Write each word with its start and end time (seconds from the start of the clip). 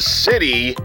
city. 0.00 0.76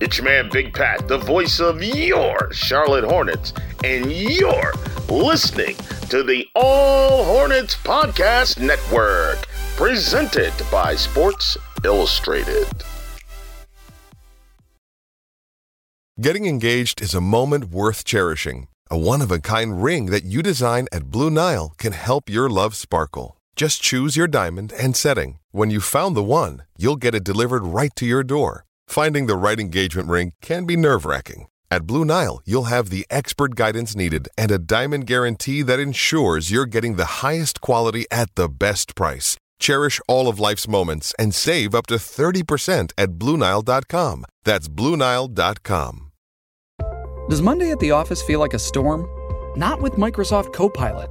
It's 0.00 0.18
your 0.18 0.24
man 0.24 0.48
Big 0.52 0.72
Pat, 0.74 1.06
the 1.08 1.18
voice 1.18 1.60
of 1.60 1.82
your 1.82 2.52
Charlotte 2.52 3.04
Hornets, 3.04 3.52
and 3.84 4.10
you're 4.12 4.72
listening 5.08 5.76
to 6.10 6.22
the 6.22 6.46
All 6.54 7.24
Hornets 7.24 7.74
Podcast 7.76 8.60
Network, 8.60 9.46
presented 9.76 10.52
by 10.70 10.94
Sports 10.94 11.56
Illustrated. 11.84 12.66
Getting 16.20 16.46
engaged 16.46 17.00
is 17.00 17.14
a 17.14 17.20
moment 17.20 17.66
worth 17.66 18.04
cherishing. 18.04 18.68
A 18.90 18.98
one 18.98 19.22
of 19.22 19.30
a 19.30 19.40
kind 19.40 19.82
ring 19.82 20.06
that 20.06 20.24
you 20.24 20.42
design 20.42 20.86
at 20.92 21.10
Blue 21.10 21.30
Nile 21.30 21.72
can 21.78 21.92
help 21.92 22.28
your 22.28 22.50
love 22.50 22.76
sparkle. 22.76 23.38
Just 23.62 23.80
choose 23.80 24.16
your 24.16 24.26
diamond 24.26 24.72
and 24.72 24.96
setting. 24.96 25.38
When 25.52 25.70
you've 25.70 25.84
found 25.84 26.16
the 26.16 26.28
one, 26.40 26.64
you'll 26.76 26.96
get 27.04 27.14
it 27.14 27.22
delivered 27.22 27.64
right 27.64 27.94
to 27.94 28.04
your 28.04 28.24
door. 28.24 28.64
Finding 28.88 29.26
the 29.26 29.36
right 29.36 29.60
engagement 29.60 30.08
ring 30.08 30.32
can 30.40 30.66
be 30.66 30.76
nerve 30.76 31.06
wracking. 31.06 31.46
At 31.70 31.86
Blue 31.86 32.04
Nile, 32.04 32.40
you'll 32.44 32.72
have 32.74 32.90
the 32.90 33.06
expert 33.08 33.54
guidance 33.54 33.94
needed 33.94 34.28
and 34.36 34.50
a 34.50 34.58
diamond 34.58 35.06
guarantee 35.06 35.62
that 35.62 35.78
ensures 35.78 36.50
you're 36.50 36.66
getting 36.74 36.96
the 36.96 37.22
highest 37.22 37.60
quality 37.60 38.04
at 38.10 38.34
the 38.34 38.48
best 38.48 38.96
price. 38.96 39.36
Cherish 39.60 40.00
all 40.08 40.26
of 40.26 40.40
life's 40.40 40.66
moments 40.66 41.14
and 41.16 41.32
save 41.32 41.72
up 41.72 41.86
to 41.86 41.98
30% 41.98 42.90
at 42.98 43.10
BlueNile.com. 43.10 44.24
That's 44.42 44.66
BlueNile.com. 44.66 46.10
Does 47.28 47.42
Monday 47.42 47.70
at 47.70 47.78
the 47.78 47.92
office 47.92 48.22
feel 48.22 48.40
like 48.40 48.54
a 48.54 48.58
storm? 48.58 49.06
Not 49.56 49.80
with 49.80 49.92
Microsoft 49.92 50.52
Copilot. 50.52 51.10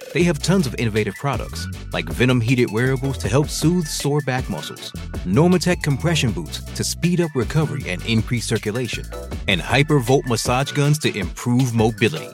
They 0.13 0.23
have 0.23 0.39
tons 0.39 0.67
of 0.67 0.75
innovative 0.75 1.15
products, 1.15 1.67
like 1.93 2.05
Venom 2.05 2.41
heated 2.41 2.69
wearables 2.69 3.17
to 3.19 3.29
help 3.29 3.47
soothe 3.47 3.85
sore 3.85 4.19
back 4.25 4.49
muscles, 4.49 4.91
Normatec 5.25 5.81
compression 5.83 6.31
boots 6.31 6.61
to 6.63 6.83
speed 6.83 7.21
up 7.21 7.31
recovery 7.33 7.89
and 7.89 8.05
increase 8.05 8.45
circulation, 8.45 9.05
and 9.47 9.61
Hypervolt 9.61 10.25
massage 10.25 10.73
guns 10.73 10.99
to 10.99 11.17
improve 11.17 11.73
mobility. 11.73 12.29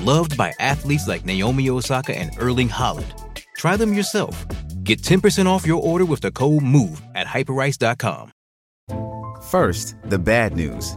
Loved 0.00 0.36
by 0.36 0.52
athletes 0.60 1.08
like 1.08 1.24
Naomi 1.24 1.70
Osaka 1.70 2.14
and 2.14 2.32
Erling 2.38 2.68
Haaland. 2.68 3.10
Try 3.56 3.76
them 3.76 3.94
yourself. 3.94 4.44
Get 4.82 5.00
10% 5.00 5.46
off 5.46 5.66
your 5.66 5.82
order 5.82 6.04
with 6.04 6.20
the 6.20 6.30
code 6.30 6.62
MOVE 6.62 7.00
at 7.14 7.26
hyperice.com. 7.26 8.32
First, 9.44 9.96
the 10.04 10.18
bad 10.18 10.54
news. 10.54 10.96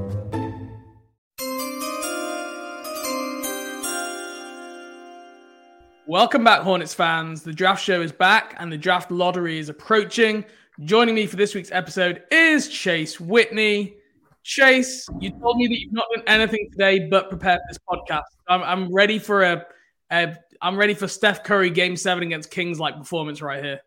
Welcome 6.11 6.43
back, 6.43 6.59
Hornets 6.59 6.93
fans. 6.93 7.41
The 7.41 7.53
draft 7.53 7.81
show 7.81 8.01
is 8.01 8.11
back 8.11 8.53
and 8.59 8.69
the 8.69 8.77
draft 8.77 9.11
lottery 9.11 9.59
is 9.59 9.69
approaching. 9.69 10.43
Joining 10.83 11.15
me 11.15 11.25
for 11.25 11.37
this 11.37 11.55
week's 11.55 11.71
episode 11.71 12.23
is 12.29 12.67
Chase 12.67 13.17
Whitney. 13.17 13.95
Chase, 14.43 15.07
you 15.21 15.31
told 15.39 15.55
me 15.55 15.67
that 15.67 15.79
you've 15.79 15.93
not 15.93 16.07
done 16.13 16.25
anything 16.27 16.67
today 16.69 17.07
but 17.07 17.29
prepare 17.29 17.59
for 17.59 17.63
this 17.69 17.77
podcast. 17.89 18.23
I'm, 18.49 18.61
I'm 18.61 18.93
ready 18.93 19.19
for 19.19 19.43
a, 19.43 19.65
a 20.11 20.35
I'm 20.61 20.75
ready 20.75 20.95
for 20.95 21.07
Steph 21.07 21.45
Curry 21.45 21.69
game 21.69 21.95
seven 21.95 22.23
against 22.23 22.51
Kings 22.51 22.77
like 22.77 22.97
performance 22.97 23.41
right 23.41 23.63
here. 23.63 23.79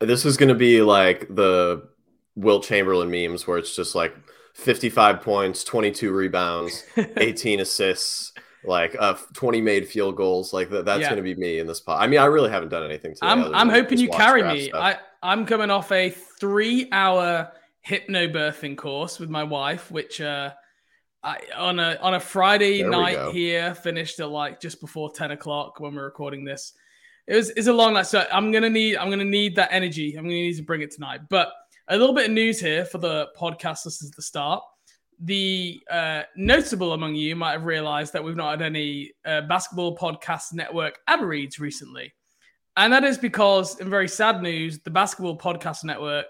This 0.00 0.26
is 0.26 0.36
going 0.36 0.50
to 0.50 0.54
be 0.54 0.82
like 0.82 1.34
the 1.34 1.88
Wilt 2.36 2.64
Chamberlain 2.64 3.10
memes 3.10 3.46
where 3.46 3.56
it's 3.56 3.74
just 3.74 3.94
like 3.94 4.14
55 4.52 5.22
points, 5.22 5.64
22 5.64 6.12
rebounds, 6.12 6.84
18 7.16 7.60
assists, 7.60 8.34
like 8.68 8.94
uh, 8.98 9.14
20 9.34 9.60
made 9.60 9.88
field 9.88 10.16
goals. 10.16 10.52
Like 10.52 10.70
that, 10.70 10.84
that's 10.84 11.00
Yeah. 11.00 11.08
going 11.10 11.16
to 11.16 11.22
be 11.22 11.34
me 11.34 11.58
in 11.58 11.66
this 11.66 11.80
pot. 11.80 12.00
I 12.00 12.06
mean, 12.06 12.20
I 12.20 12.26
really 12.26 12.50
haven't 12.50 12.68
done 12.68 12.84
anything 12.84 13.14
today. 13.14 13.26
I'm 13.26 13.54
I'm 13.54 13.68
hoping 13.68 13.98
you 13.98 14.08
carry 14.08 14.42
me. 14.42 14.68
stuff. 14.68 14.80
I 14.82 14.98
I'm 15.22 15.46
coming 15.46 15.70
off 15.70 15.90
a 15.90 16.10
three 16.10 16.88
hour 16.92 17.50
hypnobirthing 17.86 18.76
course 18.76 19.18
with 19.18 19.30
my 19.30 19.42
wife, 19.44 19.90
which 19.90 20.20
uh, 20.20 20.52
I 21.22 21.38
on 21.56 21.80
a 21.80 21.98
on 22.00 22.14
a 22.14 22.20
Friday 22.20 22.82
There 22.82 22.90
night 22.90 23.32
here 23.32 23.74
finished 23.74 24.20
at 24.20 24.28
like 24.30 24.60
just 24.60 24.80
before 24.80 25.10
ten 25.12 25.30
o'clock 25.32 25.80
when 25.80 25.94
we're 25.94 26.04
recording 26.04 26.44
this. 26.44 26.74
It 27.26 27.34
was 27.34 27.50
it's 27.50 27.66
a 27.66 27.72
long 27.72 27.94
night, 27.94 28.06
so 28.06 28.26
I'm 28.32 28.52
gonna 28.52 28.70
need 28.70 28.96
I'm 28.96 29.10
gonna 29.10 29.24
need 29.24 29.56
that 29.56 29.70
energy. 29.72 30.14
I'm 30.16 30.24
gonna 30.24 30.34
need 30.34 30.56
to 30.56 30.62
bring 30.62 30.82
it 30.82 30.90
tonight. 30.92 31.22
But 31.28 31.50
a 31.88 31.96
little 31.96 32.14
bit 32.14 32.26
of 32.26 32.32
news 32.32 32.60
here 32.60 32.84
for 32.84 32.98
the 32.98 33.28
podcast 33.38 33.84
This 33.84 34.02
is 34.02 34.10
the 34.12 34.22
start. 34.22 34.62
The 35.20 35.82
uh, 35.90 36.22
notable 36.36 36.92
among 36.92 37.16
you 37.16 37.34
might 37.34 37.52
have 37.52 37.64
realized 37.64 38.12
that 38.12 38.22
we've 38.22 38.36
not 38.36 38.50
had 38.50 38.62
any 38.62 39.12
uh, 39.24 39.40
basketball 39.42 39.96
podcast 39.96 40.52
network 40.52 40.98
ad 41.08 41.20
reads 41.20 41.58
recently. 41.58 42.12
And 42.76 42.92
that 42.92 43.02
is 43.02 43.18
because, 43.18 43.80
in 43.80 43.90
very 43.90 44.06
sad 44.06 44.40
news, 44.40 44.78
the 44.78 44.90
Basketball 44.90 45.36
Podcast 45.36 45.82
Network 45.82 46.26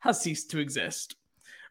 has 0.00 0.20
ceased 0.20 0.50
to 0.50 0.58
exist, 0.58 1.16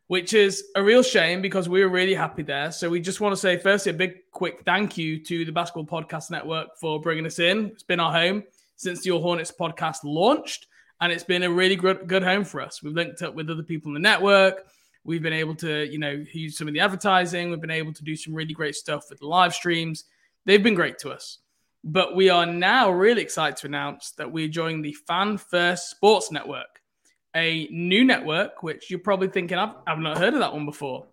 which 0.07 0.33
is 0.33 0.63
a 0.75 0.81
real 0.81 1.03
shame 1.03 1.43
because 1.43 1.69
we 1.69 1.83
were 1.83 1.89
really 1.89 2.15
happy 2.15 2.41
there. 2.41 2.71
So 2.71 2.89
we 2.89 2.99
just 2.99 3.21
want 3.21 3.33
to 3.33 3.37
say, 3.37 3.57
firstly, 3.59 3.91
a 3.91 3.93
big 3.93 4.31
quick 4.31 4.61
thank 4.65 4.97
you 4.97 5.23
to 5.25 5.45
the 5.45 5.51
Basketball 5.51 5.85
Podcast 5.85 6.31
Network 6.31 6.69
for 6.81 6.99
bringing 6.99 7.27
us 7.27 7.37
in. 7.37 7.67
It's 7.67 7.83
been 7.83 7.99
our 7.99 8.11
home 8.11 8.43
since 8.75 9.01
the 9.01 9.11
All 9.11 9.21
Hornets 9.21 9.51
podcast 9.51 9.97
launched, 10.03 10.65
and 11.01 11.11
it's 11.11 11.23
been 11.23 11.43
a 11.43 11.51
really 11.51 11.75
good, 11.75 12.07
good 12.07 12.23
home 12.23 12.43
for 12.43 12.61
us. 12.61 12.81
We've 12.81 12.93
linked 12.93 13.21
up 13.21 13.35
with 13.35 13.51
other 13.51 13.61
people 13.61 13.89
in 13.89 13.93
the 13.93 13.99
network. 13.99 14.65
We've 15.05 15.21
been 15.21 15.33
able 15.33 15.53
to, 15.57 15.85
you 15.85 15.99
know, 15.99 16.25
use 16.33 16.57
some 16.57 16.67
of 16.67 16.73
the 16.73 16.79
advertising. 16.79 17.51
We've 17.51 17.61
been 17.61 17.69
able 17.69 17.93
to 17.93 18.03
do 18.03 18.15
some 18.15 18.33
really 18.33 18.53
great 18.53 18.73
stuff 18.73 19.05
with 19.09 19.19
the 19.19 19.27
live 19.27 19.53
streams. 19.53 20.05
They've 20.45 20.63
been 20.63 20.73
great 20.73 20.97
to 20.99 21.11
us. 21.11 21.37
But 21.83 22.15
we 22.15 22.29
are 22.29 22.47
now 22.47 22.89
really 22.89 23.21
excited 23.21 23.57
to 23.57 23.67
announce 23.67 24.11
that 24.13 24.31
we're 24.31 24.47
joining 24.47 24.81
the 24.81 24.93
Fan 25.07 25.37
First 25.37 25.91
Sports 25.91 26.31
Network, 26.31 26.81
a 27.35 27.67
new 27.69 28.03
network, 28.03 28.63
which 28.63 28.89
you're 28.89 28.99
probably 28.99 29.27
thinking, 29.27 29.59
I've, 29.59 29.75
I've 29.85 29.99
not 29.99 30.17
heard 30.17 30.33
of 30.33 30.39
that 30.39 30.51
one 30.51 30.65
before. 30.65 31.05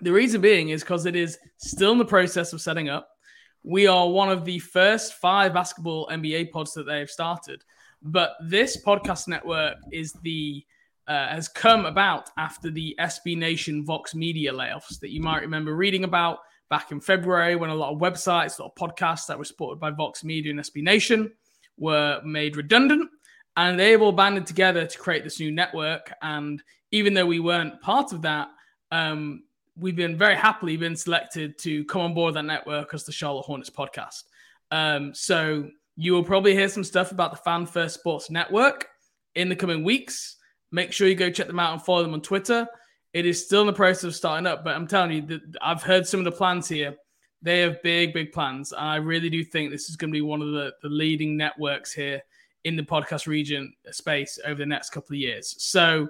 The 0.00 0.12
reason 0.12 0.42
being 0.42 0.68
is 0.68 0.82
because 0.82 1.06
it 1.06 1.16
is 1.16 1.38
still 1.56 1.92
in 1.92 1.98
the 1.98 2.04
process 2.04 2.52
of 2.52 2.60
setting 2.60 2.90
up. 2.90 3.08
We 3.62 3.86
are 3.86 4.10
one 4.10 4.28
of 4.28 4.44
the 4.44 4.58
first 4.58 5.14
five 5.14 5.54
basketball 5.54 6.08
NBA 6.08 6.50
pods 6.50 6.74
that 6.74 6.84
they 6.84 6.98
have 6.98 7.08
started. 7.08 7.64
But 8.02 8.32
this 8.42 8.82
podcast 8.84 9.28
network 9.28 9.76
is 9.90 10.12
the 10.22 10.66
uh, 11.08 11.28
has 11.28 11.48
come 11.48 11.86
about 11.86 12.30
after 12.38 12.70
the 12.70 12.96
SB 13.00 13.36
Nation 13.36 13.84
Vox 13.84 14.14
Media 14.14 14.52
layoffs 14.52 14.98
that 15.00 15.10
you 15.10 15.20
might 15.20 15.42
remember 15.42 15.74
reading 15.74 16.04
about 16.04 16.38
back 16.70 16.90
in 16.92 17.00
February 17.00 17.56
when 17.56 17.70
a 17.70 17.74
lot 17.74 17.92
of 17.92 18.00
websites, 18.00 18.58
a 18.58 18.62
lot 18.62 18.72
of 18.76 18.90
podcasts 18.90 19.26
that 19.26 19.36
were 19.36 19.44
supported 19.44 19.78
by 19.78 19.90
Vox 19.90 20.24
Media 20.24 20.50
and 20.50 20.60
SB 20.60 20.82
Nation 20.82 21.30
were 21.76 22.20
made 22.24 22.56
redundant. 22.56 23.10
And 23.56 23.78
they've 23.78 24.00
all 24.00 24.12
banded 24.12 24.46
together 24.46 24.86
to 24.86 24.98
create 24.98 25.24
this 25.24 25.38
new 25.38 25.52
network. 25.52 26.10
And 26.22 26.62
even 26.90 27.12
though 27.12 27.26
we 27.26 27.40
weren't 27.40 27.80
part 27.82 28.12
of 28.12 28.22
that, 28.22 28.48
um, 28.90 29.42
we've 29.76 29.96
been 29.96 30.16
very 30.16 30.36
happily 30.36 30.76
been 30.76 30.96
selected 30.96 31.58
to 31.58 31.84
come 31.84 32.02
on 32.02 32.14
board 32.14 32.34
that 32.34 32.44
network 32.44 32.94
as 32.94 33.04
the 33.04 33.12
Charlotte 33.12 33.44
Hornets 33.44 33.70
podcast. 33.70 34.24
Um, 34.70 35.14
so 35.14 35.68
you 35.96 36.12
will 36.12 36.24
probably 36.24 36.54
hear 36.54 36.68
some 36.68 36.84
stuff 36.84 37.12
about 37.12 37.32
the 37.32 37.36
Fan 37.38 37.66
First 37.66 37.94
Sports 37.94 38.30
Network 38.30 38.88
in 39.34 39.48
the 39.48 39.56
coming 39.56 39.84
weeks. 39.84 40.36
Make 40.72 40.92
sure 40.92 41.06
you 41.06 41.14
go 41.14 41.30
check 41.30 41.46
them 41.46 41.60
out 41.60 41.74
and 41.74 41.82
follow 41.82 42.02
them 42.02 42.14
on 42.14 42.22
Twitter. 42.22 42.66
It 43.12 43.26
is 43.26 43.44
still 43.44 43.60
in 43.60 43.66
the 43.66 43.72
process 43.72 44.04
of 44.04 44.14
starting 44.16 44.46
up, 44.46 44.64
but 44.64 44.74
I'm 44.74 44.88
telling 44.88 45.12
you, 45.12 45.22
that 45.22 45.42
I've 45.60 45.82
heard 45.82 46.06
some 46.06 46.18
of 46.18 46.24
the 46.24 46.32
plans 46.32 46.66
here. 46.66 46.96
They 47.42 47.60
have 47.60 47.82
big, 47.82 48.14
big 48.14 48.32
plans. 48.32 48.72
I 48.72 48.96
really 48.96 49.28
do 49.28 49.44
think 49.44 49.70
this 49.70 49.90
is 49.90 49.96
going 49.96 50.10
to 50.10 50.16
be 50.16 50.22
one 50.22 50.40
of 50.40 50.52
the, 50.52 50.72
the 50.82 50.88
leading 50.88 51.36
networks 51.36 51.92
here 51.92 52.22
in 52.64 52.76
the 52.76 52.82
podcast 52.82 53.26
region 53.26 53.74
space 53.90 54.38
over 54.46 54.58
the 54.58 54.66
next 54.66 54.90
couple 54.90 55.14
of 55.14 55.18
years. 55.18 55.54
So 55.58 56.08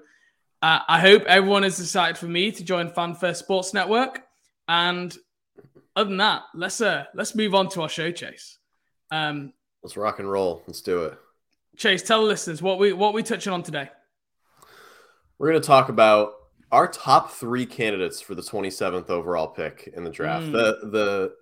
uh, 0.60 0.80
I 0.86 1.00
hope 1.00 1.24
everyone 1.24 1.64
is 1.64 1.80
excited 1.80 2.18
for 2.18 2.26
me 2.26 2.52
to 2.52 2.62
join 2.62 2.88
Fan 2.90 3.14
First 3.14 3.40
Sports 3.40 3.74
Network. 3.74 4.22
And 4.68 5.16
other 5.96 6.08
than 6.08 6.18
that, 6.18 6.42
let's 6.54 6.80
uh 6.80 7.04
let's 7.14 7.34
move 7.34 7.54
on 7.54 7.68
to 7.70 7.82
our 7.82 7.88
show, 7.88 8.10
Chase. 8.10 8.58
Um, 9.10 9.52
let's 9.82 9.96
rock 9.96 10.20
and 10.20 10.30
roll. 10.30 10.62
Let's 10.66 10.80
do 10.80 11.04
it. 11.04 11.18
Chase, 11.76 12.02
tell 12.02 12.22
the 12.22 12.28
listeners 12.28 12.62
what 12.62 12.78
we 12.78 12.92
what 12.92 13.12
we 13.12 13.22
touching 13.22 13.52
on 13.52 13.62
today. 13.62 13.90
We're 15.42 15.50
going 15.50 15.60
to 15.60 15.66
talk 15.66 15.88
about 15.88 16.34
our 16.70 16.86
top 16.86 17.32
three 17.32 17.66
candidates 17.66 18.20
for 18.20 18.36
the 18.36 18.42
27th 18.42 19.10
overall 19.10 19.48
pick 19.48 19.92
in 19.92 20.04
the 20.04 20.10
draft. 20.10 20.46
Mm. 20.46 20.52
The 20.52 21.32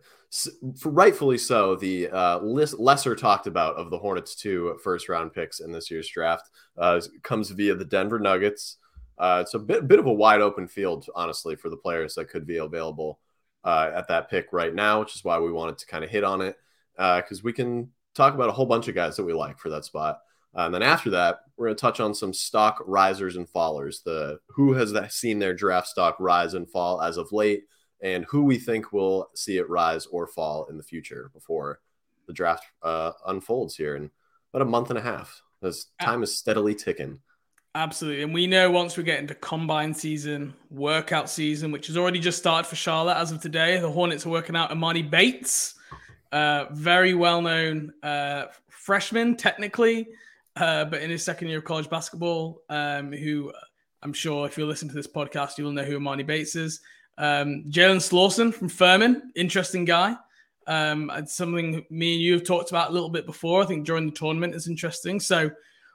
the 0.80 0.88
rightfully 0.88 1.36
so, 1.36 1.76
the 1.76 2.08
uh, 2.08 2.38
lesser 2.38 3.14
talked 3.14 3.46
about 3.46 3.76
of 3.76 3.90
the 3.90 3.98
Hornets' 3.98 4.34
two 4.34 4.78
first 4.82 5.10
round 5.10 5.34
picks 5.34 5.60
in 5.60 5.70
this 5.70 5.90
year's 5.90 6.08
draft 6.08 6.48
uh, 6.78 6.98
comes 7.22 7.50
via 7.50 7.74
the 7.74 7.84
Denver 7.84 8.18
Nuggets. 8.18 8.78
Uh, 9.18 9.40
it's 9.42 9.52
a 9.52 9.58
bit 9.58 9.86
bit 9.86 9.98
of 9.98 10.06
a 10.06 10.12
wide 10.14 10.40
open 10.40 10.66
field, 10.66 11.04
honestly, 11.14 11.54
for 11.54 11.68
the 11.68 11.76
players 11.76 12.14
that 12.14 12.30
could 12.30 12.46
be 12.46 12.56
available 12.56 13.20
uh, 13.64 13.90
at 13.94 14.08
that 14.08 14.30
pick 14.30 14.46
right 14.50 14.74
now, 14.74 15.00
which 15.00 15.14
is 15.14 15.24
why 15.24 15.38
we 15.38 15.52
wanted 15.52 15.76
to 15.76 15.84
kind 15.84 16.04
of 16.04 16.08
hit 16.08 16.24
on 16.24 16.40
it 16.40 16.56
because 16.96 17.40
uh, 17.40 17.44
we 17.44 17.52
can 17.52 17.90
talk 18.14 18.32
about 18.32 18.48
a 18.48 18.52
whole 18.52 18.64
bunch 18.64 18.88
of 18.88 18.94
guys 18.94 19.18
that 19.18 19.24
we 19.24 19.34
like 19.34 19.58
for 19.58 19.68
that 19.68 19.84
spot. 19.84 20.20
Uh, 20.56 20.62
and 20.62 20.74
then 20.74 20.82
after 20.82 21.10
that, 21.10 21.40
we're 21.56 21.66
going 21.66 21.76
to 21.76 21.80
touch 21.80 22.00
on 22.00 22.14
some 22.14 22.32
stock 22.32 22.82
risers 22.86 23.36
and 23.36 23.48
fallers. 23.48 24.02
The 24.02 24.40
who 24.48 24.72
has 24.72 24.94
seen 25.14 25.38
their 25.38 25.54
draft 25.54 25.86
stock 25.86 26.16
rise 26.18 26.54
and 26.54 26.68
fall 26.68 27.00
as 27.02 27.16
of 27.16 27.32
late, 27.32 27.64
and 28.00 28.24
who 28.24 28.42
we 28.42 28.58
think 28.58 28.92
will 28.92 29.30
see 29.34 29.58
it 29.58 29.68
rise 29.68 30.06
or 30.06 30.26
fall 30.26 30.66
in 30.70 30.76
the 30.76 30.82
future 30.82 31.30
before 31.32 31.80
the 32.26 32.32
draft 32.32 32.64
uh, 32.82 33.12
unfolds 33.26 33.76
here 33.76 33.96
in 33.96 34.10
about 34.52 34.66
a 34.66 34.70
month 34.70 34.90
and 34.90 34.98
a 34.98 35.02
half. 35.02 35.42
As 35.62 35.86
time 36.00 36.22
is 36.22 36.36
steadily 36.36 36.74
ticking. 36.74 37.20
Absolutely. 37.74 38.22
And 38.22 38.34
we 38.34 38.46
know 38.46 38.70
once 38.70 38.96
we 38.96 39.04
get 39.04 39.20
into 39.20 39.34
combine 39.34 39.94
season, 39.94 40.54
workout 40.70 41.30
season, 41.30 41.70
which 41.70 41.86
has 41.86 41.96
already 41.96 42.18
just 42.18 42.38
started 42.38 42.66
for 42.66 42.76
Charlotte 42.76 43.16
as 43.16 43.30
of 43.30 43.40
today, 43.40 43.78
the 43.78 43.90
Hornets 43.90 44.26
are 44.26 44.30
working 44.30 44.56
out 44.56 44.70
Emoni 44.70 45.08
Bates, 45.08 45.74
uh, 46.32 46.64
very 46.72 47.14
well 47.14 47.42
known 47.42 47.92
uh, 48.02 48.46
freshman, 48.68 49.36
technically, 49.36 50.08
uh, 50.56 50.84
but 50.84 51.02
in 51.02 51.10
his 51.10 51.24
second 51.24 51.48
year 51.48 51.58
of 51.58 51.64
college 51.64 51.88
basketball, 51.88 52.62
um, 52.68 53.12
who 53.12 53.52
I'm 54.02 54.12
sure 54.12 54.46
if 54.46 54.56
you 54.56 54.66
listen 54.66 54.88
to 54.88 54.94
this 54.94 55.06
podcast, 55.06 55.58
you 55.58 55.64
will 55.64 55.72
know 55.72 55.84
who 55.84 55.98
Emoni 55.98 56.26
Bates 56.26 56.56
is. 56.56 56.80
Um, 57.18 57.64
Jalen 57.68 58.00
Slawson 58.00 58.52
from 58.52 58.68
Furman, 58.68 59.32
interesting 59.36 59.84
guy. 59.84 60.16
Um, 60.66 61.10
it's 61.14 61.34
something 61.34 61.84
me 61.90 62.14
and 62.14 62.22
you 62.22 62.32
have 62.34 62.44
talked 62.44 62.70
about 62.70 62.90
a 62.90 62.92
little 62.92 63.10
bit 63.10 63.26
before. 63.26 63.62
I 63.62 63.66
think 63.66 63.84
during 63.84 64.06
the 64.06 64.12
tournament 64.12 64.54
is 64.54 64.68
interesting. 64.68 65.20
So 65.20 65.50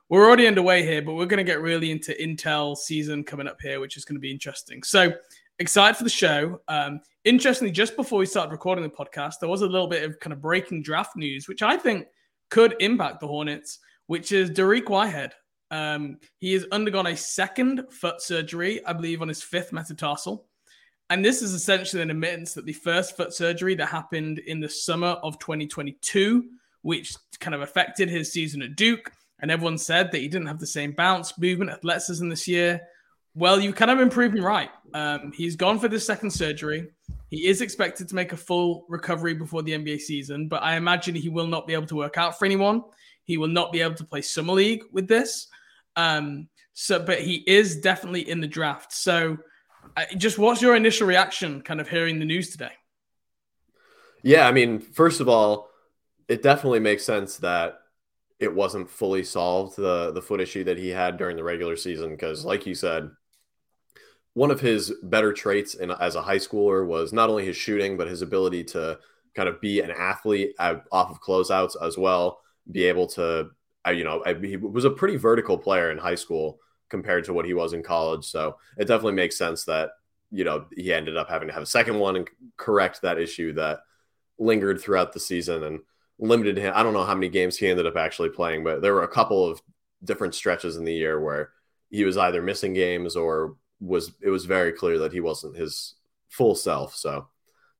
we're 0.09 0.25
already 0.25 0.47
underway 0.47 0.83
here, 0.83 1.01
but 1.01 1.13
we're 1.13 1.25
going 1.25 1.43
to 1.43 1.51
get 1.51 1.61
really 1.61 1.91
into 1.91 2.13
Intel 2.13 2.77
season 2.77 3.23
coming 3.23 3.47
up 3.47 3.59
here, 3.61 3.79
which 3.79 3.97
is 3.97 4.05
going 4.05 4.17
to 4.17 4.21
be 4.21 4.31
interesting. 4.31 4.83
So 4.83 5.13
excited 5.59 5.97
for 5.97 6.03
the 6.03 6.09
show. 6.09 6.61
Um, 6.67 7.01
interestingly, 7.23 7.71
just 7.71 7.95
before 7.95 8.19
we 8.19 8.25
started 8.25 8.51
recording 8.51 8.83
the 8.83 8.89
podcast, 8.89 9.35
there 9.39 9.49
was 9.49 9.61
a 9.61 9.67
little 9.67 9.87
bit 9.87 10.03
of 10.03 10.19
kind 10.19 10.33
of 10.33 10.41
breaking 10.41 10.83
draft 10.83 11.15
news, 11.15 11.47
which 11.47 11.63
I 11.63 11.77
think 11.77 12.07
could 12.49 12.75
impact 12.79 13.19
the 13.19 13.27
Hornets, 13.27 13.79
which 14.07 14.31
is 14.31 14.51
Dariq 14.51 14.89
Whitehead. 14.89 15.33
Um, 15.71 16.19
he 16.39 16.53
has 16.53 16.65
undergone 16.71 17.07
a 17.07 17.17
second 17.17 17.85
foot 17.89 18.21
surgery, 18.21 18.85
I 18.85 18.93
believe, 18.93 19.21
on 19.21 19.27
his 19.27 19.41
fifth 19.41 19.73
metatarsal. 19.73 20.45
And 21.09 21.23
this 21.23 21.41
is 21.41 21.53
essentially 21.53 22.01
an 22.01 22.09
admittance 22.09 22.53
that 22.53 22.65
the 22.65 22.73
first 22.73 23.15
foot 23.15 23.33
surgery 23.33 23.75
that 23.75 23.87
happened 23.87 24.39
in 24.39 24.59
the 24.59 24.69
summer 24.69 25.07
of 25.07 25.37
2022, 25.39 26.45
which 26.81 27.15
kind 27.39 27.53
of 27.53 27.61
affected 27.61 28.09
his 28.09 28.31
season 28.31 28.61
at 28.61 28.75
Duke, 28.75 29.11
and 29.39 29.51
everyone 29.51 29.77
said 29.77 30.11
that 30.11 30.21
he 30.21 30.27
didn't 30.27 30.47
have 30.47 30.59
the 30.59 30.67
same 30.67 30.93
bounce, 30.93 31.37
movement, 31.37 31.71
athleticism 31.71 32.27
this 32.29 32.47
year. 32.47 32.81
Well, 33.35 33.59
you 33.59 33.73
kind 33.73 33.91
of 33.91 33.97
been 33.97 34.09
proven 34.09 34.41
right. 34.41 34.69
Um, 34.93 35.31
he's 35.35 35.55
gone 35.55 35.77
for 35.77 35.89
this 35.89 36.05
second 36.05 36.31
surgery. 36.31 36.87
He 37.29 37.47
is 37.47 37.61
expected 37.61 38.07
to 38.07 38.15
make 38.15 38.31
a 38.31 38.37
full 38.37 38.85
recovery 38.87 39.33
before 39.33 39.61
the 39.61 39.73
NBA 39.73 39.99
season, 39.99 40.47
but 40.47 40.63
I 40.63 40.77
imagine 40.77 41.15
he 41.15 41.29
will 41.29 41.47
not 41.47 41.67
be 41.67 41.73
able 41.73 41.87
to 41.87 41.95
work 41.95 42.17
out 42.17 42.39
for 42.39 42.45
anyone. 42.45 42.83
He 43.25 43.37
will 43.37 43.49
not 43.49 43.71
be 43.71 43.81
able 43.81 43.95
to 43.95 44.05
play 44.05 44.21
summer 44.21 44.53
league 44.53 44.83
with 44.91 45.07
this. 45.07 45.47
Um, 45.95 46.47
so, 46.73 46.99
but 46.99 47.21
he 47.21 47.43
is 47.47 47.77
definitely 47.77 48.29
in 48.29 48.39
the 48.39 48.47
draft. 48.47 48.93
So, 48.93 49.37
just 50.17 50.37
what's 50.37 50.61
your 50.61 50.75
initial 50.75 51.07
reaction 51.07 51.61
kind 51.61 51.79
of 51.79 51.87
hearing 51.87 52.19
the 52.19 52.25
news 52.25 52.49
today? 52.49 52.71
Yeah, 54.23 54.47
I 54.47 54.51
mean, 54.51 54.79
first 54.79 55.21
of 55.21 55.29
all, 55.29 55.69
it 56.27 56.41
definitely 56.41 56.79
makes 56.79 57.03
sense 57.03 57.37
that 57.37 57.79
it 58.39 58.53
wasn't 58.53 58.89
fully 58.89 59.23
solved 59.23 59.77
the 59.77 60.11
the 60.11 60.21
foot 60.21 60.41
issue 60.41 60.63
that 60.63 60.77
he 60.77 60.89
had 60.89 61.17
during 61.17 61.37
the 61.37 61.43
regular 61.43 61.75
season 61.75 62.09
because 62.09 62.43
like 62.43 62.65
you 62.65 62.75
said 62.75 63.09
one 64.33 64.51
of 64.51 64.59
his 64.59 64.93
better 65.03 65.31
traits 65.31 65.75
in, 65.75 65.91
as 65.91 66.15
a 66.15 66.21
high 66.21 66.37
schooler 66.37 66.85
was 66.85 67.13
not 67.13 67.29
only 67.29 67.45
his 67.45 67.55
shooting 67.55 67.95
but 67.95 68.07
his 68.07 68.21
ability 68.21 68.63
to 68.63 68.97
kind 69.35 69.47
of 69.47 69.61
be 69.61 69.79
an 69.79 69.91
athlete 69.91 70.53
off 70.59 71.11
of 71.11 71.21
closeouts 71.21 71.75
as 71.81 71.97
well 71.97 72.41
be 72.71 72.85
able 72.85 73.07
to 73.07 73.49
you 73.87 74.03
know 74.03 74.23
he 74.41 74.57
was 74.57 74.85
a 74.85 74.89
pretty 74.89 75.15
vertical 75.15 75.57
player 75.57 75.91
in 75.91 75.97
high 75.97 76.15
school 76.15 76.59
compared 76.89 77.25
to 77.25 77.33
what 77.33 77.45
he 77.45 77.53
was 77.53 77.73
in 77.73 77.83
college. 77.83 78.25
So 78.25 78.57
it 78.77 78.85
definitely 78.85 79.13
makes 79.13 79.37
sense 79.37 79.65
that, 79.65 79.91
you 80.31 80.43
know, 80.43 80.65
he 80.75 80.93
ended 80.93 81.17
up 81.17 81.29
having 81.29 81.47
to 81.47 81.53
have 81.53 81.63
a 81.63 81.67
second 81.67 81.99
one 81.99 82.15
and 82.15 82.29
correct 82.57 83.01
that 83.01 83.19
issue 83.19 83.53
that 83.53 83.79
lingered 84.37 84.79
throughout 84.79 85.13
the 85.13 85.19
season 85.19 85.63
and 85.63 85.79
limited 86.19 86.57
him. 86.57 86.73
I 86.75 86.83
don't 86.83 86.93
know 86.93 87.03
how 87.03 87.15
many 87.15 87.29
games 87.29 87.57
he 87.57 87.67
ended 87.67 87.85
up 87.85 87.97
actually 87.97 88.29
playing, 88.29 88.63
but 88.63 88.81
there 88.81 88.93
were 88.93 89.03
a 89.03 89.07
couple 89.07 89.45
of 89.45 89.61
different 90.03 90.35
stretches 90.35 90.77
in 90.77 90.85
the 90.85 90.93
year 90.93 91.19
where 91.19 91.51
he 91.89 92.03
was 92.03 92.17
either 92.17 92.41
missing 92.41 92.73
games 92.73 93.15
or 93.15 93.55
was 93.79 94.11
it 94.21 94.29
was 94.29 94.45
very 94.45 94.71
clear 94.71 94.99
that 94.99 95.13
he 95.13 95.19
wasn't 95.19 95.57
his 95.57 95.95
full 96.29 96.55
self. 96.55 96.95
So 96.95 97.27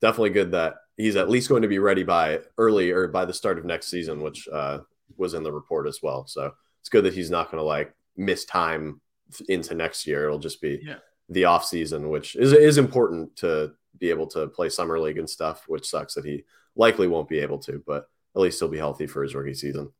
definitely 0.02 0.32
good 0.32 0.52
that 0.52 0.76
he's 0.98 1.16
at 1.16 1.30
least 1.30 1.50
going 1.50 1.62
to 1.62 1.68
be 1.68 1.80
ready 1.80 2.04
by 2.04 2.40
early 2.58 2.92
or 2.92 3.08
by 3.08 3.26
the 3.26 3.34
start 3.34 3.58
of 3.58 3.66
next 3.66 3.88
season, 3.88 4.22
which 4.22 4.48
uh, 4.52 4.80
was 5.18 5.34
in 5.34 5.44
the 5.44 5.52
report 5.52 5.88
as 5.88 6.00
well. 6.02 6.26
So 6.28 6.54
it's 6.82 6.90
good 6.90 7.06
that 7.06 7.14
he's 7.14 7.32
not 7.32 7.52
going 7.52 7.62
to 7.62 7.66
like 7.66 7.94
miss 8.16 8.46
time 8.46 9.02
into 9.50 9.76
next 9.76 10.08
year. 10.08 10.26
It'll 10.26 10.40
just 10.40 10.62
be 10.62 10.82
yeah. 10.84 10.96
the 11.30 11.46
off 11.46 11.66
season, 11.66 12.10
which 12.10 12.36
is 12.36 12.54
is 12.54 12.78
important 12.78 13.36
to 13.38 13.74
be 13.98 14.10
able 14.10 14.28
to 14.28 14.48
play 14.48 14.70
summer 14.70 15.00
league 15.00 15.18
and 15.18 15.30
stuff. 15.30 15.66
Which 15.68 15.88
sucks 15.88 16.14
that 16.16 16.26
he 16.26 16.44
likely 16.76 17.08
won't 17.08 17.30
be 17.30 17.40
able 17.40 17.60
to, 17.60 17.82
but 17.86 18.08
at 18.36 18.42
least 18.42 18.60
he'll 18.60 18.68
be 18.68 18.78
healthy 18.78 19.08
for 19.08 19.24
his 19.24 19.36
rookie 19.36 19.54
season. 19.54 19.92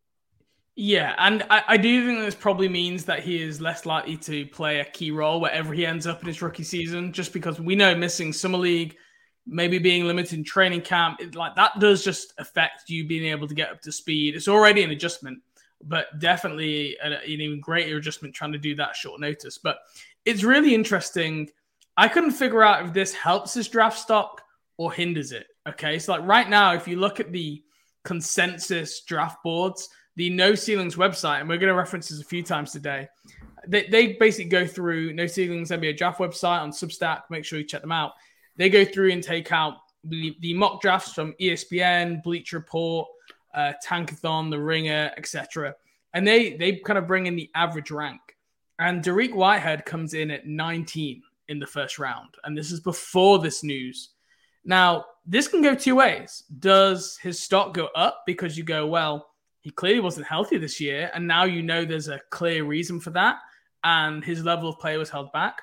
Yeah, 0.78 1.16
and 1.18 1.44
I, 1.50 1.64
I, 1.70 1.78
do 1.78 2.06
think 2.06 2.20
this 2.20 2.36
probably 2.36 2.68
means 2.68 3.06
that 3.06 3.24
he 3.24 3.42
is 3.42 3.62
less 3.62 3.86
likely 3.86 4.18
to 4.18 4.46
play 4.48 4.82
a 4.82 4.86
key 4.86 5.10
role 5.10 5.40
wherever 5.40 5.74
he 5.74 5.86
ends 5.86 6.06
up 6.06 6.20
in 6.20 6.28
his 6.28 6.42
rookie 6.42 6.64
season, 6.64 7.14
just 7.14 7.32
because 7.32 7.62
we 7.62 7.76
know 7.76 7.96
missing 7.96 8.34
summer 8.34 8.58
league, 8.58 8.98
maybe 9.48 9.78
being 9.78 10.06
limited 10.06 10.38
in 10.38 10.44
training 10.44 10.82
camp, 10.82 11.20
it, 11.20 11.36
like 11.36 11.56
that 11.56 11.80
does 11.80 12.04
just 12.04 12.34
affect 12.38 12.90
you 12.90 13.08
being 13.08 13.26
able 13.26 13.48
to 13.48 13.56
get 13.56 13.70
up 13.70 13.82
to 13.82 13.92
speed. 13.92 14.36
It's 14.36 14.48
already 14.48 14.84
an 14.84 14.92
adjustment 14.92 15.42
but 15.88 16.20
definitely 16.20 16.98
an, 17.04 17.14
an 17.14 17.22
even 17.26 17.60
greater 17.60 17.98
adjustment 17.98 18.34
trying 18.34 18.52
to 18.52 18.58
do 18.58 18.76
that 18.76 18.96
short 18.96 19.20
notice. 19.20 19.58
But 19.58 19.80
it's 20.26 20.44
really 20.44 20.74
interesting. 20.74 21.50
I 21.98 22.08
couldn't 22.08 22.32
figure 22.32 22.64
out 22.64 22.86
if 22.86 22.94
this 22.94 23.14
helps 23.14 23.54
his 23.54 23.68
draft 23.68 24.00
stock 24.00 24.42
or 24.78 24.92
hinders 24.92 25.32
it. 25.32 25.48
Okay. 25.68 26.00
So, 26.00 26.14
like 26.14 26.28
right 26.28 26.50
now, 26.50 26.74
if 26.74 26.88
you 26.88 26.98
look 26.98 27.20
at 27.20 27.32
the 27.32 27.64
consensus 28.04 29.02
draft 29.02 29.44
boards, 29.44 29.90
the 30.16 30.30
No 30.30 30.56
Ceilings 30.56 30.96
website, 30.96 31.40
and 31.40 31.50
we're 31.50 31.58
going 31.58 31.72
to 31.72 31.76
reference 31.76 32.10
this 32.10 32.22
a 32.22 32.26
few 32.26 32.44
times 32.44 32.72
today, 32.72 33.08
they, 33.68 33.88
they 33.88 34.14
basically 34.14 34.50
go 34.50 34.66
through 34.66 35.14
No 35.14 35.28
Ceilings 35.28 35.72
NBA 35.72 35.98
draft 35.98 36.20
website 36.20 36.62
on 36.62 36.72
Substack. 36.72 37.24
Make 37.30 37.46
sure 37.46 37.60
you 37.60 37.66
check 37.66 37.82
them 37.82 37.92
out. 37.92 38.14
They 38.58 38.70
go 38.70 38.86
through 38.86 39.12
and 39.12 39.24
take 39.24 39.52
out 39.52 39.78
the, 40.04 40.36
the 40.40 40.54
mock 40.54 40.82
drafts 40.82 41.14
from 41.14 41.34
ESPN, 41.42 42.24
Bleacher 42.24 42.58
Report, 42.58 43.08
uh, 43.54 43.74
Tankathon, 43.86 44.50
The 44.50 44.60
Ringer, 44.60 45.12
etc. 45.18 45.76
And 46.14 46.26
they 46.28 46.56
they 46.56 46.78
kind 46.78 46.98
of 46.98 47.08
bring 47.08 47.26
in 47.26 47.36
the 47.36 47.50
average 47.56 47.92
rank. 47.92 48.22
And 48.80 49.04
Dariq 49.04 49.34
Whitehead 49.34 49.86
comes 49.86 50.14
in 50.14 50.32
at 50.32 50.46
19 50.46 51.22
in 51.48 51.60
the 51.60 51.68
first 51.68 51.98
round. 52.00 52.30
And 52.44 52.58
this 52.58 52.72
is 52.72 52.80
before 52.80 53.40
this 53.40 53.64
news. 53.64 54.10
Now, 54.66 55.06
this 55.26 55.48
can 55.48 55.62
go 55.62 55.76
two 55.76 55.96
ways. 55.96 56.44
Does 56.60 57.18
his 57.18 57.40
stock 57.40 57.74
go 57.74 57.90
up 57.96 58.24
because 58.26 58.58
you 58.58 58.64
go, 58.64 58.88
well, 58.88 59.30
he 59.62 59.70
clearly 59.72 60.00
wasn't 60.00 60.28
healthy 60.28 60.58
this 60.58 60.82
year. 60.82 61.10
And 61.14 61.28
now 61.28 61.46
you 61.46 61.64
know 61.64 61.86
there's 61.86 62.08
a 62.08 62.22
clear 62.30 62.64
reason 62.66 63.00
for 63.00 63.12
that. 63.12 63.38
And 63.84 64.24
his 64.24 64.44
level 64.44 64.70
of 64.70 64.80
play 64.80 64.98
was 64.98 65.10
held 65.10 65.32
back. 65.32 65.62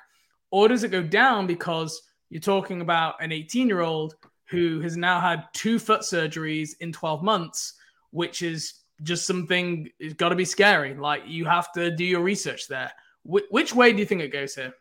Or 0.51 0.67
does 0.67 0.83
it 0.83 0.91
go 0.91 1.03
down 1.03 1.47
because 1.47 2.01
you're 2.33 2.41
talking 2.41 2.81
about 2.81 3.21
an 3.21 3.31
18 3.31 3.67
year 3.67 3.81
old 3.81 4.15
who 4.49 4.81
has 4.81 4.97
now 4.97 5.19
had 5.19 5.45
two 5.53 5.77
foot 5.77 6.01
surgeries 6.01 6.71
in 6.79 6.91
12 6.91 7.23
months 7.23 7.75
which 8.13 8.41
is 8.41 8.83
just 9.01 9.25
something 9.25 9.89
it's 9.99 10.13
got 10.13 10.29
to 10.29 10.35
be 10.35 10.45
scary. 10.45 10.93
Like 10.93 11.23
you 11.27 11.45
have 11.45 11.71
to 11.73 11.93
do 11.93 12.05
your 12.05 12.21
research 12.21 12.67
there. 12.67 12.91
Wh- 13.23 13.51
which 13.51 13.73
way 13.73 13.91
do 13.91 13.99
you 13.99 14.05
think 14.05 14.21
it 14.21 14.31
goes 14.31 14.55
here? 14.55 14.73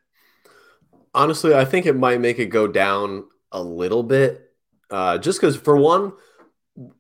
Honestly, 1.15 1.55
I 1.55 1.65
think 1.65 1.87
it 1.87 1.97
might 1.97 2.21
make 2.21 2.39
it 2.39 2.47
go 2.47 2.67
down 2.67 3.25
a 3.51 3.63
little 3.63 4.03
bit. 4.03 4.51
Uh, 4.91 5.19
just 5.19 5.41
because, 5.41 5.57
for 5.57 5.77
one, 5.77 6.13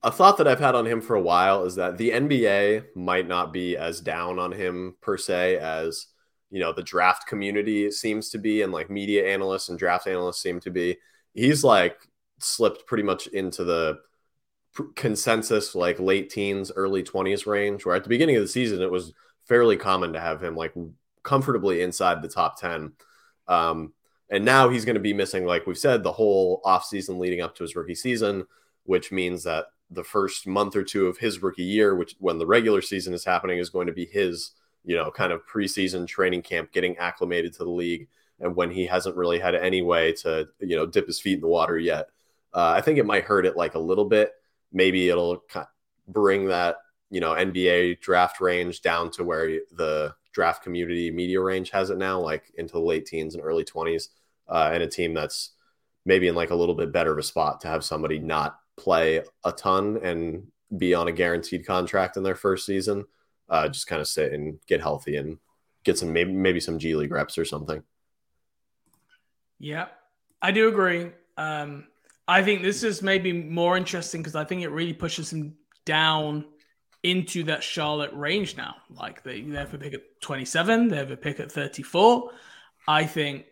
a 0.02 0.10
thought 0.10 0.38
that 0.38 0.48
I've 0.48 0.60
had 0.60 0.74
on 0.74 0.86
him 0.86 1.00
for 1.00 1.14
a 1.14 1.20
while 1.20 1.64
is 1.64 1.76
that 1.76 1.98
the 1.98 2.10
NBA 2.10 2.94
might 2.94 3.28
not 3.28 3.52
be 3.52 3.76
as 3.76 4.00
down 4.00 4.38
on 4.38 4.52
him 4.52 4.96
per 5.00 5.16
se 5.16 5.58
as 5.58 6.06
you 6.52 6.60
know 6.60 6.72
the 6.72 6.82
draft 6.82 7.26
community 7.26 7.90
seems 7.90 8.28
to 8.28 8.38
be, 8.38 8.62
and 8.62 8.72
like 8.72 8.90
media 8.90 9.26
analysts 9.26 9.70
and 9.70 9.78
draft 9.78 10.06
analysts 10.06 10.42
seem 10.42 10.60
to 10.60 10.70
be. 10.70 10.98
He's 11.32 11.64
like 11.64 11.98
slipped 12.38 12.86
pretty 12.86 13.02
much 13.02 13.26
into 13.28 13.64
the 13.64 13.98
consensus 14.94 15.74
like 15.74 15.98
late 15.98 16.30
teens, 16.30 16.70
early 16.76 17.02
20s 17.02 17.46
range, 17.46 17.84
where 17.84 17.96
at 17.96 18.02
the 18.04 18.08
beginning 18.10 18.36
of 18.36 18.42
the 18.42 18.48
season, 18.48 18.82
it 18.82 18.90
was 18.90 19.14
fairly 19.48 19.76
common 19.76 20.12
to 20.12 20.20
have 20.20 20.42
him 20.42 20.54
like 20.54 20.74
comfortably 21.22 21.82
inside 21.82 22.20
the 22.20 22.28
top 22.28 22.60
10. 22.60 22.92
Um, 23.48 23.94
and 24.30 24.44
now 24.44 24.68
he's 24.68 24.84
going 24.84 24.94
to 24.94 25.00
be 25.00 25.12
missing, 25.12 25.44
like 25.44 25.66
we've 25.66 25.78
said, 25.78 26.02
the 26.02 26.12
whole 26.12 26.60
offseason 26.64 27.18
leading 27.18 27.40
up 27.40 27.54
to 27.56 27.64
his 27.64 27.76
rookie 27.76 27.94
season, 27.94 28.46
which 28.84 29.12
means 29.12 29.44
that 29.44 29.66
the 29.90 30.04
first 30.04 30.46
month 30.46 30.74
or 30.74 30.82
two 30.82 31.06
of 31.06 31.18
his 31.18 31.42
rookie 31.42 31.62
year, 31.62 31.94
which 31.94 32.14
when 32.18 32.38
the 32.38 32.46
regular 32.46 32.80
season 32.80 33.12
is 33.12 33.24
happening, 33.24 33.58
is 33.58 33.68
going 33.68 33.86
to 33.86 33.92
be 33.92 34.06
his, 34.06 34.52
you 34.84 34.96
know, 34.96 35.10
kind 35.10 35.32
of 35.32 35.46
preseason 35.46 36.06
training 36.06 36.42
camp, 36.42 36.72
getting 36.72 36.96
acclimated 36.98 37.52
to 37.54 37.64
the 37.64 37.70
league. 37.70 38.08
And 38.40 38.56
when 38.56 38.70
he 38.70 38.86
hasn't 38.86 39.16
really 39.16 39.38
had 39.38 39.54
any 39.54 39.82
way 39.82 40.12
to, 40.22 40.48
you 40.60 40.76
know, 40.76 40.86
dip 40.86 41.06
his 41.06 41.20
feet 41.20 41.34
in 41.34 41.40
the 41.40 41.48
water 41.48 41.78
yet, 41.78 42.08
uh, 42.52 42.74
I 42.76 42.80
think 42.80 42.98
it 42.98 43.06
might 43.06 43.24
hurt 43.24 43.46
it 43.46 43.56
like 43.56 43.74
a 43.74 43.80
little 43.80 44.04
bit. 44.04 44.32
Maybe 44.72 45.08
it'll 45.08 45.44
bring 46.08 46.46
that, 46.46 46.76
you 47.10 47.20
know, 47.20 47.32
NBA 47.32 48.00
draft 48.00 48.40
range 48.40 48.82
down 48.82 49.10
to 49.12 49.24
where 49.24 49.60
the 49.70 50.14
draft 50.32 50.62
community 50.62 51.10
media 51.10 51.40
range 51.40 51.70
has 51.70 51.90
it 51.90 51.98
now, 51.98 52.20
like 52.20 52.50
into 52.56 52.72
the 52.72 52.80
late 52.80 53.06
teens 53.06 53.34
and 53.34 53.44
early 53.44 53.64
20s 53.64 54.08
uh, 54.48 54.70
and 54.72 54.82
a 54.82 54.88
team 54.88 55.14
that's 55.14 55.50
maybe 56.04 56.28
in 56.28 56.34
like 56.34 56.50
a 56.50 56.54
little 56.54 56.74
bit 56.74 56.92
better 56.92 57.12
of 57.12 57.18
a 57.18 57.22
spot 57.22 57.60
to 57.60 57.68
have 57.68 57.84
somebody 57.84 58.18
not 58.18 58.58
play 58.76 59.22
a 59.44 59.52
ton 59.52 59.98
and 60.02 60.46
be 60.76 60.94
on 60.94 61.08
a 61.08 61.12
guaranteed 61.12 61.66
contract 61.66 62.16
in 62.16 62.22
their 62.22 62.34
first 62.34 62.66
season. 62.66 63.04
Uh, 63.52 63.68
just 63.68 63.86
kind 63.86 64.00
of 64.00 64.08
sit 64.08 64.32
and 64.32 64.58
get 64.66 64.80
healthy 64.80 65.16
and 65.16 65.36
get 65.84 65.98
some 65.98 66.10
maybe 66.10 66.32
maybe 66.32 66.58
some 66.58 66.78
G 66.78 66.94
League 66.96 67.12
reps 67.12 67.36
or 67.36 67.44
something. 67.44 67.82
Yeah, 69.58 69.88
I 70.40 70.52
do 70.52 70.68
agree. 70.68 71.10
Um, 71.36 71.86
I 72.26 72.42
think 72.42 72.62
this 72.62 72.82
is 72.82 73.02
maybe 73.02 73.32
more 73.32 73.76
interesting 73.76 74.22
because 74.22 74.34
I 74.34 74.44
think 74.44 74.62
it 74.62 74.70
really 74.70 74.94
pushes 74.94 75.32
him 75.32 75.56
down 75.84 76.46
into 77.02 77.44
that 77.44 77.62
Charlotte 77.62 78.12
range 78.14 78.56
now. 78.56 78.76
Like 78.88 79.22
they, 79.22 79.42
they 79.42 79.58
have 79.58 79.74
a 79.74 79.78
pick 79.78 79.94
at 79.94 80.20
27, 80.22 80.88
they 80.88 80.96
have 80.96 81.10
a 81.10 81.16
pick 81.16 81.38
at 81.38 81.52
34. 81.52 82.30
I 82.88 83.04
think 83.04 83.44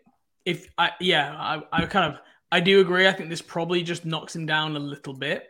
if 0.45 0.67
I 0.79 0.91
yeah, 0.99 1.35
I, 1.37 1.61
I 1.71 1.85
kind 1.85 2.13
of 2.13 2.19
I 2.51 2.59
do 2.59 2.81
agree. 2.81 3.07
I 3.07 3.13
think 3.13 3.29
this 3.29 3.41
probably 3.41 3.83
just 3.83 4.03
knocks 4.03 4.35
him 4.35 4.47
down 4.47 4.75
a 4.75 4.79
little 4.79 5.13
bit. 5.13 5.47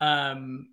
Um 0.00 0.70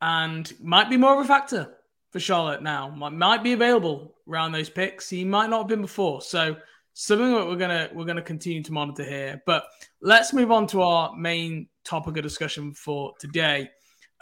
and 0.00 0.52
might 0.60 0.90
be 0.90 0.96
more 0.96 1.18
of 1.18 1.24
a 1.24 1.28
factor 1.28 1.75
for 2.16 2.20
Charlotte 2.20 2.62
now. 2.62 2.88
Might, 2.88 3.12
might 3.12 3.42
be 3.42 3.52
available 3.52 4.14
around 4.26 4.52
those 4.52 4.70
picks. 4.70 5.10
He 5.10 5.22
might 5.22 5.50
not 5.50 5.58
have 5.58 5.68
been 5.68 5.82
before. 5.82 6.22
So 6.22 6.56
something 6.94 7.30
that 7.34 7.46
we're 7.46 7.56
gonna 7.56 7.90
we're 7.92 8.06
gonna 8.06 8.22
continue 8.22 8.62
to 8.62 8.72
monitor 8.72 9.04
here. 9.04 9.42
But 9.44 9.66
let's 10.00 10.32
move 10.32 10.50
on 10.50 10.66
to 10.68 10.80
our 10.80 11.14
main 11.14 11.68
topic 11.84 12.16
of 12.16 12.22
discussion 12.22 12.72
for 12.72 13.12
today. 13.18 13.68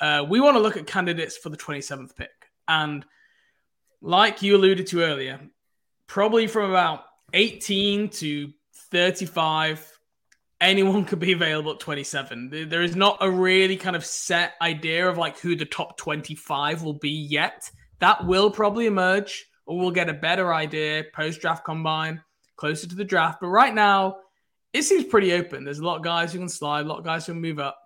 Uh, 0.01 0.27
we 0.29 0.41
want 0.41 0.57
to 0.57 0.61
look 0.61 0.77
at 0.77 0.89
candidates 0.89 1.37
for 1.37 1.51
the 1.51 1.57
27th 1.57 2.17
pick, 2.17 2.33
and 2.67 3.07
like 4.03 4.43
you 4.43 4.57
alluded 4.57 4.89
to 4.89 5.03
earlier, 5.03 5.39
probably 6.09 6.49
from 6.49 6.71
about 6.71 7.05
18 7.33 8.09
to 8.09 8.53
35 8.91 9.93
anyone 10.61 11.05
could 11.05 11.19
be 11.19 11.33
available 11.33 11.73
at 11.73 11.81
27 11.81 12.69
there 12.69 12.83
is 12.83 12.95
not 12.95 13.19
a 13.21 13.29
really 13.29 13.77
kind 13.77 13.97
of 13.97 14.05
set 14.05 14.53
idea 14.63 15.09
of 15.09 15.19
like 15.19 15.39
who 15.41 15.57
the 15.57 15.65
top 15.65 15.97
25 15.97 16.83
will 16.83 16.95
be 16.95 17.11
yet 17.11 17.71
that 18.01 18.27
will 18.27 18.51
probably 18.51 18.87
emerge 18.87 19.47
or 19.67 19.79
we'll 19.79 19.91
get 19.91 20.09
a 20.09 20.15
better 20.15 20.53
idea 20.53 21.05
post 21.15 21.41
draft 21.41 21.65
combine 21.65 22.23
closer 22.57 22.89
to 22.89 22.95
the 22.95 23.05
draft 23.05 23.41
but 23.41 23.49
right 23.49 23.75
now 23.75 24.17
it 24.73 24.83
seems 24.83 25.05
pretty 25.05 25.33
open 25.33 25.65
there's 25.65 25.79
a 25.79 25.85
lot 25.85 25.97
of 25.97 26.03
guys 26.03 26.33
who 26.33 26.39
can 26.39 26.49
slide 26.49 26.85
a 26.85 26.89
lot 26.89 26.99
of 26.99 27.05
guys 27.05 27.27
who 27.27 27.33
can 27.33 27.43
move 27.43 27.59
up 27.59 27.79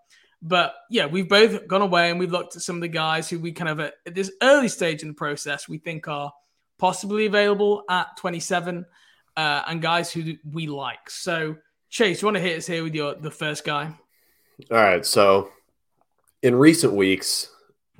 but 0.42 0.74
yeah 0.90 1.06
we've 1.06 1.28
both 1.28 1.66
gone 1.66 1.82
away 1.82 2.10
and 2.10 2.18
we've 2.18 2.32
looked 2.32 2.56
at 2.56 2.62
some 2.62 2.76
of 2.76 2.82
the 2.82 2.88
guys 2.88 3.28
who 3.28 3.38
we 3.38 3.52
kind 3.52 3.68
of 3.68 3.80
at 3.80 3.94
this 4.06 4.30
early 4.42 4.68
stage 4.68 5.02
in 5.02 5.08
the 5.08 5.14
process 5.14 5.68
we 5.68 5.78
think 5.78 6.06
are 6.08 6.32
possibly 6.78 7.26
available 7.26 7.82
at 7.88 8.16
27 8.16 8.86
uh, 9.36 9.62
and 9.66 9.82
guys 9.82 10.10
who 10.10 10.34
we 10.50 10.66
like. 10.66 11.10
So, 11.10 11.56
Chase, 11.90 12.22
you 12.22 12.26
want 12.26 12.36
to 12.36 12.42
hit 12.42 12.58
us 12.58 12.66
here 12.66 12.82
with 12.82 12.94
your 12.94 13.14
the 13.14 13.30
first 13.30 13.64
guy? 13.64 13.94
All 14.70 14.76
right. 14.76 15.04
So, 15.04 15.50
in 16.42 16.54
recent 16.54 16.92
weeks, 16.92 17.48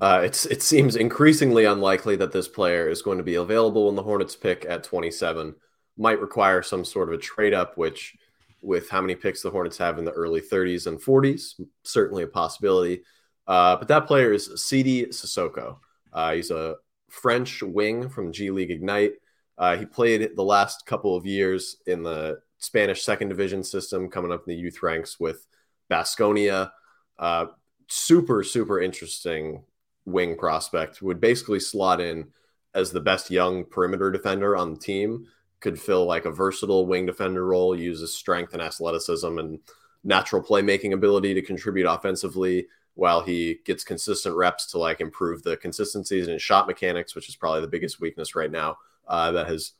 uh, 0.00 0.21
it's 0.25 0.47
it 0.47 0.62
seems 0.62 0.97
increasingly 0.97 1.64
unlikely 1.64 2.17
that 2.17 2.33
this 2.33 2.47
player 2.47 2.88
is 2.88 3.02
going 3.02 3.19
to 3.19 3.25
be 3.25 3.35
available 3.35 3.87
when 3.87 3.97
the 3.97 4.02
Hornets 4.02 4.37
pick 4.37 4.64
at 4.69 4.85
27. 4.85 5.55
Might 5.97 6.21
require 6.21 6.62
some 6.62 6.85
sort 6.85 7.09
of 7.09 7.14
a 7.14 7.23
trade 7.23 7.52
up, 7.52 7.76
which, 7.76 8.17
with 8.62 8.88
how 8.88 9.00
many 9.00 9.17
picks 9.17 9.43
the 9.43 9.50
Hornets 9.50 9.78
have 9.78 9.99
in 9.99 10.05
the 10.05 10.12
early 10.12 10.40
30s 10.40 10.87
and 10.87 11.00
40s, 11.00 11.61
certainly 11.83 12.23
a 12.23 12.28
possibility. 12.28 13.02
Uh, 13.49 13.76
but 13.76 13.88
that 13.88 14.07
player 14.07 14.33
is 14.33 14.62
Sidy 14.62 15.07
Cissoko. 15.07 15.78
Uh, 16.12 16.35
he's 16.35 16.52
a 16.52 16.76
French 17.09 17.62
wing 17.62 18.09
from 18.09 18.33
G 18.33 18.50
League 18.50 18.71
Ignite. 18.71 19.14
Uh, 19.57 19.76
he 19.76 19.85
played 19.85 20.37
the 20.37 20.45
last 20.45 20.87
couple 20.87 21.17
of 21.17 21.26
years 21.26 21.78
in 21.87 22.05
the 22.05 22.40
Spanish 22.59 23.02
second 23.02 23.31
division 23.31 23.64
system, 23.64 24.09
coming 24.09 24.31
up 24.31 24.45
in 24.47 24.55
the 24.55 24.61
youth 24.61 24.81
ranks 24.83 25.19
with 25.19 25.45
Baskonia. 25.90 26.71
Uh, 27.19 27.47
super, 27.88 28.45
super 28.45 28.81
interesting 28.81 29.64
wing 30.08 30.36
prospect. 30.36 31.02
Would 31.02 31.20
basically 31.20 31.60
slot 31.60 32.00
in 32.00 32.28
as 32.74 32.90
the 32.90 33.00
best 33.00 33.30
young 33.30 33.64
perimeter 33.64 34.10
defender 34.10 34.56
on 34.56 34.74
the 34.74 34.80
team. 34.80 35.26
Could 35.60 35.80
fill 35.80 36.06
like 36.06 36.24
a 36.24 36.30
versatile 36.30 36.86
wing 36.86 37.06
defender 37.06 37.46
role, 37.46 37.76
uses 37.76 38.14
strength 38.14 38.52
and 38.52 38.62
athleticism 38.62 39.38
and 39.38 39.58
natural 40.04 40.42
playmaking 40.42 40.92
ability 40.92 41.34
to 41.34 41.42
contribute 41.42 41.86
offensively 41.86 42.68
while 42.94 43.20
he 43.20 43.58
gets 43.64 43.84
consistent 43.84 44.34
reps 44.34 44.66
to 44.66 44.78
like 44.78 45.00
improve 45.00 45.42
the 45.42 45.56
consistencies 45.56 46.28
and 46.28 46.40
shot 46.40 46.66
mechanics, 46.66 47.14
which 47.14 47.28
is 47.28 47.36
probably 47.36 47.60
the 47.60 47.68
biggest 47.68 48.00
weakness 48.00 48.34
right 48.34 48.50
now 48.50 48.76
uh, 49.06 49.30
that 49.32 49.48
has 49.48 49.72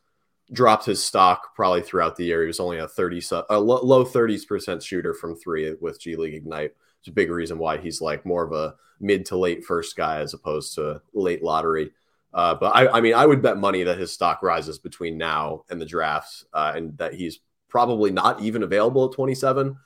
dropped 0.52 0.85
his 0.85 1.04
stock 1.04 1.54
probably 1.54 1.82
throughout 1.82 2.16
the 2.16 2.25
year. 2.25 2.42
He 2.42 2.47
was 2.47 2.61
only 2.61 2.78
a 2.78 2.88
30, 2.88 3.23
a 3.50 3.58
low 3.58 4.04
30s 4.04 4.47
percent 4.47 4.82
shooter 4.82 5.14
from 5.14 5.37
three 5.37 5.75
with 5.80 6.00
G 6.00 6.16
League 6.16 6.35
Ignite. 6.35 6.73
It's 7.00 7.09
a 7.09 7.12
big 7.12 7.31
reason 7.31 7.59
why 7.59 7.78
he's 7.78 8.00
like 8.00 8.26
more 8.26 8.45
of 8.45 8.52
a 8.52 8.75
mid 9.00 9.26
to 9.26 9.37
late 9.37 9.64
first 9.64 9.97
guy 9.97 10.21
as 10.21 10.35
opposed 10.35 10.75
to 10.75 11.00
late 11.12 11.43
lottery. 11.43 11.93
Uh, 12.35 12.55
but 12.55 12.75
I, 12.76 12.88
I, 12.88 13.00
mean, 13.00 13.14
I 13.14 13.26
would 13.26 13.43
bet 13.43 13.57
money 13.57 13.83
that 13.85 13.99
his 13.99 14.12
stock 14.12 14.43
rises 14.43 14.78
between 14.78 15.17
now 15.17 15.64
and 15.71 15.81
the 15.81 15.87
drafts, 15.87 16.45
uh, 16.52 16.73
and 16.76 16.97
that 16.99 17.14
he's 17.14 17.40
probably 17.69 18.11
not 18.11 18.40
even 18.40 18.62
available 18.62 19.07
at 19.07 19.12
27, 19.12 19.76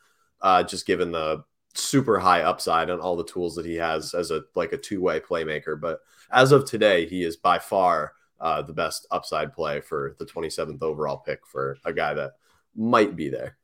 uh, 0.40 0.62
just 0.64 0.86
given 0.86 1.12
the 1.12 1.44
super 1.74 2.18
high 2.18 2.42
upside 2.42 2.90
and 2.90 3.00
all 3.00 3.16
the 3.16 3.24
tools 3.24 3.54
that 3.54 3.64
he 3.64 3.76
has 3.76 4.12
as 4.14 4.30
a 4.30 4.42
like 4.54 4.72
a 4.72 4.76
two 4.76 5.00
way 5.00 5.20
playmaker. 5.20 5.80
But 5.80 6.00
as 6.30 6.52
of 6.52 6.64
today, 6.64 7.06
he 7.06 7.22
is 7.22 7.36
by 7.36 7.58
far 7.58 8.12
uh, 8.40 8.62
the 8.62 8.72
best 8.72 9.06
upside 9.10 9.52
play 9.52 9.80
for 9.80 10.16
the 10.18 10.26
27th 10.26 10.82
overall 10.82 11.18
pick 11.18 11.46
for 11.46 11.78
a 11.84 11.92
guy 11.92 12.14
that 12.14 12.32
might 12.74 13.14
be 13.16 13.28
there. 13.28 13.56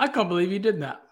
I 0.00 0.08
can't 0.08 0.30
believe 0.30 0.50
you 0.50 0.58
did 0.58 0.80
that. 0.80 1.02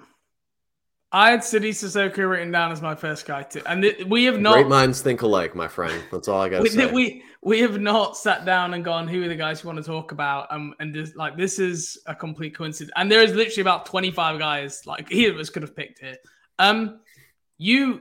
I 1.13 1.31
had 1.31 1.45
Sidy 1.45 1.73
Cissoko 1.73 2.29
written 2.29 2.51
down 2.51 2.73
as 2.73 2.81
my 2.81 2.95
first 2.95 3.27
guy 3.27 3.43
too, 3.43 3.63
and 3.67 3.83
th- 3.83 4.07
we 4.07 4.25
have 4.25 4.41
not. 4.41 4.55
Great 4.55 4.69
minds 4.69 5.03
think 5.03 5.21
alike, 5.21 5.55
my 5.55 5.69
friend. 5.69 6.03
That's 6.11 6.27
all 6.27 6.41
I 6.41 6.49
got 6.49 6.65
to 6.65 6.71
say. 6.71 6.91
We 6.91 7.23
we 7.43 7.61
have 7.61 7.81
not 7.81 8.17
sat 8.17 8.45
down 8.47 8.75
and 8.75 8.83
gone, 8.83 9.07
who 9.07 9.23
are 9.25 9.29
the 9.29 9.37
guys 9.37 9.63
you 9.63 9.69
want 9.69 9.79
to 9.79 9.85
talk 9.85 10.13
about? 10.13 10.51
Um, 10.51 10.75
and 10.81 10.95
just 10.95 11.17
like 11.17 11.37
this 11.37 11.59
is 11.59 11.99
a 12.07 12.15
complete 12.15 12.55
coincidence. 12.55 12.93
And 12.97 13.13
there 13.13 13.23
is 13.23 13.35
literally 13.35 13.61
about 13.61 13.87
twenty 13.87 14.11
five 14.11 14.39
guys 14.39 14.87
like 14.87 15.11
either 15.11 15.35
of 15.35 15.39
us 15.39 15.51
could 15.51 15.63
have 15.63 15.77
picked 15.77 15.99
here. 16.01 16.17
Um, 16.59 17.01
you, 17.59 18.01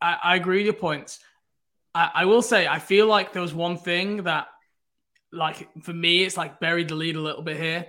I, 0.00 0.18
I 0.22 0.36
agree 0.36 0.58
with 0.58 0.66
your 0.66 0.74
points. 0.74 1.18
I, 1.94 2.10
I 2.14 2.24
will 2.26 2.42
say 2.42 2.66
I 2.66 2.78
feel 2.78 3.06
like 3.06 3.32
there 3.32 3.42
was 3.42 3.54
one 3.54 3.76
thing 3.76 4.24
that, 4.24 4.48
like 5.32 5.68
for 5.82 5.92
me, 5.92 6.24
it's 6.24 6.36
like 6.36 6.60
buried 6.60 6.88
the 6.88 6.94
lead 6.94 7.16
a 7.16 7.20
little 7.20 7.42
bit 7.42 7.58
here. 7.58 7.86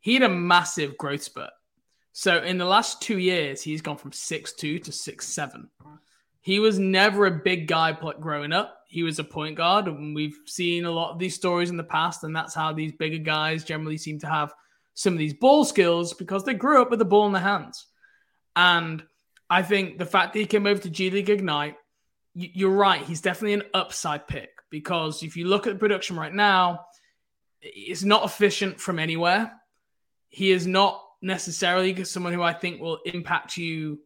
He 0.00 0.14
had 0.14 0.22
a 0.22 0.28
massive 0.28 0.96
growth 0.96 1.22
spurt. 1.22 1.50
So 2.18 2.42
in 2.42 2.58
the 2.58 2.64
last 2.64 3.00
two 3.00 3.18
years, 3.18 3.62
he's 3.62 3.80
gone 3.80 3.96
from 3.96 4.10
six 4.10 4.52
two 4.52 4.80
to 4.80 4.90
six 4.90 5.28
seven. 5.28 5.70
He 6.40 6.58
was 6.58 6.76
never 6.76 7.26
a 7.26 7.30
big 7.30 7.68
guy 7.68 7.92
growing 7.92 8.52
up. 8.52 8.76
He 8.88 9.04
was 9.04 9.20
a 9.20 9.24
point 9.24 9.54
guard, 9.54 9.86
and 9.86 10.16
we've 10.16 10.36
seen 10.44 10.84
a 10.84 10.90
lot 10.90 11.12
of 11.12 11.20
these 11.20 11.36
stories 11.36 11.70
in 11.70 11.76
the 11.76 11.84
past, 11.84 12.24
and 12.24 12.34
that's 12.34 12.56
how 12.56 12.72
these 12.72 12.90
bigger 12.90 13.18
guys 13.18 13.62
generally 13.62 13.98
seem 13.98 14.18
to 14.18 14.26
have 14.26 14.52
some 14.94 15.12
of 15.12 15.20
these 15.20 15.32
ball 15.32 15.64
skills 15.64 16.12
because 16.12 16.42
they 16.42 16.54
grew 16.54 16.82
up 16.82 16.90
with 16.90 16.98
the 16.98 17.04
ball 17.04 17.28
in 17.28 17.32
their 17.34 17.40
hands. 17.40 17.86
And 18.56 19.04
I 19.48 19.62
think 19.62 19.98
the 19.98 20.04
fact 20.04 20.32
that 20.32 20.40
he 20.40 20.46
came 20.46 20.66
over 20.66 20.82
to 20.82 20.90
G 20.90 21.10
League 21.10 21.30
Ignite 21.30 21.76
you're 22.34 22.70
right. 22.70 23.02
He's 23.02 23.20
definitely 23.20 23.54
an 23.54 23.70
upside 23.74 24.26
pick 24.26 24.50
because 24.70 25.22
if 25.22 25.36
you 25.36 25.46
look 25.46 25.68
at 25.68 25.74
the 25.74 25.78
production 25.78 26.16
right 26.16 26.34
now, 26.34 26.86
it's 27.60 28.02
not 28.02 28.24
efficient 28.24 28.80
from 28.80 28.98
anywhere. 28.98 29.52
He 30.28 30.50
is 30.50 30.66
not 30.66 31.00
necessarily 31.20 31.92
because 31.92 32.10
someone 32.10 32.32
who 32.32 32.42
I 32.42 32.52
think 32.52 32.80
will 32.80 32.98
impact 33.04 33.56
you 33.56 34.00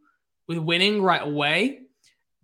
with 0.49 0.59
winning 0.59 1.03
right 1.03 1.23
away. 1.23 1.81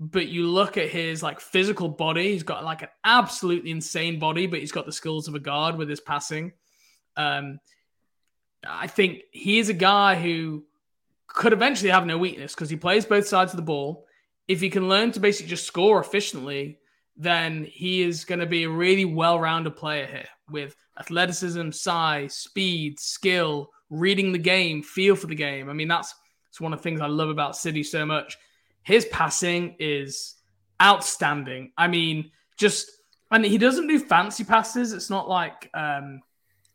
But 0.00 0.28
you 0.28 0.46
look 0.46 0.76
at 0.76 0.90
his 0.90 1.22
like 1.22 1.40
physical 1.40 1.88
body, 1.88 2.32
he's 2.32 2.44
got 2.44 2.64
like 2.64 2.82
an 2.82 2.88
absolutely 3.02 3.72
insane 3.72 4.20
body, 4.20 4.46
but 4.46 4.60
he's 4.60 4.70
got 4.70 4.86
the 4.86 4.92
skills 4.92 5.26
of 5.26 5.34
a 5.34 5.40
guard 5.40 5.76
with 5.76 5.88
his 5.88 6.00
passing. 6.00 6.52
Um, 7.16 7.58
I 8.66 8.86
think 8.86 9.22
he 9.32 9.58
is 9.58 9.68
a 9.68 9.74
guy 9.74 10.14
who 10.14 10.64
could 11.26 11.52
eventually 11.52 11.90
have 11.90 12.06
no 12.06 12.16
weakness 12.16 12.54
because 12.54 12.70
he 12.70 12.76
plays 12.76 13.04
both 13.04 13.26
sides 13.26 13.52
of 13.52 13.56
the 13.56 13.62
ball. 13.62 14.06
If 14.46 14.60
he 14.60 14.70
can 14.70 14.88
learn 14.88 15.10
to 15.12 15.20
basically 15.20 15.50
just 15.50 15.66
score 15.66 16.00
efficiently, 16.00 16.78
then 17.16 17.64
he 17.64 18.02
is 18.02 18.24
going 18.24 18.38
to 18.38 18.46
be 18.46 18.64
a 18.64 18.70
really 18.70 19.04
well-rounded 19.04 19.76
player 19.76 20.06
here 20.06 20.28
with 20.48 20.76
athleticism, 20.98 21.72
size, 21.72 22.34
speed, 22.36 23.00
skill, 23.00 23.70
reading 23.90 24.32
the 24.32 24.38
game, 24.38 24.82
feel 24.82 25.16
for 25.16 25.26
the 25.26 25.34
game. 25.34 25.68
I 25.68 25.72
mean, 25.72 25.88
that's 25.88 26.14
it's 26.48 26.60
one 26.60 26.72
of 26.72 26.78
the 26.78 26.82
things 26.82 27.00
I 27.00 27.06
love 27.06 27.28
about 27.28 27.56
Sidy 27.56 27.82
so 27.82 28.04
much. 28.04 28.36
His 28.82 29.04
passing 29.06 29.76
is 29.78 30.34
outstanding. 30.80 31.72
I 31.76 31.88
mean, 31.88 32.30
just 32.56 32.90
and 33.30 33.44
he 33.44 33.58
doesn't 33.58 33.86
do 33.86 33.98
fancy 33.98 34.44
passes. 34.44 34.92
It's 34.92 35.10
not 35.10 35.28
like 35.28 35.70
um, 35.74 36.20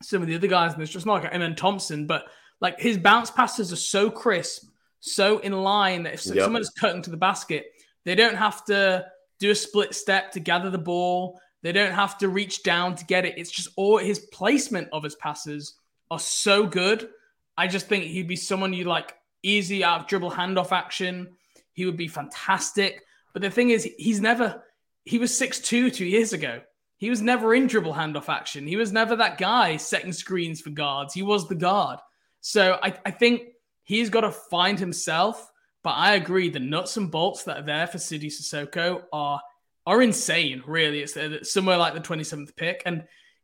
some 0.02 0.22
of 0.22 0.28
the 0.28 0.36
other 0.36 0.48
guys, 0.48 0.74
and 0.74 0.82
it's 0.82 0.92
just 0.92 1.06
not 1.06 1.24
like 1.24 1.34
Amen 1.34 1.56
Thompson, 1.56 2.06
but 2.06 2.26
like 2.62 2.80
his 2.80 2.98
bounce 2.98 3.32
passes 3.32 3.74
are 3.74 3.78
so 3.78 4.10
crisp, 4.10 4.70
so 5.00 5.40
in 5.40 5.52
line 5.52 6.04
that 6.04 6.14
if 6.14 6.26
yep. 6.28 6.46
someone's 6.46 6.70
cutting 6.70 7.02
to 7.02 7.10
the 7.10 7.18
basket, 7.18 7.66
they 8.06 8.16
don't 8.16 8.36
have 8.36 8.64
to 8.66 9.06
do 9.40 9.52
a 9.52 9.56
split 9.56 9.96
step 9.96 10.32
to 10.32 10.40
gather 10.40 10.70
the 10.70 10.78
ball. 10.78 11.40
They 11.62 11.72
don't 11.72 11.94
have 11.94 12.18
to 12.20 12.30
reach 12.30 12.64
down 12.64 12.96
to 12.96 13.06
get 13.06 13.26
it. 13.26 13.38
It's 13.38 13.52
just 13.52 13.70
all 13.76 13.98
his 13.98 14.20
placement 14.32 14.90
of 14.92 15.04
his 15.04 15.16
passes 15.16 15.76
are 16.14 16.20
so 16.20 16.66
good. 16.66 17.10
I 17.58 17.68
just 17.68 17.88
think 17.88 18.06
he'd 18.06 18.28
be 18.28 18.36
someone 18.36 18.74
you 18.74 18.86
like 18.86 19.16
easy 19.42 19.84
out 19.84 20.02
of 20.02 20.08
dribble 20.08 20.32
handoff 20.32 20.72
action. 20.72 21.30
He 21.74 21.86
would 21.86 21.98
be 21.98 22.08
fantastic. 22.08 23.04
But 23.34 23.42
the 23.42 23.50
thing 23.50 23.72
is, 23.72 23.88
he's 23.98 24.22
never, 24.22 24.64
he 25.06 25.18
was 25.18 25.32
6'2 25.32 25.94
two 25.94 26.06
years 26.06 26.34
ago. 26.34 26.62
He 26.98 27.10
was 27.10 27.22
never 27.22 27.54
in 27.54 27.68
dribble 27.68 27.94
handoff 27.94 28.30
action. 28.30 28.66
He 28.66 28.78
was 28.78 28.94
never 28.94 29.16
that 29.18 29.38
guy 29.38 29.78
setting 29.78 30.14
screens 30.14 30.62
for 30.62 30.70
guards. 30.70 31.14
He 31.14 31.24
was 31.24 31.48
the 31.48 31.56
guard. 31.56 32.00
So 32.42 32.80
I, 32.82 32.94
I 33.06 33.12
think 33.12 33.42
he's 33.84 34.10
got 34.10 34.22
to 34.22 34.32
find 34.32 34.80
himself. 34.80 35.52
But 35.84 35.92
I 35.92 36.14
agree, 36.14 36.50
the 36.50 36.60
nuts 36.60 36.96
and 36.96 37.12
bolts 37.12 37.44
that 37.44 37.58
are 37.58 37.66
there 37.66 37.88
for 37.88 37.98
Sidy 37.98 38.30
Cissoko 38.30 39.04
are 39.12 39.42
are 39.86 40.02
insane. 40.02 40.64
Really, 40.66 41.02
it's 41.02 41.18
uh, 41.18 41.44
somewhere 41.44 41.78
like 41.78 41.94
the 41.94 42.00
27th 42.00 42.56
pick. 42.56 42.84
And 42.86 43.04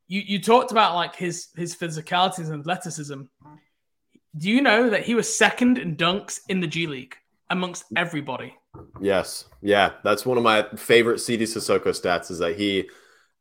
you 0.09 0.21
you 0.25 0.41
talked 0.41 0.71
about 0.71 0.95
like 0.95 1.15
his 1.15 1.47
his 1.55 1.73
physicality 1.75 2.39
and 2.39 2.59
athleticism. 2.59 3.21
Do 4.37 4.49
you 4.49 4.61
know 4.61 4.89
that 4.89 5.03
he 5.03 5.15
was 5.15 5.35
second 5.35 5.77
in 5.77 5.95
dunks 5.95 6.39
in 6.49 6.59
the 6.59 6.67
G 6.67 6.87
League 6.87 7.15
amongst 7.49 7.85
everybody? 7.95 8.55
Yes. 8.99 9.45
Yeah. 9.61 9.93
That's 10.03 10.25
one 10.25 10.37
of 10.37 10.43
my 10.43 10.67
favorite 10.75 11.19
Sidy 11.19 11.45
Cissoko 11.45 11.87
stats 11.87 12.29
is 12.29 12.39
that 12.39 12.55
he, 12.55 12.89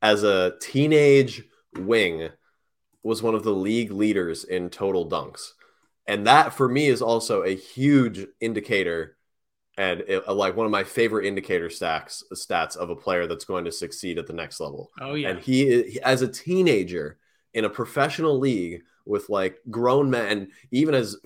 as 0.01 0.23
a 0.23 0.55
teenage 0.61 1.43
wing, 1.77 2.31
was 3.03 3.23
one 3.23 3.35
of 3.35 3.43
the 3.43 3.53
league 3.53 3.91
leaders 3.91 4.45
in 4.45 4.71
total 4.71 5.09
dunks. 5.09 5.53
And 6.07 6.27
that 6.27 6.55
for 6.55 6.69
me 6.69 6.87
is 6.87 7.03
also 7.03 7.43
a 7.43 7.55
huge 7.55 8.27
indicator 8.41 9.18
and 9.79 10.01
it, 10.09 10.29
uh, 10.29 10.35
like 10.35 10.57
one 10.57 10.67
of 10.67 10.73
my 10.73 10.83
favorite 10.83 11.25
indicator 11.25 11.71
stacks 11.71 12.25
stats 12.35 12.77
of 12.77 12.91
a 12.91 12.97
player 12.97 13.29
that's 13.29 13.45
going 13.45 13.65
to 13.65 13.73
succeed 13.73 14.19
at 14.19 14.27
the 14.27 14.33
next 14.33 14.59
level. 14.61 14.91
Oh 15.01 15.15
yeah. 15.15 15.31
And 15.31 15.39
he, 15.39 15.83
he 15.85 16.01
as 16.03 16.21
a 16.21 16.29
teenager 16.29 17.17
in 17.55 17.65
a 17.65 17.71
professional 17.71 18.39
league 18.39 18.83
with 19.07 19.31
like 19.31 19.61
grown 19.71 20.11
men, 20.11 20.51
even 20.73 20.95
as 20.95 21.17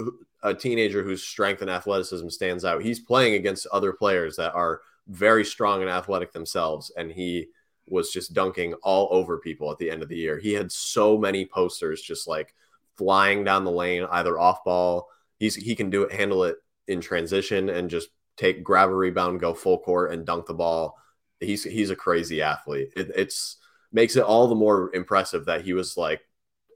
a 0.42 0.52
teenager 0.52 1.02
whose 1.02 1.24
strength 1.24 1.62
and 1.62 1.70
athleticism 1.70 2.28
stands 2.28 2.64
out, 2.64 2.82
he's 2.82 3.00
playing 3.00 3.34
against 3.34 3.66
other 3.72 3.92
players 3.92 4.36
that 4.36 4.54
are 4.54 4.82
very 5.08 5.44
strong 5.44 5.80
and 5.80 5.90
athletic 5.90 6.32
themselves. 6.32 6.92
And 6.96 7.10
he 7.10 7.48
was 7.88 8.10
just 8.10 8.34
dunking 8.34 8.74
all 8.82 9.08
over 9.10 9.38
people 9.38 9.72
at 9.72 9.78
the 9.78 9.90
end 9.90 10.02
of 10.02 10.10
the 10.10 10.16
year. 10.16 10.38
He 10.38 10.52
had 10.52 10.70
so 10.70 11.16
many 11.16 11.46
posters 11.46 12.02
just 12.02 12.28
like 12.28 12.54
flying 12.96 13.44
down 13.44 13.64
the 13.64 13.70
lane, 13.70 14.06
either 14.10 14.38
off 14.38 14.62
ball. 14.62 15.08
He's 15.38 15.54
he 15.54 15.74
can 15.74 15.88
do 15.88 16.02
it, 16.02 16.12
handle 16.12 16.44
it 16.44 16.56
in 16.86 17.00
transition, 17.00 17.70
and 17.70 17.88
just 17.88 18.10
take 18.42 18.64
grab 18.64 18.90
a 18.90 18.94
rebound, 18.94 19.40
go 19.40 19.54
full 19.54 19.78
court, 19.78 20.12
and 20.12 20.26
dunk 20.26 20.46
the 20.46 20.54
ball. 20.54 20.98
He's 21.40 21.64
he's 21.64 21.90
a 21.90 21.96
crazy 21.96 22.42
athlete. 22.42 22.90
It, 22.96 23.10
it's 23.14 23.56
makes 23.92 24.16
it 24.16 24.24
all 24.24 24.48
the 24.48 24.54
more 24.54 24.94
impressive 24.94 25.46
that 25.46 25.62
he 25.64 25.72
was 25.72 25.96
like 25.96 26.22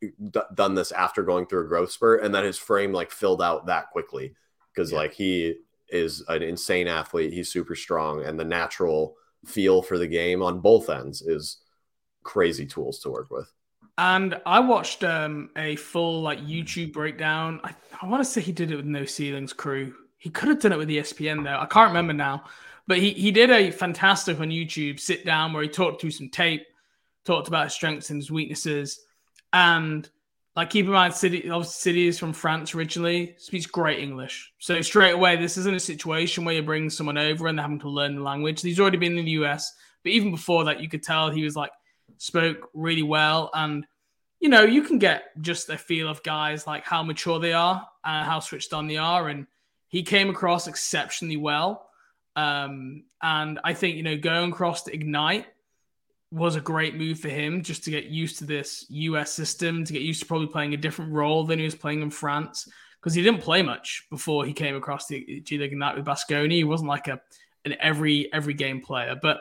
d- 0.00 0.40
done 0.55 0.74
this 0.74 0.92
after 0.92 1.22
going 1.22 1.46
through 1.46 1.64
a 1.64 1.68
growth 1.68 1.90
spurt 1.90 2.22
and 2.22 2.35
that 2.35 2.44
his 2.44 2.59
frame 2.59 2.92
like 2.92 3.11
filled 3.11 3.42
out 3.42 3.66
that 3.66 3.90
quickly 3.90 4.35
because 4.72 4.92
yeah. 4.92 4.98
like 4.98 5.12
he 5.12 5.55
is 5.88 6.22
an 6.29 6.42
insane 6.42 6.87
athlete 6.87 7.33
he's 7.33 7.50
super 7.50 7.74
strong 7.74 8.22
and 8.22 8.38
the 8.38 8.44
natural 8.44 9.14
feel 9.46 9.81
for 9.81 9.96
the 9.96 10.07
game 10.07 10.42
on 10.42 10.61
both 10.61 10.90
ends 10.90 11.22
is 11.22 11.59
crazy 12.22 12.66
tools 12.66 12.98
to 12.98 13.09
work 13.09 13.31
with 13.31 13.50
and 13.96 14.38
i 14.44 14.59
watched 14.59 15.05
um, 15.05 15.48
a 15.57 15.76
full 15.76 16.20
like 16.20 16.40
youtube 16.40 16.92
breakdown 16.92 17.61
i, 17.62 17.72
I 18.02 18.07
want 18.07 18.22
to 18.22 18.29
say 18.31 18.40
he 18.40 18.52
did 18.52 18.72
it 18.72 18.76
with 18.76 18.85
no 18.85 19.05
ceilings 19.05 19.52
crew 19.52 19.94
he 20.18 20.31
could 20.31 20.48
have 20.48 20.61
done 20.61 20.72
it 20.72 20.79
with 20.79 20.88
espn 20.88 21.44
though 21.44 21.59
i 21.59 21.66
can't 21.66 21.88
remember 21.88 22.12
now 22.12 22.44
but 22.88 22.98
he, 22.98 23.11
he 23.11 23.31
did 23.31 23.50
a 23.50 23.70
fantastic 23.70 24.38
on 24.40 24.48
youtube 24.48 25.00
sit 25.00 25.24
down 25.24 25.52
where 25.52 25.62
he 25.62 25.68
talked 25.68 26.00
through 26.00 26.11
some 26.11 26.29
tape 26.29 26.66
talked 27.24 27.48
about 27.48 27.64
his 27.64 27.74
strengths 27.74 28.11
and 28.11 28.20
his 28.20 28.31
weaknesses 28.31 29.00
and 29.52 30.09
like 30.57 30.70
keep 30.70 30.87
in 30.87 30.92
mind, 30.92 31.12
Sidy 31.12 31.50
obviously 31.50 31.92
Sidy 31.92 32.07
is 32.09 32.18
from 32.18 32.33
France 32.33 32.74
originally, 32.74 33.35
speaks 33.37 33.66
great 33.66 33.98
English. 33.98 34.52
So 34.59 34.81
straight 34.81 35.12
away, 35.12 35.37
this 35.37 35.59
isn't 35.59 35.76
a 35.76 35.81
situation 35.81 36.44
where 36.44 36.55
you're 36.55 36.64
bringing 36.64 36.88
someone 36.88 37.18
over 37.18 37.46
and 37.46 37.59
they're 37.59 37.62
having 37.62 37.79
to 37.81 37.90
learn 37.90 38.16
the 38.16 38.22
language. 38.22 38.62
He's 38.62 38.81
already 38.81 38.96
been 38.96 39.18
in 39.18 39.26
the 39.26 39.33
US, 39.33 39.74
but 40.02 40.12
even 40.12 40.31
before 40.31 40.64
that, 40.64 40.81
you 40.81 40.88
could 40.88 41.02
tell 41.02 41.31
he 41.31 41.44
was 41.44 41.57
like 41.57 41.72
spoke 42.16 42.70
really 42.72 43.02
well. 43.02 43.50
And 43.52 43.87
you 44.40 44.48
know, 44.48 44.62
you 44.62 44.83
can 44.83 44.98
get 44.98 45.24
just 45.42 45.68
a 45.68 45.76
feel 45.76 46.09
of 46.09 46.22
guys 46.22 46.66
like 46.66 46.85
how 46.85 47.02
mature 47.02 47.38
they 47.38 47.52
are 47.52 47.87
and 48.05 48.26
how 48.26 48.40
switched 48.40 48.72
on 48.72 48.87
they 48.87 48.96
are. 48.96 49.29
And 49.29 49.46
he 49.96 50.02
came 50.02 50.28
across 50.28 50.66
exceptionally 50.66 51.38
well. 51.38 51.88
Um, 52.37 53.04
and 53.22 53.59
I 53.64 53.72
think, 53.72 53.96
you 53.96 54.02
know, 54.02 54.18
going 54.18 54.52
across 54.52 54.82
to 54.82 54.92
Ignite 54.92 55.46
was 56.30 56.54
a 56.54 56.61
great 56.61 56.94
move 56.96 57.18
for 57.18 57.30
him 57.30 57.62
just 57.62 57.85
to 57.85 57.90
get 57.90 58.04
used 58.04 58.37
to 58.40 58.44
this 58.44 58.85
US 58.90 59.32
system, 59.32 59.87
to 59.87 59.94
get 59.94 60.02
used 60.02 60.20
to 60.20 60.26
probably 60.26 60.48
playing 60.48 60.74
a 60.74 60.76
different 60.76 61.14
role 61.14 61.44
than 61.44 61.59
he 61.59 61.64
was 61.64 61.74
playing 61.74 62.02
in 62.02 62.11
France 62.11 62.68
because 63.00 63.14
he 63.14 63.22
didn't 63.22 63.40
play 63.40 63.62
much 63.62 64.04
before 64.11 64.44
he 64.44 64.52
came 64.52 64.76
across 64.76 65.06
the 65.06 65.40
G 65.40 65.56
League 65.56 65.72
Ignite 65.72 65.96
with 65.96 66.04
Baskonia. 66.04 66.52
He 66.52 66.64
wasn't 66.64 66.90
like 66.90 67.09
a 67.09 67.18
an 67.64 67.74
every 67.80 68.30
every 68.35 68.52
game 68.52 68.82
player, 68.82 69.16
but 69.22 69.40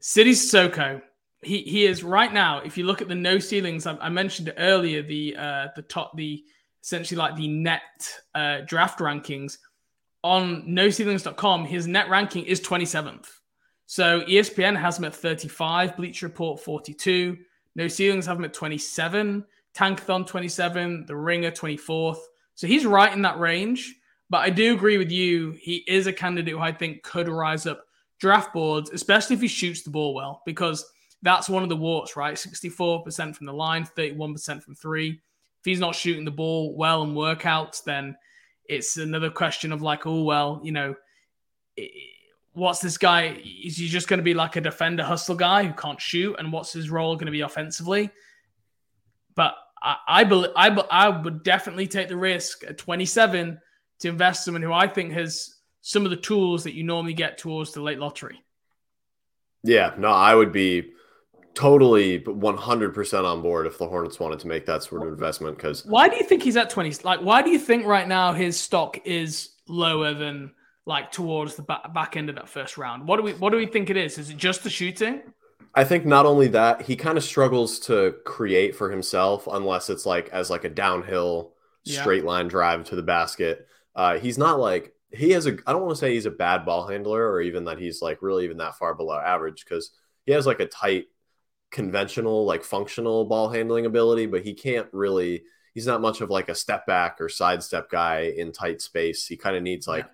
Sidy 0.00 0.32
Cissoko, 0.32 1.00
he 1.44 1.62
he 1.62 1.86
is 1.86 2.02
right 2.02 2.32
now. 2.32 2.62
If 2.62 2.76
you 2.76 2.84
look 2.84 3.00
at 3.00 3.06
the 3.06 3.14
no 3.14 3.38
ceilings, 3.38 3.86
I, 3.86 3.96
I 3.98 4.08
mentioned 4.08 4.52
earlier 4.58 5.02
the 5.02 5.36
uh, 5.36 5.66
the 5.76 5.82
top 5.82 6.16
the 6.16 6.42
essentially 6.82 7.18
like 7.18 7.36
the 7.36 7.48
net 7.48 7.82
uh, 8.34 8.60
draft 8.66 8.98
rankings 8.98 9.58
on 10.28 10.62
noceilings.com. 10.64 11.64
His 11.64 11.86
net 11.86 12.10
ranking 12.10 12.44
is 12.44 12.60
27th. 12.60 13.26
So 13.86 14.20
ESPN 14.22 14.78
has 14.78 14.98
him 14.98 15.06
at 15.06 15.14
35, 15.14 15.96
Bleacher 15.96 16.26
Report 16.26 16.60
42, 16.60 17.38
No 17.74 17.88
Ceilings 17.88 18.26
have 18.26 18.36
him 18.36 18.44
at 18.44 18.52
27, 18.52 19.44
Tankathon 19.74 20.26
27, 20.26 21.06
The 21.06 21.16
Ringer 21.16 21.50
24th. 21.50 22.18
So 22.54 22.66
he's 22.66 22.84
right 22.84 23.12
in 23.12 23.22
that 23.22 23.38
range. 23.38 23.94
But 24.28 24.38
I 24.38 24.50
do 24.50 24.74
agree 24.74 24.98
with 24.98 25.10
you. 25.10 25.52
He 25.52 25.76
is 25.88 26.06
a 26.06 26.12
candidate 26.12 26.52
who 26.52 26.60
I 26.60 26.72
think 26.72 27.02
could 27.02 27.30
rise 27.30 27.64
up 27.64 27.86
draft 28.20 28.52
boards, 28.52 28.90
especially 28.90 29.36
if 29.36 29.40
he 29.40 29.48
shoots 29.48 29.82
the 29.82 29.90
ball 29.90 30.12
well, 30.12 30.42
because 30.44 30.84
that's 31.22 31.48
one 31.48 31.62
of 31.62 31.70
the 31.70 31.76
warts, 31.76 32.14
right? 32.14 32.34
64% 32.34 33.34
from 33.34 33.46
the 33.46 33.52
line, 33.54 33.88
31% 33.96 34.62
from 34.62 34.74
three. 34.74 35.12
If 35.12 35.64
he's 35.64 35.80
not 35.80 35.94
shooting 35.94 36.26
the 36.26 36.30
ball 36.30 36.76
well 36.76 37.02
in 37.04 37.14
workouts, 37.14 37.82
then 37.82 38.16
it's 38.68 38.96
another 38.96 39.30
question 39.30 39.72
of 39.72 39.82
like, 39.82 40.06
oh, 40.06 40.22
well, 40.22 40.60
you 40.62 40.72
know, 40.72 40.94
what's 42.52 42.80
this 42.80 42.98
guy? 42.98 43.40
Is 43.64 43.76
he 43.78 43.88
just 43.88 44.08
going 44.08 44.18
to 44.18 44.24
be 44.24 44.34
like 44.34 44.56
a 44.56 44.60
defender 44.60 45.02
hustle 45.02 45.34
guy 45.34 45.64
who 45.64 45.72
can't 45.72 46.00
shoot? 46.00 46.36
And 46.38 46.52
what's 46.52 46.72
his 46.72 46.90
role 46.90 47.16
going 47.16 47.26
to 47.26 47.32
be 47.32 47.40
offensively? 47.40 48.10
But 49.34 49.54
I, 49.82 49.96
I, 50.06 50.24
believe, 50.24 50.50
I, 50.54 50.68
I 50.68 51.08
would 51.08 51.42
definitely 51.42 51.86
take 51.86 52.08
the 52.08 52.16
risk 52.16 52.64
at 52.64 52.78
27 52.78 53.58
to 54.00 54.08
invest 54.08 54.44
someone 54.44 54.62
who 54.62 54.72
I 54.72 54.86
think 54.86 55.12
has 55.12 55.56
some 55.80 56.04
of 56.04 56.10
the 56.10 56.16
tools 56.16 56.64
that 56.64 56.74
you 56.74 56.84
normally 56.84 57.14
get 57.14 57.38
towards 57.38 57.72
the 57.72 57.80
late 57.80 57.98
lottery. 57.98 58.42
Yeah, 59.64 59.94
no, 59.96 60.08
I 60.08 60.34
would 60.34 60.52
be 60.52 60.92
totally 61.54 62.20
100% 62.20 63.24
on 63.24 63.42
board 63.42 63.66
if 63.66 63.78
the 63.78 63.88
Hornets 63.88 64.20
wanted 64.20 64.38
to 64.40 64.46
make 64.48 64.66
that 64.66 64.82
sort 64.82 65.02
of 65.02 65.08
investment. 65.08 65.56
Because 65.56 65.84
why 65.84 66.08
do 66.08 66.16
you 66.16 66.24
think 66.24 66.42
he's 66.42 66.56
at 66.56 66.70
20? 66.70 67.02
Like, 67.04 67.20
why 67.20 67.42
do 67.42 67.50
you 67.50 67.58
think 67.58 67.86
right 67.86 68.06
now 68.06 68.32
his 68.32 68.58
stock 68.58 68.98
is 69.04 69.50
lower 69.68 70.14
than 70.14 70.52
like 70.88 71.12
towards 71.12 71.54
the 71.54 71.62
back, 71.62 71.92
back 71.92 72.16
end 72.16 72.30
of 72.30 72.34
that 72.36 72.48
first 72.48 72.78
round. 72.78 73.06
What 73.06 73.18
do 73.18 73.22
we 73.22 73.34
what 73.34 73.50
do 73.50 73.58
we 73.58 73.66
think 73.66 73.90
it 73.90 73.96
is? 73.96 74.18
Is 74.18 74.30
it 74.30 74.38
just 74.38 74.64
the 74.64 74.70
shooting? 74.70 75.22
I 75.74 75.84
think 75.84 76.06
not 76.06 76.24
only 76.24 76.48
that, 76.48 76.82
he 76.82 76.96
kind 76.96 77.18
of 77.18 77.22
struggles 77.22 77.78
to 77.80 78.16
create 78.24 78.74
for 78.74 78.90
himself 78.90 79.46
unless 79.46 79.90
it's 79.90 80.06
like 80.06 80.30
as 80.30 80.48
like 80.48 80.64
a 80.64 80.70
downhill 80.70 81.52
straight 81.84 82.22
yeah. 82.22 82.28
line 82.28 82.48
drive 82.48 82.84
to 82.86 82.96
the 82.96 83.02
basket. 83.02 83.68
Uh, 83.94 84.18
he's 84.18 84.38
not 84.38 84.58
like 84.58 84.94
he 85.12 85.30
has 85.32 85.46
a 85.46 85.58
I 85.66 85.72
don't 85.72 85.82
want 85.82 85.94
to 85.94 86.00
say 86.00 86.14
he's 86.14 86.26
a 86.26 86.30
bad 86.30 86.64
ball 86.64 86.88
handler 86.88 87.30
or 87.30 87.42
even 87.42 87.66
that 87.66 87.78
he's 87.78 88.00
like 88.00 88.22
really 88.22 88.44
even 88.44 88.56
that 88.56 88.76
far 88.76 88.94
below 88.94 89.18
average 89.18 89.64
because 89.64 89.90
he 90.24 90.32
has 90.32 90.46
like 90.46 90.60
a 90.60 90.66
tight 90.66 91.04
conventional 91.70 92.44
like 92.44 92.64
functional 92.64 93.24
ball 93.24 93.48
handling 93.48 93.86
ability, 93.86 94.26
but 94.26 94.42
he 94.42 94.54
can't 94.54 94.88
really 94.92 95.42
he's 95.74 95.86
not 95.86 96.00
much 96.00 96.20
of 96.20 96.30
like 96.30 96.48
a 96.48 96.54
step 96.54 96.86
back 96.86 97.20
or 97.20 97.28
sidestep 97.28 97.90
guy 97.90 98.32
in 98.36 98.52
tight 98.52 98.80
space. 98.80 99.26
He 99.26 99.36
kind 99.36 99.56
of 99.56 99.62
needs 99.62 99.86
like 99.86 100.04
yeah. 100.04 100.10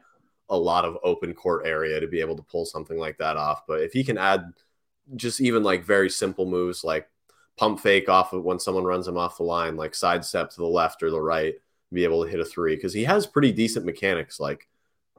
a 0.50 0.58
lot 0.58 0.84
of 0.84 0.98
open 1.02 1.32
court 1.34 1.66
area 1.66 2.00
to 2.00 2.06
be 2.06 2.20
able 2.20 2.36
to 2.36 2.42
pull 2.42 2.66
something 2.66 2.98
like 2.98 3.18
that 3.18 3.36
off. 3.36 3.66
But 3.66 3.80
if 3.80 3.92
he 3.92 4.04
can 4.04 4.18
add 4.18 4.52
just 5.16 5.40
even 5.40 5.62
like 5.62 5.84
very 5.84 6.10
simple 6.10 6.46
moves 6.46 6.82
like 6.82 7.08
pump 7.56 7.78
fake 7.78 8.08
off 8.08 8.32
of 8.32 8.42
when 8.42 8.58
someone 8.58 8.84
runs 8.84 9.06
him 9.06 9.16
off 9.16 9.38
the 9.38 9.44
line, 9.44 9.76
like 9.76 9.94
sidestep 9.94 10.50
to 10.50 10.56
the 10.56 10.66
left 10.66 11.02
or 11.02 11.10
the 11.10 11.20
right, 11.20 11.54
be 11.92 12.04
able 12.04 12.24
to 12.24 12.30
hit 12.30 12.40
a 12.40 12.44
three 12.44 12.74
because 12.74 12.92
he 12.92 13.04
has 13.04 13.26
pretty 13.26 13.52
decent 13.52 13.86
mechanics. 13.86 14.40
Like 14.40 14.68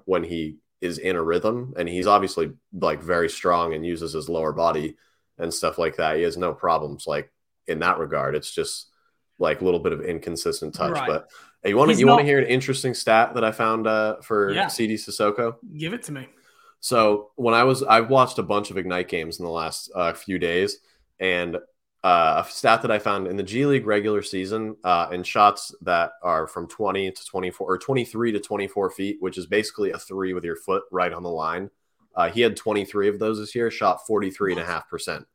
when 0.04 0.24
he 0.24 0.58
is 0.82 0.98
in 0.98 1.15
a 1.15 1.24
rhythm, 1.24 1.74
and 1.78 1.88
he's 1.88 2.08
obviously 2.08 2.52
like 2.74 3.02
very 3.02 3.30
strong 3.30 3.74
and 3.74 3.86
uses 3.86 4.13
his 4.13 4.30
lower 4.30 4.52
body 4.52 4.98
and 5.38 5.54
stuff 5.54 5.78
like 5.78 5.98
that. 5.98 6.17
He 6.17 6.24
has 6.24 6.38
no 6.38 6.54
problems 6.54 7.06
like 7.08 7.32
in 7.67 7.80
that 7.80 8.00
regard. 8.00 8.36
It's 8.36 8.54
just 8.54 8.89
like 9.39 9.62
a 9.62 9.65
little 9.65 9.80
bit 9.80 9.93
of 9.93 10.02
inconsistent 10.02 10.74
touch. 10.74 10.93
Right. 10.93 11.08
But 11.08 11.30
hey, 11.63 11.69
you 11.69 11.78
want 11.78 11.91
to 11.91 11.98
you 11.98 12.08
want 12.08 12.21
to 12.21 12.26
hear 12.26 12.39
an 12.39 12.48
interesting 12.48 12.93
stat 12.93 13.34
that 13.36 13.43
I 13.43 13.52
found 13.52 13.88
uh, 13.88 14.21
for 14.21 14.52
yeah. 14.52 14.67
Sidy 14.67 14.95
Cissoko? 14.95 15.56
Give 15.78 15.93
it 15.93 16.04
to 16.04 16.12
me. 16.12 16.28
So 16.80 17.32
when 17.36 17.56
I 17.56 17.63
was, 17.63 17.82
I've 17.82 18.10
watched 18.10 18.38
a 18.38 18.43
bunch 18.43 18.69
of 18.69 18.78
Ignite 18.78 19.08
games 19.08 19.39
in 19.39 19.45
the 19.45 19.52
last 19.52 19.89
uh, 19.95 20.13
few 20.13 20.38
days, 20.38 20.78
and 21.19 21.58
uh, 22.04 22.43
a 22.45 22.52
stat 22.52 22.84
that 22.84 22.91
I 22.91 23.00
found 23.00 23.26
in 23.26 23.36
the 23.36 23.43
G 23.43 23.65
League 23.65 23.88
regular 23.88 24.21
season 24.21 24.76
uh, 24.84 25.08
in 25.12 25.24
shots 25.24 25.74
that 25.82 26.12
are 26.21 26.45
from 26.45 26.67
20 26.67 27.12
to 27.12 27.26
24 27.26 27.67
or 27.67 27.78
23 27.80 28.34
to 28.34 28.39
24 28.39 28.91
feet, 28.91 29.17
which 29.19 29.39
is 29.39 29.48
basically 29.48 29.91
a 29.91 29.98
three 29.98 30.34
with 30.34 30.43
your 30.43 30.56
foot 30.56 30.84
right 30.91 31.12
on 31.12 31.24
the 31.24 31.30
line. 31.30 31.71
Uh, 32.15 32.30
he 32.30 32.41
had 32.41 32.56
23 32.56 33.10
of 33.10 33.19
those 33.19 33.39
this 33.39 33.54
year, 33.56 33.69
shot 33.69 34.01
43.5%. 34.08 35.25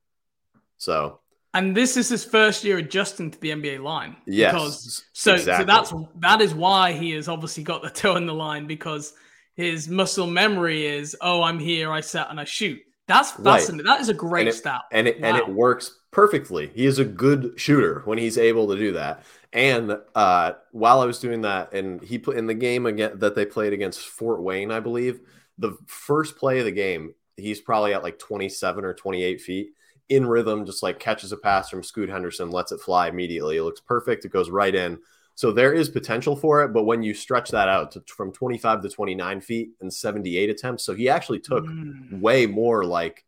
So 0.78 1.20
and 1.52 1.76
this 1.76 1.96
is 1.96 2.08
his 2.08 2.24
first 2.24 2.62
year 2.62 2.78
adjusting 2.78 3.30
to 3.30 3.40
the 3.40 3.50
NBA 3.50 3.82
line. 3.82 4.16
Yes. 4.26 4.52
Because, 4.52 5.04
so, 5.12 5.34
exactly. 5.34 5.62
so 5.62 5.66
that's 5.66 5.92
that 6.20 6.40
is 6.40 6.54
why 6.54 6.92
he 6.92 7.10
has 7.12 7.28
obviously 7.28 7.64
got 7.64 7.82
the 7.82 7.90
toe 7.90 8.16
in 8.16 8.26
the 8.26 8.34
line 8.34 8.66
because 8.66 9.14
his 9.54 9.88
muscle 9.88 10.26
memory 10.26 10.86
is, 10.86 11.16
oh, 11.20 11.42
I'm 11.42 11.58
here, 11.58 11.90
I 11.90 12.00
sat 12.00 12.30
and 12.30 12.38
I 12.38 12.44
shoot. 12.44 12.80
That's 13.08 13.32
fascinating. 13.32 13.86
Right. 13.86 13.96
That 13.96 14.00
is 14.00 14.08
a 14.08 14.14
great 14.14 14.42
and 14.42 14.50
it, 14.50 14.54
stat. 14.54 14.82
And 14.92 15.08
it 15.08 15.20
wow. 15.20 15.28
and 15.28 15.36
it 15.38 15.48
works 15.48 15.98
perfectly. 16.12 16.70
He 16.72 16.86
is 16.86 17.00
a 17.00 17.04
good 17.04 17.54
shooter 17.56 18.02
when 18.04 18.18
he's 18.18 18.38
able 18.38 18.68
to 18.68 18.76
do 18.76 18.92
that. 18.92 19.24
And 19.52 19.98
uh, 20.14 20.52
while 20.70 21.00
I 21.00 21.06
was 21.06 21.18
doing 21.18 21.40
that, 21.40 21.72
and 21.72 22.00
he 22.00 22.18
put 22.18 22.36
in 22.36 22.46
the 22.46 22.54
game 22.54 22.86
again 22.86 23.18
that 23.18 23.34
they 23.34 23.44
played 23.44 23.72
against 23.72 23.98
Fort 23.98 24.40
Wayne, 24.40 24.70
I 24.70 24.78
believe, 24.78 25.20
the 25.60 25.76
first 25.86 26.36
play 26.36 26.58
of 26.58 26.64
the 26.64 26.72
game, 26.72 27.14
he's 27.36 27.60
probably 27.60 27.94
at 27.94 28.02
like 28.02 28.18
27 28.18 28.84
or 28.84 28.94
28 28.94 29.40
feet 29.40 29.70
in 30.08 30.26
rhythm, 30.26 30.66
just 30.66 30.82
like 30.82 30.98
catches 30.98 31.30
a 31.32 31.36
pass 31.36 31.68
from 31.68 31.84
Scoot 31.84 32.08
Henderson, 32.08 32.50
lets 32.50 32.72
it 32.72 32.80
fly 32.80 33.08
immediately. 33.08 33.58
It 33.58 33.62
looks 33.62 33.80
perfect. 33.80 34.24
It 34.24 34.32
goes 34.32 34.50
right 34.50 34.74
in. 34.74 34.98
So 35.36 35.52
there 35.52 35.72
is 35.72 35.88
potential 35.88 36.34
for 36.34 36.64
it, 36.64 36.72
but 36.72 36.84
when 36.84 37.02
you 37.02 37.14
stretch 37.14 37.50
that 37.50 37.68
out 37.68 37.92
to, 37.92 38.02
from 38.06 38.32
25 38.32 38.82
to 38.82 38.88
29 38.88 39.40
feet 39.40 39.70
and 39.80 39.92
78 39.92 40.50
attempts, 40.50 40.84
so 40.84 40.94
he 40.94 41.08
actually 41.08 41.40
took 41.40 41.64
mm. 41.64 42.20
way 42.20 42.46
more 42.46 42.84
like 42.84 43.24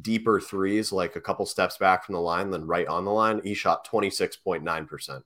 deeper 0.00 0.40
threes, 0.40 0.92
like 0.92 1.16
a 1.16 1.20
couple 1.20 1.44
steps 1.46 1.76
back 1.76 2.04
from 2.04 2.14
the 2.14 2.20
line 2.20 2.50
than 2.50 2.66
right 2.66 2.86
on 2.86 3.04
the 3.04 3.10
line. 3.10 3.40
He 3.42 3.54
shot 3.54 3.86
26.9%. 3.86 5.22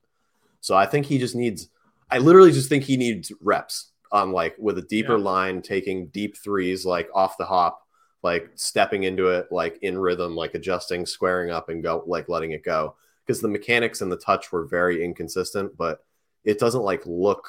So 0.61 0.77
I 0.77 0.87
think 0.87 1.07
he 1.07 1.19
just 1.19 1.37
needs, 1.37 1.69
I 2.11 2.19
literally 2.19 2.53
just 2.53 2.69
think 2.69 2.85
he 2.85 2.97
needs 2.97 3.31
reps 3.41 3.88
on 4.13 4.33
like 4.33 4.57
with 4.59 4.79
a 4.79 4.83
deeper 4.83 5.17
yeah. 5.17 5.25
line, 5.25 5.63
taking 5.63 6.09
deep 6.09 6.37
threes, 6.37 6.85
like 6.85 7.09
off 7.15 7.37
the 7.39 7.47
hop 7.47 7.83
like 8.23 8.51
stepping 8.57 9.05
into 9.05 9.29
it 9.29 9.51
like 9.51 9.79
in 9.83 9.97
rhythm, 9.99 10.35
like 10.35 10.55
adjusting, 10.55 11.07
squaring 11.07 11.51
up 11.51 11.69
and 11.69 11.83
go 11.83 12.03
like 12.07 12.29
letting 12.29 12.53
it 12.53 12.65
go. 12.65 12.97
Because 13.27 13.41
the 13.41 13.49
mechanics 13.49 14.01
and 14.01 14.11
the 14.11 14.17
touch 14.17 14.51
were 14.51 14.67
very 14.67 15.05
inconsistent, 15.05 15.77
but 15.77 16.05
it 16.45 16.59
doesn't 16.59 16.83
like 16.83 17.03
look 17.05 17.49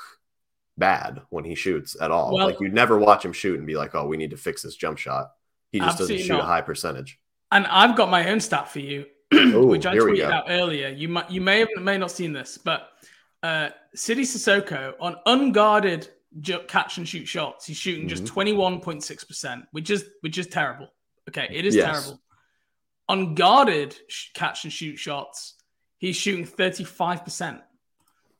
bad 0.77 1.21
when 1.29 1.45
he 1.45 1.55
shoots 1.55 1.95
at 1.99 2.11
all. 2.11 2.33
Well, 2.33 2.47
like 2.47 2.59
you'd 2.59 2.73
never 2.73 2.97
watch 2.97 3.23
him 3.23 3.33
shoot 3.33 3.57
and 3.57 3.65
be 3.65 3.77
like, 3.77 3.95
oh, 3.95 4.05
we 4.05 4.17
need 4.17 4.31
to 4.31 4.37
fix 4.37 4.61
this 4.61 4.75
jump 4.75 4.97
shot. 4.97 5.31
He 5.71 5.79
just 5.79 5.97
doesn't 5.97 6.17
shoot 6.17 6.33
not. 6.33 6.41
a 6.41 6.45
high 6.47 6.61
percentage. 6.61 7.19
And 7.51 7.65
I've 7.67 7.95
got 7.95 8.09
my 8.09 8.29
own 8.29 8.39
stat 8.39 8.69
for 8.69 8.79
you, 8.79 9.05
Ooh, 9.33 9.67
which 9.67 9.85
I 9.85 9.95
tweeted 9.95 10.29
out 10.29 10.45
earlier. 10.49 10.89
You 10.89 11.07
might 11.07 11.31
you 11.31 11.41
may 11.41 11.59
have 11.59 11.69
may 11.79 11.97
not 11.97 12.11
seen 12.11 12.33
this, 12.33 12.57
but 12.57 12.89
uh 13.41 13.69
Sidy 13.95 14.23
Cissoko 14.23 14.93
on 14.99 15.15
unguarded 15.25 16.09
catch 16.67 16.97
and 16.97 17.07
shoot 17.07 17.27
shots. 17.27 17.65
He's 17.65 17.77
shooting 17.77 18.07
mm-hmm. 18.07 18.25
just 18.25 18.33
21.6%, 18.33 19.63
which 19.71 19.89
is 19.89 20.05
which 20.21 20.37
is 20.37 20.47
terrible. 20.47 20.87
Okay, 21.27 21.47
it 21.51 21.65
is 21.65 21.75
yes. 21.75 21.85
terrible. 21.85 22.21
Unguarded 23.07 23.95
catch 24.33 24.63
and 24.63 24.73
shoot 24.73 24.97
shots, 24.97 25.55
he's 25.97 26.15
shooting 26.15 26.45
35%. 26.45 27.61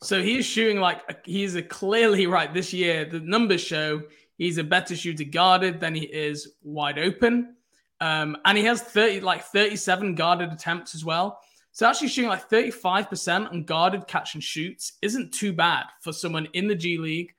So 0.01 0.21
he 0.21 0.37
is 0.37 0.45
shooting 0.45 0.79
like 0.79 1.25
he's 1.25 1.55
a 1.55 1.61
clearly 1.61 2.27
right 2.37 2.53
this 2.53 2.73
year. 2.73 3.05
The 3.05 3.19
numbers 3.19 3.61
show 3.61 4.03
he's 4.37 4.57
a 4.57 4.63
better 4.63 4.95
shooter 4.95 5.23
guarded 5.23 5.79
than 5.79 5.95
he 5.95 6.05
is 6.05 6.55
wide 6.63 6.99
open. 6.99 7.55
Um, 8.01 8.37
and 8.45 8.57
he 8.57 8.63
has 8.63 8.81
30 8.81 9.21
like 9.21 9.43
37 9.43 10.15
guarded 10.15 10.51
attempts 10.51 10.95
as 10.95 11.03
well. 11.03 11.39
So 11.71 11.87
actually 11.87 12.07
shooting 12.07 12.29
like 12.29 12.49
35% 12.49 13.51
on 13.51 13.63
guarded 13.63 14.07
catch 14.07 14.33
and 14.33 14.43
shoots 14.43 14.93
isn't 15.01 15.33
too 15.33 15.53
bad 15.53 15.85
for 16.01 16.11
someone 16.11 16.47
in 16.53 16.67
the 16.67 16.75
G 16.75 16.97
League 16.97 17.33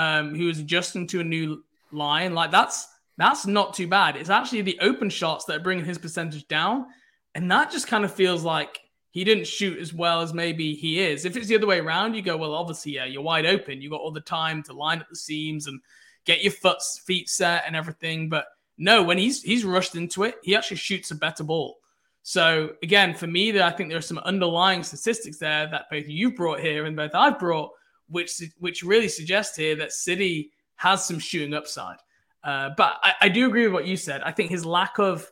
um, 0.00 0.34
who 0.34 0.48
is 0.48 0.58
adjusting 0.58 1.06
to 1.08 1.20
a 1.20 1.24
new 1.24 1.62
line. 1.92 2.34
Like 2.34 2.50
that's 2.50 2.88
that's 3.18 3.46
not 3.46 3.74
too 3.74 3.86
bad. 3.86 4.16
It's 4.16 4.30
actually 4.30 4.62
the 4.62 4.78
open 4.80 5.10
shots 5.10 5.44
that 5.44 5.56
are 5.56 5.62
bringing 5.62 5.84
his 5.84 5.98
percentage 5.98 6.48
down, 6.48 6.86
and 7.34 7.50
that 7.50 7.70
just 7.70 7.86
kind 7.86 8.04
of 8.04 8.12
feels 8.12 8.42
like 8.42 8.80
he 9.10 9.24
didn't 9.24 9.46
shoot 9.46 9.78
as 9.78 9.92
well 9.92 10.22
as 10.22 10.32
maybe 10.32 10.74
he 10.74 11.00
is. 11.00 11.24
If 11.24 11.36
it's 11.36 11.48
the 11.48 11.56
other 11.56 11.66
way 11.66 11.80
around, 11.80 12.14
you 12.14 12.22
go, 12.22 12.36
well, 12.36 12.54
obviously, 12.54 12.92
yeah, 12.92 13.04
you're 13.04 13.22
wide 13.22 13.44
open. 13.44 13.82
You 13.82 13.90
got 13.90 14.00
all 14.00 14.12
the 14.12 14.20
time 14.20 14.62
to 14.64 14.72
line 14.72 15.00
up 15.00 15.08
the 15.10 15.16
seams 15.16 15.66
and 15.66 15.80
get 16.24 16.42
your 16.42 16.52
foot 16.52 16.78
feet 17.04 17.28
set 17.28 17.64
and 17.66 17.76
everything. 17.76 18.28
But 18.28 18.46
no, 18.78 19.02
when 19.02 19.18
he's 19.18 19.42
he's 19.42 19.64
rushed 19.64 19.96
into 19.96 20.22
it, 20.22 20.36
he 20.42 20.56
actually 20.56 20.78
shoots 20.78 21.10
a 21.10 21.14
better 21.14 21.44
ball. 21.44 21.76
So 22.22 22.70
again, 22.82 23.14
for 23.14 23.26
me, 23.26 23.60
I 23.60 23.70
think 23.70 23.88
there 23.88 23.98
are 23.98 24.02
some 24.02 24.18
underlying 24.18 24.82
statistics 24.82 25.38
there 25.38 25.66
that 25.70 25.90
both 25.90 26.06
you 26.06 26.34
brought 26.34 26.60
here 26.60 26.84
and 26.86 26.96
both 26.96 27.14
I've 27.14 27.38
brought 27.38 27.70
which 28.10 28.42
which 28.58 28.82
really 28.82 29.08
suggests 29.08 29.56
here 29.56 29.76
that 29.76 29.92
Sidy 29.92 30.50
has 30.76 31.04
some 31.04 31.18
shooting 31.18 31.54
upside. 31.54 31.98
Uh, 32.42 32.70
but 32.76 32.98
I, 33.02 33.14
I, 33.22 33.28
do 33.28 33.46
agree 33.46 33.64
with 33.64 33.74
what 33.74 33.86
you 33.86 33.98
said. 33.98 34.22
I 34.22 34.32
think 34.32 34.50
his 34.50 34.64
lack 34.64 34.98
of, 34.98 35.30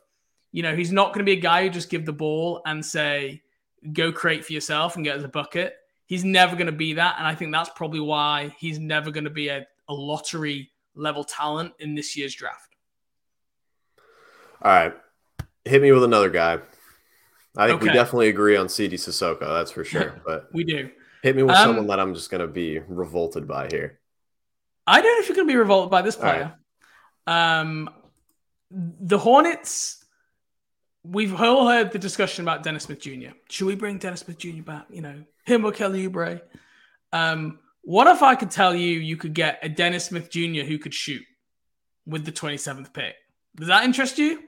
you 0.51 0.61
know, 0.61 0.75
he's 0.75 0.91
not 0.91 1.07
going 1.07 1.25
to 1.25 1.31
be 1.31 1.37
a 1.37 1.41
guy 1.41 1.63
who 1.63 1.71
just 1.71 1.89
give 1.89 2.05
the 2.05 2.13
ball 2.13 2.61
and 2.67 2.85
say, 2.85 3.41
go 3.93 4.11
create 4.11 4.45
for 4.45 4.53
yourself 4.53 4.95
and 4.95 5.03
get 5.03 5.23
a 5.23 5.27
bucket. 5.27 5.75
He's 6.05 6.23
never 6.23 6.55
going 6.55 6.67
to 6.67 6.71
be 6.71 6.93
that. 6.93 7.15
And 7.17 7.25
I 7.25 7.33
think 7.33 7.51
that's 7.51 7.71
probably 7.71 7.99
why 7.99 8.55
he's 8.59 8.77
never 8.77 9.09
going 9.09 9.23
to 9.23 9.31
be 9.31 9.47
a, 9.47 9.65
a 9.87 9.93
lottery 9.93 10.69
level 10.95 11.23
talent 11.23 11.73
in 11.79 11.95
this 11.95 12.15
year's 12.15 12.35
draft. 12.35 12.75
All 14.61 14.71
right. 14.71 14.93
Hit 15.65 15.81
me 15.81 15.91
with 15.91 16.03
another 16.03 16.29
guy. 16.29 16.59
I 17.57 17.67
think 17.67 17.81
okay. 17.81 17.87
we 17.87 17.93
definitely 17.93 18.29
agree 18.29 18.55
on 18.55 18.69
Sidy 18.69 18.97
Cissoko, 18.97 19.39
that's 19.39 19.71
for 19.71 19.83
sure. 19.83 20.21
But 20.25 20.49
we 20.53 20.63
do. 20.63 20.91
Hit 21.23 21.35
me 21.35 21.43
with 21.43 21.55
um, 21.55 21.63
someone 21.63 21.87
that 21.87 21.99
I'm 21.99 22.13
just 22.13 22.29
going 22.29 22.41
to 22.41 22.47
be 22.47 22.79
revolted 22.79 23.47
by 23.47 23.67
here. 23.69 23.99
I 24.87 25.01
don't 25.01 25.15
know 25.15 25.19
if 25.19 25.29
you're 25.29 25.35
going 25.35 25.47
to 25.47 25.53
be 25.53 25.57
revolted 25.57 25.91
by 25.91 26.01
this 26.01 26.15
player. 26.15 26.53
Right. 27.27 27.61
Um, 27.61 27.89
the 28.71 29.17
Hornets, 29.17 30.03
we've 31.03 31.39
all 31.39 31.67
heard 31.67 31.91
the 31.91 31.99
discussion 31.99 32.43
about 32.43 32.63
Dennis 32.63 32.83
Smith 32.83 32.99
Jr. 32.99 33.31
Should 33.49 33.67
we 33.67 33.75
bring 33.75 33.97
Dennis 33.97 34.21
Smith 34.21 34.37
Jr. 34.37 34.63
back? 34.63 34.85
You 34.89 35.01
know, 35.01 35.23
him 35.45 35.65
or 35.65 35.71
Kelly 35.71 36.07
Oubre? 36.07 36.41
Um, 37.11 37.59
what 37.81 38.07
if 38.07 38.23
I 38.23 38.35
could 38.35 38.51
tell 38.51 38.73
you 38.73 38.99
you 38.99 39.17
could 39.17 39.33
get 39.33 39.59
a 39.61 39.69
Dennis 39.69 40.05
Smith 40.05 40.29
Jr. 40.29 40.61
who 40.61 40.77
could 40.77 40.93
shoot 40.93 41.23
with 42.05 42.25
the 42.25 42.31
27th 42.31 42.93
pick? 42.93 43.15
Does 43.55 43.67
that 43.67 43.83
interest 43.83 44.17
you? 44.17 44.43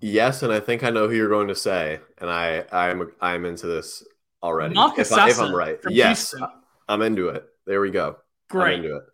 Yes, 0.00 0.42
and 0.42 0.52
I 0.52 0.60
think 0.60 0.84
I 0.84 0.90
know 0.90 1.08
who 1.08 1.14
you're 1.14 1.28
going 1.28 1.48
to 1.48 1.54
say, 1.54 2.00
and 2.18 2.28
I 2.28 2.64
I'm 2.70 3.10
I'm 3.20 3.44
into 3.44 3.66
this 3.66 4.04
already. 4.44 4.74
Marcus 4.74 5.10
if, 5.10 5.18
I, 5.18 5.30
if 5.30 5.40
I'm 5.40 5.54
right. 5.54 5.78
Yes, 5.88 6.30
Houston. 6.30 6.48
I'm 6.88 7.02
into 7.02 7.28
it. 7.28 7.46
There 7.66 7.80
we 7.80 7.90
go. 7.90 8.18
Great. 8.50 8.78
I'm 8.78 8.84
into 8.84 8.96
it. 8.98 9.04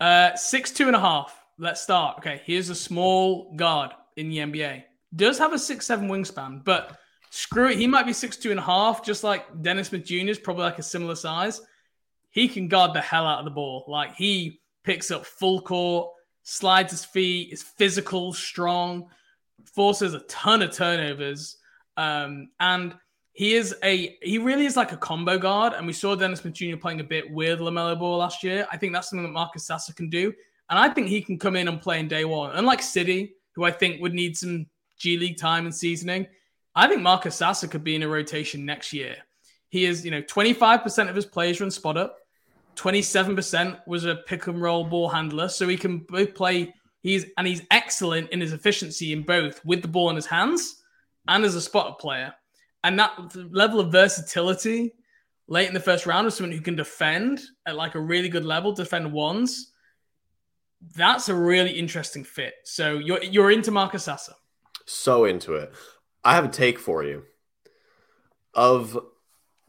Uh, 0.00 0.34
six 0.34 0.72
two 0.72 0.88
and 0.88 0.96
a 0.96 1.00
half. 1.00 1.38
Let's 1.58 1.80
start. 1.80 2.18
Okay, 2.18 2.42
here's 2.44 2.68
a 2.68 2.74
small 2.74 3.54
guard 3.54 3.92
in 4.16 4.28
the 4.28 4.38
NBA. 4.38 4.82
Does 5.14 5.38
have 5.38 5.52
a 5.52 5.58
six 5.58 5.86
seven 5.86 6.08
wingspan, 6.08 6.64
but 6.64 6.98
screw 7.30 7.70
it. 7.70 7.78
He 7.78 7.86
might 7.86 8.06
be 8.06 8.12
six 8.12 8.36
two 8.36 8.50
and 8.50 8.58
a 8.58 8.64
half, 8.64 9.04
just 9.04 9.22
like 9.22 9.62
Dennis 9.62 9.88
Smith 9.88 10.04
Jr. 10.04 10.28
is 10.28 10.38
probably 10.38 10.64
like 10.64 10.78
a 10.78 10.82
similar 10.82 11.14
size. 11.14 11.60
He 12.30 12.48
can 12.48 12.66
guard 12.66 12.94
the 12.94 13.00
hell 13.00 13.26
out 13.26 13.38
of 13.38 13.44
the 13.44 13.50
ball. 13.52 13.84
Like 13.86 14.16
he 14.16 14.60
picks 14.82 15.10
up 15.10 15.24
full 15.24 15.60
court, 15.60 16.10
slides 16.42 16.90
his 16.90 17.04
feet, 17.04 17.52
is 17.52 17.62
physical, 17.62 18.32
strong, 18.32 19.08
forces 19.74 20.14
a 20.14 20.20
ton 20.20 20.62
of 20.62 20.72
turnovers, 20.72 21.58
um, 21.96 22.48
and 22.58 22.94
he 23.32 23.54
is 23.54 23.74
a 23.82 24.16
he 24.22 24.38
really 24.38 24.66
is 24.66 24.76
like 24.76 24.92
a 24.92 24.96
combo 24.96 25.38
guard, 25.38 25.72
and 25.72 25.86
we 25.86 25.92
saw 25.92 26.14
Dennis 26.14 26.40
Smith 26.40 26.54
Jr. 26.54 26.76
playing 26.76 27.00
a 27.00 27.04
bit 27.04 27.30
with 27.30 27.60
LaMelo 27.60 27.98
Ball 27.98 28.18
last 28.18 28.42
year. 28.42 28.66
I 28.70 28.76
think 28.76 28.92
that's 28.92 29.08
something 29.08 29.24
that 29.24 29.32
Marcus 29.32 29.64
Sasser 29.64 29.94
can 29.94 30.10
do, 30.10 30.32
and 30.68 30.78
I 30.78 30.88
think 30.88 31.08
he 31.08 31.22
can 31.22 31.38
come 31.38 31.56
in 31.56 31.68
and 31.68 31.80
play 31.80 31.98
in 31.98 32.08
day 32.08 32.24
one. 32.24 32.54
Unlike 32.54 32.82
Sidy, 32.82 33.34
who 33.54 33.64
I 33.64 33.70
think 33.70 34.00
would 34.02 34.14
need 34.14 34.36
some 34.36 34.66
G 34.98 35.16
League 35.18 35.38
time 35.38 35.64
and 35.64 35.74
seasoning, 35.74 36.26
I 36.74 36.88
think 36.88 37.02
Marcus 37.02 37.36
Sasser 37.36 37.68
could 37.68 37.84
be 37.84 37.94
in 37.94 38.02
a 38.02 38.08
rotation 38.08 38.66
next 38.66 38.92
year. 38.92 39.16
He 39.68 39.86
is, 39.86 40.04
you 40.04 40.10
know, 40.10 40.20
25% 40.22 41.08
of 41.08 41.16
his 41.16 41.24
plays 41.24 41.58
run 41.58 41.70
spot 41.70 41.96
up, 41.96 42.18
27% 42.76 43.80
was 43.86 44.04
a 44.04 44.16
pick 44.16 44.46
and 44.46 44.60
roll 44.60 44.84
ball 44.84 45.08
handler. 45.08 45.48
So 45.48 45.66
he 45.68 45.76
can 45.76 45.98
both 45.98 46.34
play. 46.34 46.74
He's 47.00 47.26
and 47.36 47.46
he's 47.46 47.62
excellent 47.70 48.30
in 48.30 48.40
his 48.40 48.52
efficiency 48.52 49.12
in 49.12 49.22
both 49.22 49.64
with 49.64 49.82
the 49.82 49.88
ball 49.88 50.10
in 50.10 50.16
his 50.16 50.26
hands 50.26 50.82
and 51.26 51.44
as 51.44 51.54
a 51.54 51.60
spot 51.60 51.88
up 51.88 52.00
player. 52.00 52.34
And 52.84 52.98
that 52.98 53.36
level 53.52 53.80
of 53.80 53.92
versatility 53.92 54.94
late 55.48 55.68
in 55.68 55.74
the 55.74 55.80
first 55.80 56.06
round 56.06 56.26
of 56.26 56.32
someone 56.32 56.56
who 56.56 56.62
can 56.62 56.76
defend 56.76 57.40
at 57.66 57.76
like 57.76 57.94
a 57.94 58.00
really 58.00 58.28
good 58.28 58.44
level, 58.44 58.72
defend 58.72 59.12
ones. 59.12 59.72
That's 60.94 61.28
a 61.28 61.34
really 61.34 61.70
interesting 61.70 62.24
fit. 62.24 62.54
So 62.64 62.98
you're 62.98 63.22
you're 63.22 63.50
into 63.50 63.70
Marcus 63.70 64.04
Sasser. 64.04 64.32
So 64.86 65.26
into 65.26 65.54
it. 65.54 65.72
I 66.24 66.34
have 66.34 66.44
a 66.44 66.48
take 66.48 66.78
for 66.78 67.04
you. 67.04 67.24
Of 68.54 68.98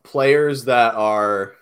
players 0.03 0.65
that 0.65 0.95
are, 0.95 1.55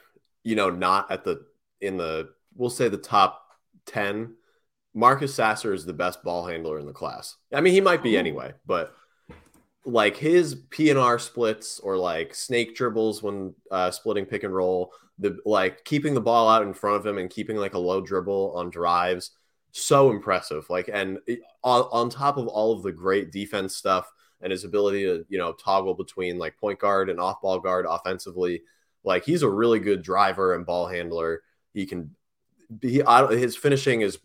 you 0.43 0.55
know, 0.55 0.69
not 0.69 1.11
at 1.11 1.23
the 1.23 1.45
in 1.81 1.97
the 1.97 2.29
we'll 2.55 2.69
say 2.69 2.89
the 2.89 2.97
top 2.97 3.45
10, 3.87 4.35
Marcus 4.93 5.33
Sasser 5.33 5.73
is 5.73 5.85
the 5.85 5.93
best 5.93 6.23
ball 6.23 6.45
handler 6.45 6.79
in 6.79 6.85
the 6.85 6.93
class. 6.93 7.37
I 7.53 7.61
mean, 7.61 7.73
he 7.73 7.81
might 7.81 8.03
be 8.03 8.17
anyway, 8.17 8.53
but 8.65 8.95
like 9.85 10.15
his 10.15 10.55
PNR 10.55 11.19
splits 11.19 11.79
or 11.79 11.97
like 11.97 12.35
snake 12.35 12.75
dribbles 12.75 13.23
when 13.23 13.53
uh, 13.71 13.91
splitting 13.91 14.25
pick 14.25 14.43
and 14.43 14.53
roll, 14.53 14.93
the 15.19 15.37
like 15.45 15.83
keeping 15.85 16.13
the 16.13 16.21
ball 16.21 16.47
out 16.49 16.63
in 16.63 16.73
front 16.73 16.97
of 16.97 17.05
him 17.05 17.17
and 17.17 17.29
keeping 17.29 17.57
like 17.57 17.73
a 17.73 17.79
low 17.79 18.01
dribble 18.01 18.53
on 18.55 18.69
drives, 18.69 19.31
so 19.71 20.11
impressive. 20.11 20.69
Like 20.69 20.89
and 20.91 21.19
on, 21.63 21.81
on 21.91 22.09
top 22.09 22.37
of 22.37 22.47
all 22.47 22.73
of 22.73 22.83
the 22.83 22.91
great 22.91 23.31
defense 23.31 23.75
stuff 23.75 24.11
and 24.41 24.51
his 24.51 24.63
ability 24.63 25.03
to 25.03 25.25
you 25.29 25.37
know 25.37 25.53
toggle 25.53 25.95
between 25.95 26.37
like 26.37 26.57
point 26.57 26.79
guard 26.79 27.09
and 27.09 27.19
off 27.19 27.41
ball 27.41 27.59
guard 27.59 27.85
offensively, 27.89 28.61
like 29.03 29.25
he's 29.25 29.41
a 29.41 29.49
really 29.49 29.79
good 29.79 30.03
driver 30.03 30.53
and 30.53 30.65
ball 30.65 30.87
handler. 30.87 31.41
He 31.73 31.85
can 31.85 32.15
be 32.79 33.01
his 33.31 33.57
finishing 33.57 34.01
is 34.01 34.19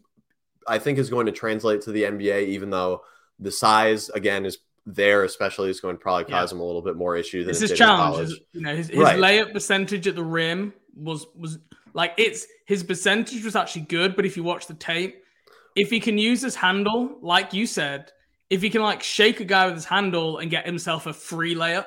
I 0.68 0.78
think 0.78 0.98
is 0.98 1.10
going 1.10 1.26
to 1.26 1.32
translate 1.32 1.82
to 1.82 1.92
the 1.92 2.02
NBA, 2.02 2.48
even 2.48 2.70
though 2.70 3.02
the 3.38 3.50
size 3.50 4.08
again 4.10 4.44
is 4.44 4.58
there, 4.86 5.24
especially, 5.24 5.68
is 5.68 5.80
going 5.80 5.96
to 5.96 6.00
probably 6.00 6.24
cause 6.24 6.52
yeah. 6.52 6.56
him 6.56 6.62
a 6.62 6.64
little 6.64 6.82
bit 6.82 6.96
more 6.96 7.16
issue 7.16 7.42
than 7.42 7.50
it's 7.50 7.60
his 7.60 7.72
challenge. 7.72 8.30
His, 8.30 8.40
you 8.52 8.60
know, 8.60 8.74
his, 8.74 8.88
his 8.88 8.98
right. 8.98 9.18
layup 9.18 9.52
percentage 9.52 10.06
at 10.06 10.14
the 10.14 10.24
rim 10.24 10.72
was 10.96 11.26
was 11.34 11.58
like 11.92 12.14
it's 12.16 12.46
his 12.66 12.84
percentage 12.84 13.44
was 13.44 13.56
actually 13.56 13.82
good, 13.82 14.14
but 14.14 14.24
if 14.24 14.36
you 14.36 14.44
watch 14.44 14.66
the 14.66 14.74
tape, 14.74 15.22
if 15.74 15.90
he 15.90 15.98
can 15.98 16.18
use 16.18 16.40
his 16.40 16.54
handle, 16.54 17.18
like 17.20 17.52
you 17.52 17.66
said, 17.66 18.12
if 18.48 18.62
he 18.62 18.70
can 18.70 18.80
like 18.80 19.02
shake 19.02 19.40
a 19.40 19.44
guy 19.44 19.66
with 19.66 19.74
his 19.74 19.84
handle 19.84 20.38
and 20.38 20.50
get 20.50 20.64
himself 20.64 21.06
a 21.06 21.12
free 21.12 21.54
layup, 21.54 21.86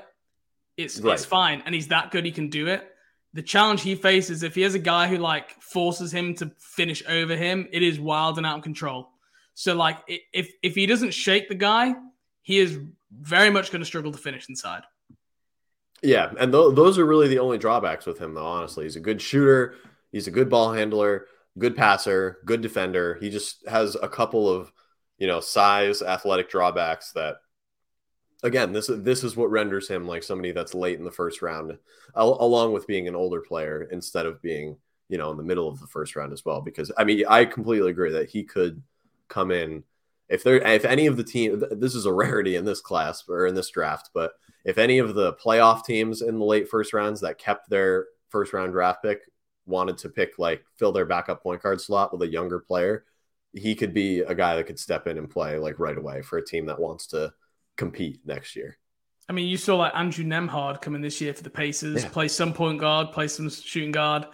it's 0.78 1.00
right. 1.00 1.14
it's 1.14 1.26
fine, 1.26 1.64
and 1.66 1.74
he's 1.74 1.88
that 1.88 2.12
good, 2.12 2.26
he 2.26 2.32
can 2.32 2.50
do 2.50 2.68
it. 2.68 2.86
The 3.34 3.44
challenge 3.44 3.82
he 3.82 3.96
faces 3.96 4.44
if 4.44 4.56
he 4.56 4.62
has 4.62 4.74
a 4.74 4.80
guy 4.80 5.08
who 5.08 5.18
like 5.18 5.62
forces 5.62 6.12
him 6.12 6.34
to 6.36 6.52
finish 6.58 7.02
over 7.08 7.36
him, 7.36 7.68
it 7.72 7.82
is 7.82 8.00
wild 8.00 8.38
and 8.38 8.46
out 8.46 8.58
of 8.58 8.64
control. 8.64 9.10
So 9.54 9.76
like 9.76 10.00
if 10.34 10.52
if 10.64 10.76
he 10.76 10.86
doesn't 10.86 11.14
shake 11.14 11.48
the 11.50 11.56
guy, 11.56 11.94
he 12.42 12.60
is 12.60 12.80
very 13.12 13.50
much 13.50 13.72
going 13.72 13.82
to 13.82 13.86
struggle 13.86 14.12
to 14.12 14.18
finish 14.18 14.50
inside. 14.50 14.84
Yeah, 16.02 16.32
and 16.40 16.52
th- 16.52 16.76
those 16.76 16.98
are 16.98 17.06
really 17.06 17.28
the 17.28 17.40
only 17.40 17.58
drawbacks 17.58 18.06
with 18.06 18.20
him, 18.20 18.34
though. 18.34 18.46
Honestly, 18.46 18.86
he's 18.86 18.96
a 18.96 19.02
good 19.02 19.22
shooter, 19.22 19.76
he's 20.12 20.28
a 20.28 20.32
good 20.32 20.50
ball 20.50 20.72
handler, 20.72 21.26
good 21.58 21.76
passer, 21.76 22.38
good 22.46 22.62
defender. 22.62 23.18
He 23.20 23.30
just 23.30 23.68
has 23.68 23.96
a 24.02 24.08
couple 24.08 24.48
of, 24.50 24.72
you 25.18 25.28
know, 25.28 25.42
size, 25.42 26.02
athletic 26.02 26.50
drawbacks 26.50 27.12
that, 27.14 27.38
again, 28.44 28.72
this 28.72 28.90
this 28.90 29.24
is 29.24 29.36
what 29.36 29.52
renders 29.52 29.90
him 29.90 30.08
like 30.08 30.24
somebody 30.24 30.52
that's 30.52 30.74
late 30.74 30.98
in 30.98 31.04
the 31.04 31.12
first 31.12 31.42
round, 31.42 31.78
al- 32.16 32.38
along 32.40 32.72
with 32.72 32.88
being 32.88 33.08
an 33.08 33.16
older 33.16 33.42
player 33.42 33.88
instead 33.92 34.26
of 34.26 34.42
being, 34.42 34.78
you 35.10 35.18
know, 35.18 35.32
in 35.32 35.38
the 35.38 35.44
middle 35.44 35.68
of 35.68 35.82
the 35.82 35.88
first 35.88 36.16
round 36.16 36.32
as 36.32 36.46
well. 36.46 36.62
Because 36.62 36.92
I 36.98 37.04
mean, 37.04 37.26
I 37.28 37.44
completely 37.44 37.90
agree 37.90 38.14
that 38.14 38.30
he 38.30 38.44
could 38.44 38.82
come 39.28 39.52
in 39.52 39.84
if 40.30 40.44
there 40.44 40.56
if 40.56 40.86
any 40.86 41.08
of 41.08 41.18
the 41.18 41.24
team 41.24 41.64
this 41.72 41.96
is 41.96 42.06
a 42.06 42.14
rarity 42.24 42.56
in 42.56 42.66
this 42.66 42.82
class 42.82 43.24
or 43.28 43.48
in 43.48 43.56
this 43.56 43.70
draft, 43.70 44.12
but 44.14 44.34
if 44.66 44.78
any 44.78 45.00
of 45.00 45.16
the 45.16 45.34
playoff 45.34 45.84
teams 45.86 46.22
in 46.22 46.38
the 46.38 46.46
late 46.46 46.70
first 46.70 46.94
rounds 46.94 47.22
that 47.22 47.38
kept 47.38 47.70
their 47.70 48.06
first 48.30 48.54
round 48.54 48.72
draft 48.72 49.02
pick 49.02 49.22
wanted 49.66 49.98
to 50.00 50.10
pick 50.10 50.38
like 50.38 50.64
fill 50.78 50.92
their 50.92 51.06
backup 51.06 51.42
point 51.44 51.62
guard 51.62 51.82
slot 51.82 52.12
with 52.12 52.22
a 52.22 52.32
younger 52.32 52.60
player, 52.60 53.06
he 53.54 53.76
could 53.76 53.94
be 53.94 54.20
a 54.20 54.36
guy 54.36 54.56
that 54.56 54.66
could 54.66 54.80
step 54.80 55.08
in 55.08 55.18
and 55.18 55.30
play 55.30 55.58
like 55.58 55.80
right 55.80 55.98
away 55.98 56.22
for 56.22 56.38
a 56.38 56.46
team 56.46 56.66
that 56.68 56.80
wants 56.80 57.08
to 57.08 57.34
compete 57.78 58.20
next 58.26 58.56
year. 58.56 58.78
I 59.28 59.32
mean, 59.32 59.48
you 59.48 59.58
saw 59.58 59.78
like 59.78 59.94
Andrew 59.96 60.26
Nembhard 60.26 60.82
coming 60.82 61.02
this 61.02 61.22
year 61.22 61.34
for 61.34 61.44
the 61.44 61.52
Pacers, 61.52 62.04
yeah. 62.04 62.10
play 62.10 62.28
some 62.28 62.52
point 62.52 62.80
guard, 62.80 63.12
play 63.12 63.28
some 63.28 63.50
shooting 63.50 63.92
guard. 63.92 64.26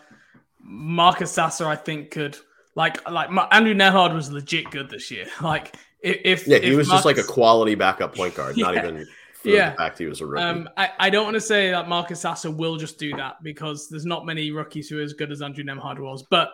Marcus 0.59 1.31
Sasser, 1.31 1.67
I 1.67 1.75
think, 1.75 2.11
could 2.11 2.37
like 2.75 3.09
like 3.09 3.29
Andrew 3.51 3.73
Nembhard 3.73 4.13
was 4.13 4.31
legit 4.31 4.69
good 4.69 4.89
this 4.89 5.09
year. 5.09 5.27
Like 5.41 5.75
if 6.01 6.47
yeah, 6.47 6.59
he 6.59 6.71
if 6.71 6.77
was 6.77 6.87
Marcus, 6.87 7.03
just 7.03 7.05
like 7.05 7.17
a 7.17 7.27
quality 7.27 7.75
backup 7.75 8.15
point 8.15 8.35
guard, 8.35 8.57
yeah, 8.57 8.65
not 8.65 8.75
even 8.77 9.07
yeah. 9.43 9.71
the 9.71 9.77
fact 9.77 9.97
he 9.97 10.05
was 10.05 10.21
a 10.21 10.25
rookie. 10.25 10.43
Um, 10.43 10.69
I, 10.77 10.91
I 10.99 11.09
don't 11.09 11.23
want 11.23 11.35
to 11.35 11.41
say 11.41 11.71
that 11.71 11.89
Marcus 11.89 12.19
Sasser 12.19 12.51
will 12.51 12.77
just 12.77 12.99
do 12.99 13.15
that 13.15 13.41
because 13.41 13.89
there's 13.89 14.05
not 14.05 14.25
many 14.25 14.51
rookies 14.51 14.89
who 14.89 14.99
are 14.99 15.03
as 15.03 15.13
good 15.13 15.31
as 15.31 15.41
Andrew 15.41 15.63
Nembhard 15.63 15.99
was, 15.99 16.23
but 16.29 16.51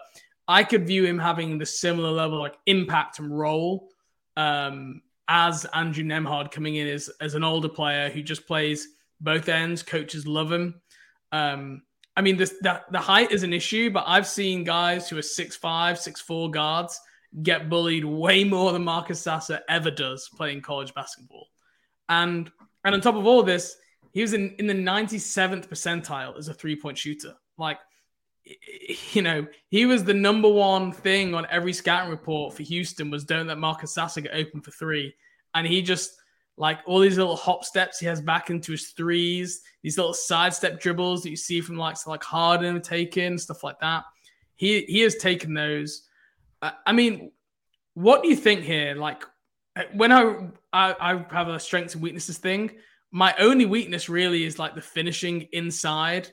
I 0.47 0.63
could 0.63 0.87
view 0.87 1.05
him 1.05 1.19
having 1.19 1.57
the 1.57 1.65
similar 1.65 2.11
level 2.11 2.39
like 2.39 2.57
impact 2.65 3.19
and 3.19 3.37
role 3.37 3.89
um, 4.37 5.01
as 5.27 5.65
Andrew 5.73 6.03
Nembhard 6.03 6.51
coming 6.51 6.75
in 6.75 6.87
as, 6.87 7.09
as 7.19 7.35
an 7.35 7.43
older 7.43 7.69
player 7.69 8.09
who 8.09 8.21
just 8.21 8.47
plays 8.47 8.87
both 9.19 9.49
ends. 9.49 9.83
Coaches 9.83 10.27
love 10.27 10.51
him. 10.51 10.81
Um, 11.31 11.83
I 12.15 12.21
mean, 12.21 12.37
this, 12.37 12.55
the, 12.61 12.81
the 12.91 12.99
height 12.99 13.31
is 13.31 13.43
an 13.43 13.53
issue, 13.53 13.89
but 13.89 14.03
I've 14.05 14.27
seen 14.27 14.63
guys 14.63 15.09
who 15.09 15.17
are 15.17 15.23
six 15.23 15.55
five, 15.55 15.97
six 15.97 16.19
four 16.19 16.51
guards 16.51 16.99
get 17.43 17.69
bullied 17.69 18.03
way 18.03 18.43
more 18.43 18.73
than 18.73 18.83
Marcus 18.83 19.21
Sasser 19.21 19.61
ever 19.69 19.89
does 19.89 20.29
playing 20.35 20.61
college 20.61 20.93
basketball. 20.93 21.47
And 22.09 22.51
and 22.83 22.95
on 22.95 23.01
top 23.01 23.15
of 23.15 23.25
all 23.25 23.43
this, 23.43 23.75
he 24.11 24.21
was 24.21 24.33
in, 24.33 24.55
in 24.57 24.67
the 24.67 24.73
97th 24.73 25.67
percentile 25.69 26.37
as 26.37 26.47
a 26.47 26.53
three-point 26.53 26.97
shooter. 26.97 27.35
Like, 27.57 27.79
you 29.13 29.21
know, 29.21 29.47
he 29.69 29.85
was 29.85 30.03
the 30.03 30.13
number 30.13 30.49
one 30.49 30.91
thing 30.91 31.33
on 31.33 31.47
every 31.49 31.73
scouting 31.73 32.11
report 32.11 32.55
for 32.55 32.63
Houston 32.63 33.09
was 33.09 33.23
don't 33.23 33.47
let 33.47 33.57
Marcus 33.57 33.93
Sasser 33.93 34.21
get 34.21 34.33
open 34.33 34.61
for 34.61 34.71
three. 34.71 35.13
And 35.53 35.67
he 35.67 35.81
just 35.81 36.20
like 36.61 36.79
all 36.85 36.99
these 36.99 37.17
little 37.17 37.35
hop 37.35 37.65
steps 37.65 37.99
he 37.99 38.05
has 38.05 38.21
back 38.21 38.49
into 38.49 38.71
his 38.71 38.91
threes, 38.91 39.61
these 39.83 39.97
little 39.97 40.13
sidestep 40.13 40.79
dribbles 40.79 41.23
that 41.23 41.31
you 41.31 41.35
see 41.35 41.59
from 41.59 41.75
like 41.75 41.97
like 42.07 42.23
Harden 42.23 42.81
taking 42.81 43.37
stuff 43.37 43.63
like 43.63 43.79
that. 43.81 44.03
He 44.55 44.83
he 44.83 45.01
has 45.01 45.15
taken 45.15 45.53
those 45.53 46.07
uh, 46.61 46.71
I 46.85 46.91
mean, 46.91 47.31
what 47.93 48.23
do 48.23 48.29
you 48.29 48.35
think 48.35 48.61
here? 48.61 48.95
Like, 48.95 49.23
uh, 49.75 49.83
when 49.93 50.11
I, 50.11 50.47
I, 50.71 50.95
I 50.99 51.25
have 51.31 51.47
a 51.47 51.59
strengths 51.59 51.93
and 51.93 52.03
weaknesses 52.03 52.37
thing, 52.37 52.71
my 53.11 53.33
only 53.39 53.65
weakness 53.65 54.09
really 54.09 54.45
is 54.45 54.59
like 54.59 54.75
the 54.75 54.81
finishing 54.81 55.47
inside, 55.51 56.29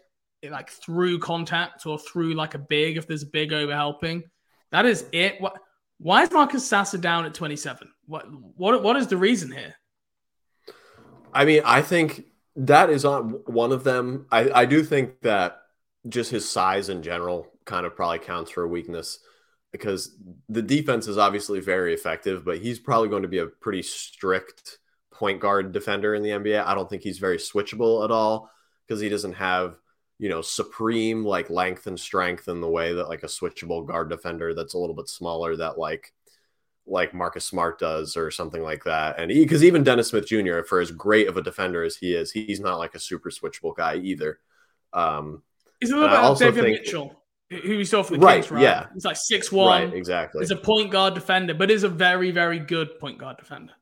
like 0.48 0.70
through 0.70 1.18
contact 1.18 1.86
or 1.86 1.98
through 1.98 2.34
like 2.34 2.54
a 2.54 2.58
big 2.58 2.96
if 2.96 3.06
there's 3.06 3.24
a 3.24 3.26
big 3.26 3.52
over 3.52 3.74
helping. 3.74 4.22
That 4.70 4.86
is 4.86 5.06
it. 5.12 5.40
What? 5.40 5.54
Why 6.00 6.22
is 6.22 6.30
Marcus 6.30 6.64
Sasser 6.64 6.98
down 6.98 7.24
at 7.24 7.34
27? 7.34 7.90
What 8.06 8.26
what 8.30 8.82
what 8.82 8.96
is 8.96 9.08
the 9.08 9.16
reason 9.16 9.50
here? 9.50 9.74
I 11.32 11.44
mean, 11.44 11.62
I 11.64 11.82
think 11.82 12.24
that 12.56 12.90
is 12.90 13.04
on 13.04 13.40
one 13.46 13.72
of 13.72 13.84
them. 13.84 14.26
I, 14.30 14.50
I 14.50 14.64
do 14.64 14.82
think 14.82 15.20
that 15.22 15.62
just 16.08 16.30
his 16.30 16.48
size 16.48 16.88
in 16.88 17.02
general 17.02 17.46
kind 17.64 17.86
of 17.86 17.94
probably 17.94 18.18
counts 18.18 18.50
for 18.50 18.62
a 18.62 18.68
weakness 18.68 19.20
because 19.72 20.16
the 20.48 20.62
defense 20.62 21.06
is 21.06 21.18
obviously 21.18 21.60
very 21.60 21.92
effective, 21.92 22.44
but 22.44 22.58
he's 22.58 22.78
probably 22.78 23.08
going 23.08 23.22
to 23.22 23.28
be 23.28 23.38
a 23.38 23.46
pretty 23.46 23.82
strict 23.82 24.78
point 25.12 25.40
guard 25.40 25.72
defender 25.72 26.14
in 26.14 26.22
the 26.22 26.30
NBA. 26.30 26.64
I 26.64 26.74
don't 26.74 26.88
think 26.88 27.02
he's 27.02 27.18
very 27.18 27.36
switchable 27.36 28.04
at 28.04 28.10
all 28.10 28.50
because 28.86 29.00
he 29.00 29.08
doesn't 29.08 29.34
have, 29.34 29.76
you 30.18 30.28
know, 30.28 30.40
supreme 30.40 31.24
like 31.24 31.50
length 31.50 31.86
and 31.86 32.00
strength 32.00 32.48
in 32.48 32.60
the 32.60 32.68
way 32.68 32.94
that 32.94 33.08
like 33.08 33.24
a 33.24 33.26
switchable 33.26 33.86
guard 33.86 34.08
defender 34.08 34.54
that's 34.54 34.74
a 34.74 34.78
little 34.78 34.96
bit 34.96 35.08
smaller 35.08 35.56
that 35.56 35.78
like 35.78 36.12
like 36.88 37.14
Marcus 37.14 37.44
Smart 37.44 37.78
does 37.78 38.16
or 38.16 38.30
something 38.30 38.62
like 38.62 38.84
that. 38.84 39.18
And 39.18 39.28
because 39.28 39.62
even 39.62 39.84
Dennis 39.84 40.08
Smith 40.08 40.26
Jr., 40.26 40.62
for 40.62 40.80
as 40.80 40.90
great 40.90 41.28
of 41.28 41.36
a 41.36 41.42
defender 41.42 41.82
as 41.82 41.96
he 41.96 42.14
is, 42.14 42.30
he's 42.32 42.60
not 42.60 42.78
like 42.78 42.94
a 42.94 43.00
super 43.00 43.30
switchable 43.30 43.76
guy 43.76 43.96
either. 43.96 44.38
Um, 44.92 45.42
he's 45.80 45.90
a 45.90 45.96
little 45.96 46.08
bit 46.08 46.22
like 46.22 46.54
Davion 46.54 46.62
think, 46.62 46.80
Mitchell 46.80 47.18
who 47.50 47.72
you 47.74 47.84
saw 47.84 48.02
for 48.02 48.14
the 48.14 48.18
right, 48.18 48.42
Kings, 48.42 48.50
right? 48.50 48.62
Yeah, 48.62 48.86
he's 48.92 49.04
like 49.04 49.16
six 49.16 49.50
one. 49.50 49.88
Right, 49.88 49.94
exactly. 49.94 50.40
He's 50.40 50.50
a 50.50 50.56
point 50.56 50.90
guard 50.90 51.14
defender, 51.14 51.54
but 51.54 51.70
is 51.70 51.82
a 51.82 51.88
very 51.88 52.30
very 52.30 52.58
good 52.58 52.98
point 52.98 53.18
guard 53.18 53.38
defender. 53.38 53.72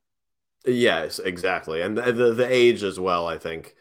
Yes, 0.65 1.19
exactly, 1.19 1.81
and 1.81 1.97
the, 1.97 2.13
the, 2.13 2.35
the 2.35 2.53
age 2.53 2.83
as 2.83 2.99
well. 2.99 3.27
I 3.27 3.39
think 3.39 3.75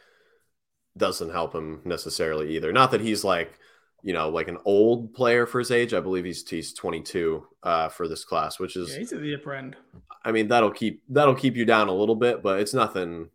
doesn't 0.97 1.31
help 1.31 1.53
him 1.53 1.81
necessarily 1.83 2.55
either. 2.55 2.71
Not 2.71 2.91
that 2.91 3.01
he's 3.01 3.23
like 3.23 3.59
you 4.05 4.13
know 4.13 4.29
like 4.29 4.47
an 4.47 4.59
old 4.63 5.13
player 5.13 5.45
for 5.45 5.59
his 5.59 5.71
age. 5.71 5.93
I 5.93 5.99
believe 5.99 6.23
he's 6.23 6.47
he's 6.47 6.73
22 6.73 7.45
uh, 7.63 7.89
for 7.89 8.07
this 8.07 8.23
class, 8.23 8.59
which 8.59 8.77
is 8.77 8.91
yeah, 8.93 8.99
he's 8.99 9.11
at 9.11 9.21
the 9.21 9.35
upper 9.35 9.53
end. 9.53 9.75
I 10.23 10.31
mean 10.31 10.47
that'll 10.47 10.71
keep 10.71 11.03
that'll 11.09 11.35
keep 11.35 11.57
you 11.57 11.65
down 11.65 11.89
a 11.89 11.93
little 11.93 12.15
bit, 12.15 12.41
but 12.41 12.59
it's 12.59 12.73
nothing. 12.73 13.29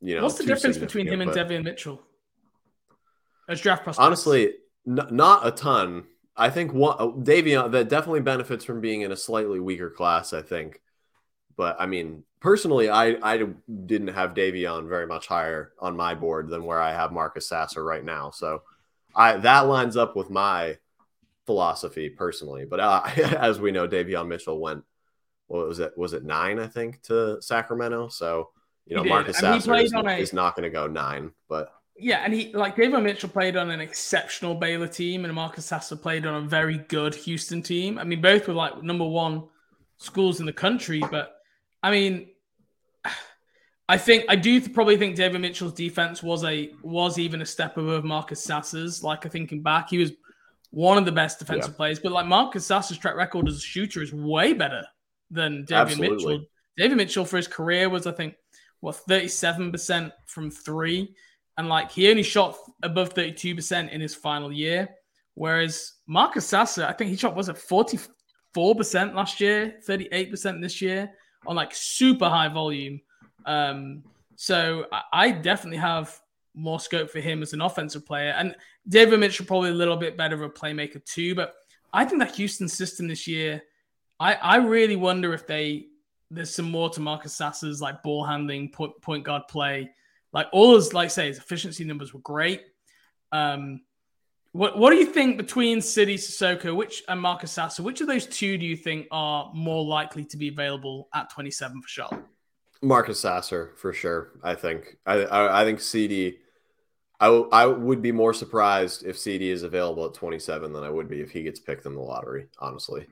You 0.00 0.16
know, 0.16 0.24
what's 0.24 0.38
the 0.38 0.44
difference 0.44 0.78
between 0.78 1.06
him 1.06 1.20
and 1.20 1.30
but... 1.32 1.48
Davion 1.48 1.62
Mitchell? 1.62 2.02
as 3.48 3.60
draft 3.60 3.84
prospects? 3.84 4.04
Honestly, 4.04 4.54
n- 4.86 5.08
not 5.10 5.46
a 5.46 5.50
ton. 5.50 6.04
I 6.36 6.50
think 6.50 6.72
one 6.72 6.96
uh, 6.98 7.08
Davion 7.08 7.72
that 7.72 7.88
definitely 7.88 8.20
benefits 8.20 8.64
from 8.64 8.80
being 8.80 9.02
in 9.02 9.12
a 9.12 9.16
slightly 9.16 9.60
weaker 9.60 9.90
class. 9.90 10.32
I 10.32 10.42
think, 10.42 10.80
but 11.56 11.76
I 11.78 11.86
mean, 11.86 12.24
personally, 12.40 12.88
I 12.88 13.16
I 13.22 13.46
didn't 13.86 14.08
have 14.08 14.34
Davion 14.34 14.88
very 14.88 15.06
much 15.06 15.26
higher 15.26 15.72
on 15.78 15.96
my 15.96 16.14
board 16.14 16.48
than 16.48 16.64
where 16.64 16.80
I 16.80 16.92
have 16.92 17.12
Marcus 17.12 17.48
Sasser 17.48 17.82
right 17.82 18.04
now. 18.04 18.30
So, 18.30 18.62
I 19.16 19.38
that 19.38 19.60
lines 19.66 19.96
up 19.96 20.14
with 20.14 20.30
my 20.30 20.76
philosophy 21.46 22.10
personally. 22.10 22.64
But 22.64 22.80
uh, 22.80 23.02
as 23.38 23.58
we 23.58 23.72
know, 23.72 23.88
Davion 23.88 24.28
Mitchell 24.28 24.60
went 24.60 24.84
what 25.48 25.66
was 25.66 25.78
it? 25.78 25.96
Was 25.96 26.12
it 26.12 26.24
nine? 26.24 26.58
I 26.58 26.66
think 26.66 27.02
to 27.02 27.40
Sacramento. 27.40 28.08
So 28.08 28.50
you 28.84 28.96
know, 28.96 29.04
Marcus 29.04 29.38
Sasser 29.38 29.74
is, 29.76 29.92
a... 29.92 30.18
is 30.18 30.32
not 30.32 30.54
going 30.54 30.64
to 30.64 30.70
go 30.70 30.86
nine, 30.86 31.32
but 31.48 31.72
yeah, 31.98 32.22
and 32.24 32.34
he 32.34 32.52
like 32.52 32.76
Davion 32.76 33.02
Mitchell 33.02 33.28
played 33.28 33.56
on 33.56 33.70
an 33.70 33.80
exceptional 33.80 34.54
Baylor 34.54 34.88
team, 34.88 35.24
and 35.24 35.34
Marcus 35.34 35.66
Sasser 35.66 35.96
played 35.96 36.26
on 36.26 36.34
a 36.44 36.46
very 36.46 36.78
good 36.78 37.14
Houston 37.14 37.62
team. 37.62 37.98
I 37.98 38.04
mean, 38.04 38.20
both 38.20 38.46
were 38.48 38.54
like 38.54 38.82
number 38.82 39.06
one 39.06 39.44
schools 39.96 40.40
in 40.40 40.46
the 40.46 40.52
country, 40.52 41.02
but 41.10 41.36
I 41.82 41.90
mean, 41.90 42.28
I 43.88 43.98
think 43.98 44.24
I 44.28 44.36
do 44.36 44.60
probably 44.68 44.96
think 44.96 45.16
Davion 45.16 45.40
Mitchell's 45.40 45.72
defense 45.72 46.22
was 46.22 46.44
a 46.44 46.72
was 46.82 47.18
even 47.18 47.40
a 47.40 47.46
step 47.46 47.76
above 47.76 48.04
Marcus 48.04 48.42
Sasser's. 48.42 49.02
Like 49.02 49.26
I 49.26 49.28
thinking 49.28 49.62
back, 49.62 49.90
he 49.90 49.98
was 49.98 50.12
one 50.70 50.98
of 50.98 51.04
the 51.04 51.12
best 51.12 51.38
defensive 51.38 51.72
yeah. 51.72 51.76
players, 51.76 52.00
but 52.00 52.12
like 52.12 52.26
Marcus 52.26 52.66
Sasser's 52.66 52.98
track 52.98 53.16
record 53.16 53.48
as 53.48 53.56
a 53.56 53.60
shooter 53.60 54.02
is 54.02 54.12
way 54.12 54.52
better 54.52 54.84
than 55.30 55.64
Davion 55.64 55.82
Absolutely. 55.82 56.16
Mitchell. 56.16 56.46
Davion 56.78 56.96
Mitchell 56.96 57.24
for 57.24 57.36
his 57.36 57.48
career 57.48 57.88
was 57.88 58.06
I 58.06 58.12
think 58.12 58.34
what 58.80 58.96
thirty 58.96 59.28
seven 59.28 59.70
percent 59.70 60.12
from 60.26 60.50
three 60.50 61.14
and 61.58 61.68
like 61.68 61.90
he 61.90 62.10
only 62.10 62.22
shot 62.22 62.56
above 62.82 63.14
32% 63.14 63.90
in 63.90 64.00
his 64.00 64.14
final 64.14 64.52
year. 64.52 64.88
Whereas 65.34 65.94
Marcus 66.06 66.46
Sasser, 66.46 66.84
I 66.84 66.92
think 66.92 67.10
he 67.10 67.16
shot 67.16 67.36
was 67.36 67.48
at 67.48 67.56
44% 67.56 68.08
last 69.14 69.40
year, 69.40 69.74
38% 69.86 70.60
this 70.60 70.80
year 70.80 71.10
on 71.46 71.56
like 71.56 71.74
super 71.74 72.28
high 72.28 72.48
volume. 72.48 73.00
Um, 73.46 74.02
so 74.36 74.86
I 75.12 75.30
definitely 75.30 75.78
have 75.78 76.18
more 76.54 76.80
scope 76.80 77.10
for 77.10 77.20
him 77.20 77.42
as 77.42 77.52
an 77.52 77.60
offensive 77.60 78.04
player. 78.04 78.34
And 78.36 78.54
Davion 78.88 79.20
Mitchell 79.20 79.46
probably 79.46 79.70
a 79.70 79.74
little 79.74 79.96
bit 79.96 80.16
better 80.16 80.34
of 80.34 80.42
a 80.42 80.50
playmaker 80.50 81.02
too. 81.04 81.34
But 81.34 81.54
I 81.92 82.04
think 82.04 82.20
that 82.20 82.34
Houston 82.34 82.68
system 82.68 83.08
this 83.08 83.26
year, 83.26 83.62
I, 84.20 84.34
I 84.34 84.56
really 84.56 84.96
wonder 84.96 85.32
if 85.32 85.46
they 85.46 85.86
there's 86.30 86.52
some 86.52 86.70
more 86.70 86.90
to 86.90 87.00
Marcus 87.00 87.34
Sasser's 87.34 87.80
like 87.80 88.02
ball 88.02 88.24
handling, 88.24 88.70
point, 88.70 89.00
point 89.00 89.24
guard 89.24 89.42
play 89.48 89.90
like 90.36 90.48
all 90.52 90.74
his, 90.74 90.92
like 90.92 91.10
say, 91.10 91.28
his 91.28 91.38
efficiency 91.38 91.82
numbers 91.82 92.12
were 92.12 92.20
great. 92.20 92.62
Um, 93.32 93.80
what 94.52 94.78
what 94.78 94.90
do 94.90 94.96
you 94.96 95.06
think 95.06 95.38
between 95.38 95.80
Sidy 95.80 96.16
Cissoko, 96.16 96.76
which 96.76 97.02
and 97.08 97.20
Marcus 97.20 97.52
Sasser, 97.52 97.82
which 97.82 98.02
of 98.02 98.06
those 98.06 98.26
two 98.26 98.58
do 98.58 98.66
you 98.66 98.76
think 98.76 99.06
are 99.10 99.50
more 99.54 99.82
likely 99.82 100.26
to 100.26 100.36
be 100.36 100.48
available 100.48 101.08
at 101.14 101.30
27 101.30 101.80
for 101.80 101.88
Charlotte? 101.88 102.24
Marcus 102.82 103.20
Sasser 103.20 103.72
for 103.76 103.92
sure. 103.92 104.32
I 104.42 104.54
think. 104.54 104.96
I 105.06 105.14
I, 105.14 105.24
think 105.24 105.30
Sidy 105.30 105.50
I 105.50 105.64
think 105.64 105.80
Sidy. 105.80 106.38
I, 107.18 107.26
w- 107.26 107.48
I 107.50 107.66
would 107.66 108.02
be 108.02 108.12
more 108.12 108.34
surprised 108.34 109.06
if 109.06 109.18
Sidy 109.18 109.50
is 109.50 109.62
available 109.62 110.04
at 110.04 110.12
27 110.12 110.72
than 110.72 110.84
I 110.84 110.90
would 110.90 111.08
be 111.08 111.20
if 111.20 111.30
he 111.30 111.42
gets 111.42 111.58
picked 111.58 111.86
in 111.86 111.94
the 111.94 112.00
lottery. 112.00 112.48
Honestly. 112.58 113.06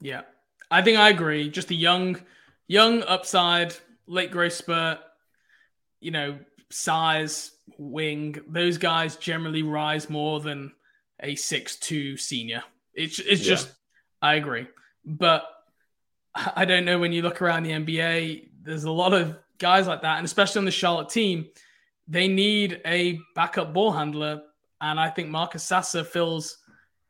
Yeah, 0.00 0.22
I 0.70 0.82
think 0.82 0.98
I 0.98 1.10
agree. 1.10 1.50
Just 1.50 1.70
a 1.70 1.74
young, 1.74 2.18
young 2.68 3.02
upside, 3.02 3.74
late 4.06 4.30
growth 4.30 4.54
spurt 4.54 4.98
you 6.02 6.10
know, 6.10 6.36
size, 6.68 7.52
wing, 7.78 8.36
those 8.48 8.76
guys 8.76 9.16
generally 9.16 9.62
rise 9.62 10.10
more 10.10 10.40
than 10.40 10.72
a 11.20 11.34
six-two 11.36 12.16
senior. 12.16 12.62
It's 12.92 13.18
it's 13.20 13.42
yeah. 13.42 13.48
just 13.48 13.72
I 14.20 14.34
agree. 14.34 14.66
But 15.06 15.44
I 16.56 16.64
don't 16.64 16.84
know 16.84 16.98
when 16.98 17.12
you 17.12 17.22
look 17.22 17.42
around 17.42 17.64
the 17.64 17.70
NBA, 17.70 18.48
there's 18.62 18.84
a 18.84 18.90
lot 18.90 19.12
of 19.12 19.36
guys 19.58 19.86
like 19.86 20.02
that, 20.02 20.18
and 20.18 20.24
especially 20.24 20.60
on 20.60 20.64
the 20.64 20.70
Charlotte 20.70 21.08
team, 21.08 21.46
they 22.08 22.28
need 22.28 22.80
a 22.84 23.18
backup 23.34 23.72
ball 23.72 23.92
handler. 23.92 24.42
And 24.80 24.98
I 24.98 25.10
think 25.10 25.28
Marcus 25.28 25.62
Sasser 25.62 26.04
fills 26.04 26.58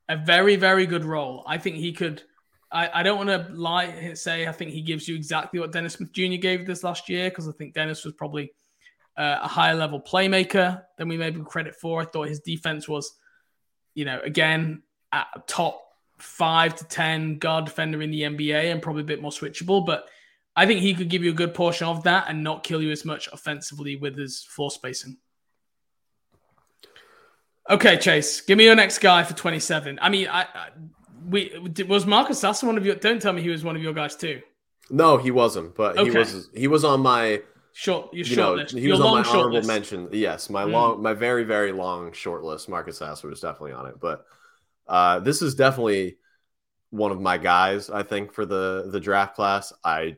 a 0.08 0.16
very, 0.16 0.56
very 0.56 0.86
good 0.86 1.04
role. 1.04 1.42
I 1.46 1.58
think 1.58 1.76
he 1.76 1.92
could. 1.92 2.22
I, 2.70 3.00
I 3.00 3.02
don't 3.02 3.18
want 3.18 3.28
to 3.28 3.52
lie 3.54 3.84
and 3.84 4.16
say 4.16 4.46
I 4.46 4.52
think 4.52 4.70
he 4.70 4.82
gives 4.82 5.06
you 5.06 5.14
exactly 5.14 5.60
what 5.60 5.72
Dennis 5.72 5.94
Smith 5.94 6.12
Jr. 6.12 6.36
gave 6.36 6.66
this 6.66 6.82
last 6.82 7.08
year 7.08 7.28
because 7.28 7.48
I 7.48 7.52
think 7.52 7.74
Dennis 7.74 8.04
was 8.04 8.14
probably 8.14 8.52
uh, 9.16 9.40
a 9.42 9.48
higher 9.48 9.74
level 9.74 10.00
playmaker 10.00 10.82
than 10.96 11.08
we 11.08 11.16
maybe 11.16 11.42
credit 11.42 11.74
for. 11.76 12.00
I 12.00 12.04
thought 12.06 12.28
his 12.28 12.40
defense 12.40 12.88
was, 12.88 13.12
you 13.94 14.04
know, 14.04 14.20
again, 14.22 14.82
at 15.12 15.26
top 15.46 15.82
five 16.22 16.74
to 16.76 16.84
10 16.84 17.38
guard 17.38 17.64
defender 17.64 18.00
in 18.00 18.10
the 18.10 18.22
NBA 18.22 18.70
and 18.70 18.80
probably 18.80 19.02
a 19.02 19.06
bit 19.06 19.20
more 19.20 19.30
switchable. 19.30 19.84
But 19.84 20.08
I 20.54 20.66
think 20.66 20.80
he 20.80 20.94
could 20.94 21.08
give 21.08 21.24
you 21.24 21.30
a 21.30 21.34
good 21.34 21.54
portion 21.54 21.86
of 21.86 22.04
that 22.04 22.26
and 22.28 22.44
not 22.44 22.62
kill 22.62 22.80
you 22.80 22.90
as 22.90 23.04
much 23.04 23.28
offensively 23.32 23.96
with 23.96 24.16
his 24.16 24.42
floor 24.42 24.70
spacing. 24.70 25.16
Okay, 27.68 27.96
Chase, 27.96 28.40
give 28.40 28.58
me 28.58 28.64
your 28.64 28.74
next 28.74 28.98
guy 28.98 29.22
for 29.22 29.34
27. 29.34 29.98
I 30.02 30.08
mean, 30.08 30.28
I, 30.28 30.42
I 30.42 30.68
we 31.28 31.52
was 31.88 32.06
Marcus 32.06 32.40
Sasser 32.40 32.66
one 32.66 32.76
of 32.76 32.84
your. 32.84 32.96
Don't 32.96 33.22
tell 33.22 33.32
me 33.32 33.42
he 33.42 33.50
was 33.50 33.62
one 33.62 33.76
of 33.76 33.82
your 33.82 33.92
guys 33.92 34.16
too. 34.16 34.42
No, 34.90 35.16
he 35.16 35.30
wasn't, 35.30 35.74
but 35.74 35.96
okay. 35.96 36.10
he 36.10 36.16
was. 36.16 36.48
He 36.54 36.66
was 36.66 36.84
on 36.84 37.00
my 37.00 37.40
short 37.72 38.12
your 38.12 38.26
you 38.26 38.34
short 38.34 38.36
know, 38.36 38.62
list. 38.62 38.74
He 38.74 38.80
your 38.80 38.96
was 38.96 39.00
on 39.00 39.22
my 39.22 39.28
honorable 39.28 39.52
list. 39.52 39.68
mention. 39.68 40.08
Yes, 40.10 40.50
my 40.50 40.64
mm. 40.64 40.72
long, 40.72 41.02
my 41.02 41.14
very 41.14 41.44
very 41.44 41.70
long 41.70 42.12
short 42.12 42.42
list. 42.42 42.68
Marcus 42.68 42.98
Sasser 42.98 43.28
was 43.28 43.40
definitely 43.40 43.72
on 43.72 43.86
it, 43.86 44.00
but 44.00 44.26
uh, 44.86 45.20
this 45.20 45.42
is 45.42 45.54
definitely 45.54 46.16
one 46.90 47.10
of 47.10 47.20
my 47.20 47.38
guys. 47.38 47.90
I 47.90 48.02
think 48.02 48.32
for 48.32 48.44
the 48.44 48.88
the 48.90 49.00
draft 49.00 49.34
class, 49.34 49.72
I 49.84 50.16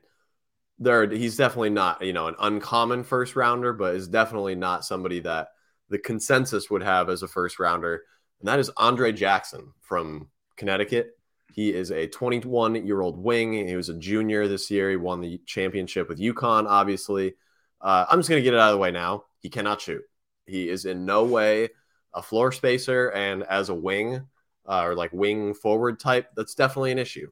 there 0.79 1.09
he's 1.09 1.37
definitely 1.37 1.71
not 1.71 2.03
you 2.03 2.13
know 2.13 2.27
an 2.27 2.37
uncommon 2.39 3.05
first 3.05 3.37
rounder, 3.37 3.73
but 3.73 3.95
is 3.95 4.09
definitely 4.09 4.55
not 4.55 4.85
somebody 4.85 5.21
that 5.21 5.49
the 5.89 5.99
consensus 5.99 6.71
would 6.71 6.83
have 6.83 7.09
as 7.09 7.23
a 7.23 7.29
first 7.29 7.59
rounder, 7.59 8.03
and 8.41 8.49
that 8.49 8.59
is 8.59 8.71
Andre 8.77 9.13
Jackson 9.13 9.73
from 9.81 10.29
Connecticut. 10.57 11.17
He 11.53 11.73
is 11.73 11.93
a 11.93 12.09
21 12.09 12.85
year 12.85 13.01
old 13.01 13.17
wing. 13.17 13.53
He 13.53 13.77
was 13.77 13.89
a 13.89 13.99
junior 13.99 14.49
this 14.49 14.71
year. 14.71 14.91
He 14.91 14.97
won 14.97 15.21
the 15.21 15.41
championship 15.47 16.09
with 16.09 16.19
UConn, 16.19 16.67
obviously. 16.67 17.35
Uh, 17.81 18.07
I'm 18.11 18.19
just 18.19 18.29
going 18.29 18.41
to 18.41 18.43
get 18.43 18.55
it 18.55 18.61
out 18.61 18.71
of 18.71 18.75
the 18.75 18.79
way 18.79 18.91
now. 18.91 19.25
He 19.39 19.51
cannot 19.51 19.81
shoot. 19.81 20.03
He 20.47 20.69
is 20.69 20.85
in 20.85 21.05
no 21.05 21.25
way 21.25 21.69
a 22.13 22.23
floor 22.23 22.51
spacer, 22.51 23.09
and 23.11 23.45
as 23.45 23.69
a 23.69 23.75
wing 23.75 24.27
uh, 24.67 24.83
or 24.85 24.95
like 24.95 25.13
wing 25.13 25.55
forward 25.55 26.01
type, 26.01 26.29
that's 26.37 26.55
definitely 26.55 26.93
an 26.93 26.99
issue. 26.99 27.31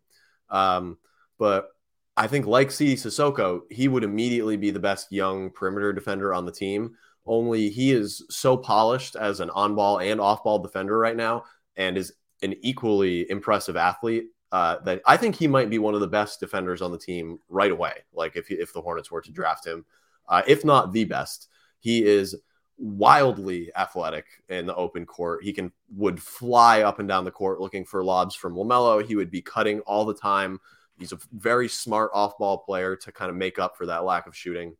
Um, 0.51 0.99
but 1.39 1.69
I 2.17 2.27
think, 2.27 2.47
like 2.47 2.71
Sidy 2.71 2.97
Cissoko, 2.97 3.61
he 3.71 3.89
would 3.89 4.05
immediately 4.05 4.57
be 4.57 4.71
the 4.71 4.79
best 4.79 5.11
young 5.11 5.51
perimeter 5.51 5.93
defender 5.93 6.35
on 6.35 6.45
the 6.45 6.53
team. 6.53 6.95
Only 7.25 7.71
he 7.71 7.93
is 7.93 8.25
so 8.29 8.57
polished 8.57 9.17
as 9.17 9.41
an 9.41 9.51
on 9.51 9.75
ball 9.75 9.99
and 10.01 10.21
off 10.21 10.45
ball 10.45 10.59
defender 10.59 10.99
right 10.99 11.17
now, 11.17 11.45
and 11.77 11.97
is 11.97 12.13
an 12.43 12.55
equally 12.61 13.31
impressive 13.31 13.77
athlete. 13.77 14.27
Uh, 14.51 14.79
that 14.81 15.01
I 15.07 15.17
think 15.17 15.35
he 15.35 15.49
might 15.49 15.71
be 15.71 15.79
one 15.79 15.95
of 15.95 16.01
the 16.01 16.07
best 16.07 16.39
defenders 16.39 16.83
on 16.83 16.93
the 16.93 16.99
team 16.99 17.39
right 17.49 17.71
away. 17.71 17.95
Like 18.13 18.37
if 18.37 18.51
if 18.51 18.75
the 18.75 18.83
Hornets 18.83 19.11
were 19.11 19.23
to 19.23 19.33
draft 19.33 19.67
him, 19.67 19.87
uh, 20.29 20.43
if 20.47 20.65
not 20.65 20.93
the 20.93 21.05
best. 21.05 21.49
He 21.81 22.05
is 22.05 22.37
wildly 22.83 23.71
athletic 23.77 24.27
in 24.49 24.67
the 24.67 24.75
open 24.75 25.07
court. 25.07 25.45
He 25.45 25.53
can 25.53 25.73
would 25.97 26.21
fly 26.21 26.83
up 26.83 26.99
and 26.99 27.09
down 27.09 27.25
the 27.25 27.31
court 27.31 27.61
looking 27.61 27.85
for 27.85 28.05
lobs 28.05 28.35
from 28.35 28.55
LaMelo. 28.55 29.05
He 29.05 29.17
would 29.17 29.31
be 29.31 29.41
cutting 29.41 29.81
all 29.81 30.05
the 30.05 30.15
time. 30.15 30.61
He's 30.99 31.13
a 31.13 31.19
very 31.33 31.69
smart 31.69 32.11
off-ball 32.13 32.59
player 32.59 32.97
to 32.97 33.13
kind 33.13 33.31
of 33.31 33.37
make 33.37 33.59
up 33.59 33.77
for 33.77 33.87
that 33.87 34.05
lack 34.05 34.27
of 34.27 34.37
shooting. 34.37 34.77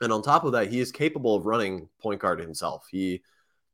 And 0.00 0.12
on 0.12 0.22
top 0.22 0.44
of 0.44 0.52
that, 0.52 0.70
he 0.70 0.80
is 0.80 0.92
capable 0.92 1.34
of 1.36 1.46
running 1.46 1.88
point 2.00 2.20
guard 2.20 2.40
himself. 2.40 2.86
He 2.90 3.22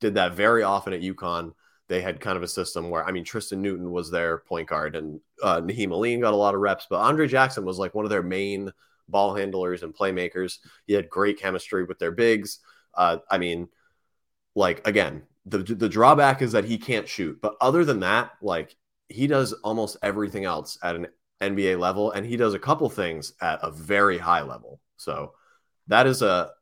did 0.01 0.15
that 0.15 0.35
very 0.35 0.63
often 0.63 0.93
at 0.93 1.01
UConn. 1.01 1.55
They 1.89 2.01
had 2.01 2.21
kind 2.21 2.37
of 2.37 2.43
a 2.43 2.49
system 2.49 2.91
where, 2.91 3.07
I 3.07 3.13
mean, 3.13 3.25
Tristan 3.25 3.63
Newton 3.63 3.91
was 3.91 4.11
their 4.11 4.39
point 4.39 4.69
guard 4.69 4.97
and 4.97 5.21
uh, 5.43 5.61
Nahiem 5.61 5.93
Alleyne 5.93 6.21
got 6.21 6.35
a 6.35 6.37
lot 6.37 6.55
of 6.55 6.61
reps, 6.61 6.87
but 6.91 7.01
Andre 7.01 7.29
Jackson 7.29 7.65
was 7.65 7.79
like 7.79 7.95
one 7.95 8.05
of 8.05 8.11
their 8.11 8.23
main– 8.23 8.73
ball 9.09 9.35
handlers 9.35 9.83
and 9.83 9.95
playmakers. 9.95 10.59
He 10.87 10.93
had 10.93 11.09
great 11.09 11.39
chemistry 11.39 11.85
with 11.85 11.99
their 11.99 12.13
bigs. 12.13 12.61
Uh, 12.97 13.19
I 13.31 13.39
mean, 13.39 13.69
like 14.55 14.87
again, 14.87 15.23
the 15.45 15.59
the 15.59 15.89
drawback 15.89 16.43
is 16.43 16.53
that 16.53 16.65
he 16.65 16.79
can't 16.79 17.09
shoot, 17.09 17.41
but 17.41 17.57
other 17.61 17.85
than 17.85 18.01
that, 18.01 18.33
like 18.43 18.77
he 19.09 19.27
does 19.27 19.53
almost 19.53 19.97
everything 20.03 20.45
else 20.45 20.79
at 20.83 20.97
an 20.97 21.09
NBA 21.41 21.79
level, 21.79 22.11
and 22.13 22.27
he 22.27 22.37
does 22.37 22.55
a 22.55 22.59
couple 22.59 22.89
things 22.89 23.33
at 23.41 23.61
a 23.63 23.71
very 23.71 24.19
high 24.19 24.43
level. 24.43 24.81
So 24.97 25.35
that 25.89 26.07
is 26.07 26.23
a, 26.23 26.53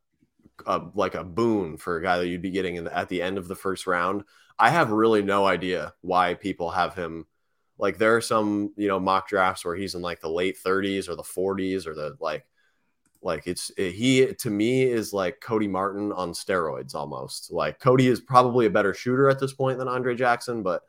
a 0.65 0.81
like 0.93 1.15
a 1.15 1.23
boon 1.23 1.77
for 1.77 1.97
a 1.97 2.01
guy 2.03 2.17
that 2.19 2.27
you'd 2.27 2.41
be 2.41 2.51
getting 2.51 2.83
the, 2.83 2.95
at 2.95 3.09
the 3.09 3.21
end 3.21 3.37
of 3.37 3.47
the 3.47 3.55
first 3.55 3.87
round. 3.87 4.23
I 4.57 4.69
have 4.69 4.91
really 4.91 5.21
no 5.21 5.45
idea 5.45 5.93
why 6.01 6.33
people 6.35 6.71
have 6.71 6.95
him 6.95 7.25
like 7.77 7.97
there 7.97 8.15
are 8.15 8.21
some, 8.21 8.73
you 8.77 8.87
know, 8.87 8.99
mock 8.99 9.27
drafts 9.27 9.65
where 9.65 9.75
he's 9.75 9.95
in 9.95 10.01
like 10.01 10.21
the 10.21 10.29
late 10.29 10.57
30s 10.63 11.09
or 11.09 11.15
the 11.15 11.23
40s 11.23 11.87
or 11.87 11.93
the 11.93 12.15
like 12.19 12.45
Like 13.25 13.47
it's 13.47 13.71
it, 13.75 13.93
he 13.93 14.33
to 14.35 14.49
me 14.51 14.83
is 14.83 15.11
like 15.11 15.41
Cody 15.41 15.67
Martin 15.67 16.11
on 16.11 16.31
steroids 16.31 16.93
almost. 16.93 17.51
Like 17.51 17.79
Cody 17.79 18.07
is 18.07 18.21
probably 18.21 18.67
a 18.67 18.69
better 18.69 18.93
shooter 18.93 19.27
at 19.29 19.39
this 19.39 19.51
point 19.51 19.79
than 19.79 19.87
Andre 19.87 20.15
Jackson, 20.15 20.61
but 20.61 20.83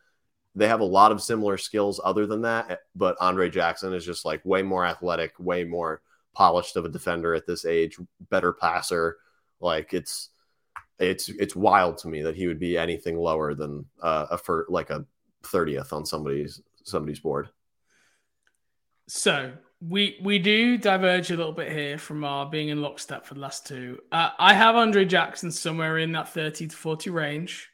they 0.54 0.68
have 0.68 0.80
a 0.80 0.84
lot 0.84 1.12
of 1.12 1.22
similar 1.22 1.56
skills 1.56 1.98
other 2.04 2.26
than 2.26 2.42
that. 2.42 2.70
Eh, 2.70 2.76
but 2.94 3.16
Andre 3.20 3.48
Jackson 3.48 3.94
is 3.94 4.04
just 4.04 4.26
like 4.26 4.44
way 4.44 4.62
more 4.62 4.84
athletic, 4.84 5.32
way 5.38 5.64
more 5.64 6.02
polished 6.34 6.76
of 6.76 6.84
a 6.84 6.90
defender 6.90 7.34
at 7.34 7.46
this 7.46 7.64
age, 7.64 7.96
better 8.28 8.52
passer. 8.52 9.16
Like 9.58 9.94
it's 9.94 10.28
it's 10.98 11.30
it's 11.30 11.56
wild 11.56 11.96
to 11.98 12.08
me 12.08 12.20
that 12.20 12.36
he 12.36 12.46
would 12.48 12.60
be 12.60 12.76
anything 12.76 13.16
lower 13.16 13.54
than 13.54 13.86
uh, 14.02 14.26
a 14.32 14.36
for 14.36 14.66
like 14.68 14.90
a 14.90 15.06
30th 15.42 15.90
on 15.94 16.04
somebody's 16.04 16.60
somebody's 16.84 17.20
board. 17.20 17.48
So 19.08 19.52
we 19.80 20.18
we 20.22 20.38
do 20.38 20.78
diverge 20.78 21.30
a 21.30 21.36
little 21.36 21.52
bit 21.52 21.70
here 21.70 21.98
from 21.98 22.24
our 22.24 22.46
being 22.46 22.68
in 22.68 22.80
lockstep 22.80 23.26
for 23.26 23.34
the 23.34 23.40
last 23.40 23.66
two. 23.66 23.98
Uh, 24.10 24.30
I 24.38 24.54
have 24.54 24.74
Andre 24.74 25.04
Jackson 25.04 25.50
somewhere 25.50 25.98
in 25.98 26.12
that 26.12 26.28
30 26.30 26.68
to 26.68 26.76
40 26.76 27.10
range. 27.10 27.68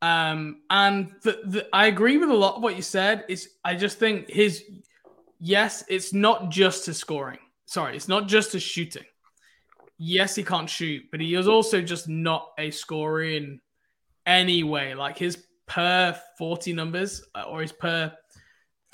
Um, 0.00 0.60
and 0.70 1.12
the, 1.22 1.40
the, 1.44 1.68
I 1.72 1.86
agree 1.86 2.18
with 2.18 2.28
a 2.28 2.34
lot 2.34 2.56
of 2.56 2.62
what 2.62 2.76
you 2.76 2.82
said. 2.82 3.24
Is 3.28 3.48
I 3.64 3.74
just 3.74 3.98
think 3.98 4.28
his 4.28 4.62
yes, 5.40 5.82
it's 5.88 6.12
not 6.12 6.50
just 6.50 6.86
his 6.86 6.98
scoring. 6.98 7.38
Sorry, 7.66 7.96
it's 7.96 8.08
not 8.08 8.28
just 8.28 8.52
his 8.52 8.62
shooting. 8.62 9.04
Yes, 9.98 10.34
he 10.34 10.44
can't 10.44 10.68
shoot, 10.68 11.04
but 11.10 11.20
he 11.20 11.34
is 11.34 11.48
also 11.48 11.80
just 11.80 12.08
not 12.08 12.50
a 12.58 12.70
scorer 12.70 13.24
in 13.24 13.60
any 14.26 14.62
way. 14.62 14.94
Like 14.94 15.18
his 15.18 15.38
per 15.66 16.18
40 16.38 16.72
numbers 16.74 17.22
uh, 17.34 17.42
or 17.42 17.62
his 17.62 17.72
per 17.72 18.12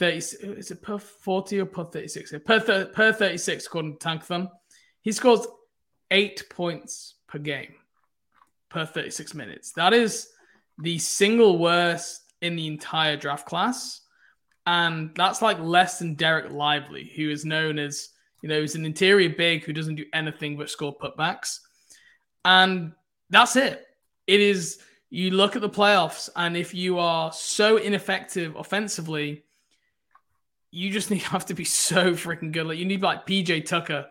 30 0.01 0.17
is 0.17 0.71
it 0.71 0.83
per 0.83 0.99
40 0.99 1.61
or 1.61 1.67
per 1.67 1.85
36 1.85 2.33
per, 2.45 2.87
per 2.87 3.13
36 3.13 3.67
according 3.67 3.93
to 3.93 3.99
Tank 3.99 4.27
tankathon. 4.27 4.51
He 5.03 5.13
scores 5.13 5.47
eight 6.11 6.43
points 6.49 7.17
per 7.29 7.39
game 7.39 7.75
per 8.71 8.87
36 8.87 9.35
minutes. 9.35 9.73
That 9.73 9.93
is 9.93 10.31
the 10.79 10.99
single 10.99 11.59
worst 11.59 12.23
in 12.41 12.57
the 12.57 12.67
entire 12.67 13.19
draft 13.19 13.47
class. 13.47 14.01
And 14.67 15.11
that's 15.17 15.43
like 15.43 15.59
less 15.61 15.99
than 15.99 16.17
Dereck 16.17 16.51
Lively 16.51 17.13
who 17.15 17.29
is 17.29 17.45
known 17.45 17.79
as 17.79 18.09
you 18.41 18.49
know 18.49 18.63
he's 18.63 18.77
an 18.77 18.87
interior 18.87 19.29
big 19.29 19.65
who 19.65 19.75
doesn't 19.75 19.97
do 19.97 20.07
anything 20.15 20.57
but 20.57 20.71
score 20.71 20.97
putbacks. 20.97 21.59
And 22.47 22.93
that's 23.29 23.57
it. 23.57 23.87
It 24.27 24.41
is 24.41 24.79
you 25.11 25.33
look 25.33 25.57
at 25.57 25.63
the 25.63 25.69
playoffs 25.69 26.31
and 26.37 26.57
if 26.57 26.73
you 26.73 26.99
are 26.99 27.33
so 27.33 27.77
ineffective 27.77 28.57
offensively 28.57 29.45
you 30.71 30.91
just 30.91 31.11
need 31.11 31.23
have 31.23 31.47
to 31.47 31.55
be 31.55 31.65
so 31.65 32.13
freaking 32.13 32.53
good. 32.53 32.67
Like 32.67 32.79
you 32.79 32.85
need 32.85 33.03
like 33.03 33.27
PJ 33.27 33.67
Tucker 33.67 34.07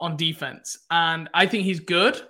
on 0.00 0.16
defense, 0.16 0.78
and 0.90 1.28
I 1.34 1.46
think 1.46 1.64
he's 1.64 1.80
good. 1.80 2.20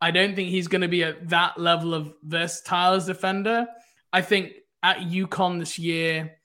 I 0.00 0.10
don't 0.10 0.34
think 0.34 0.48
he's 0.48 0.68
going 0.68 0.80
to 0.80 0.88
be 0.88 1.04
at 1.04 1.28
that 1.28 1.58
level 1.58 1.92
of 1.92 2.14
versatile 2.22 2.94
as 2.94 3.06
defender. 3.06 3.66
I 4.12 4.22
think 4.22 4.52
at 4.82 4.98
UConn 4.98 5.58
this 5.58 5.78
year, 5.78 6.38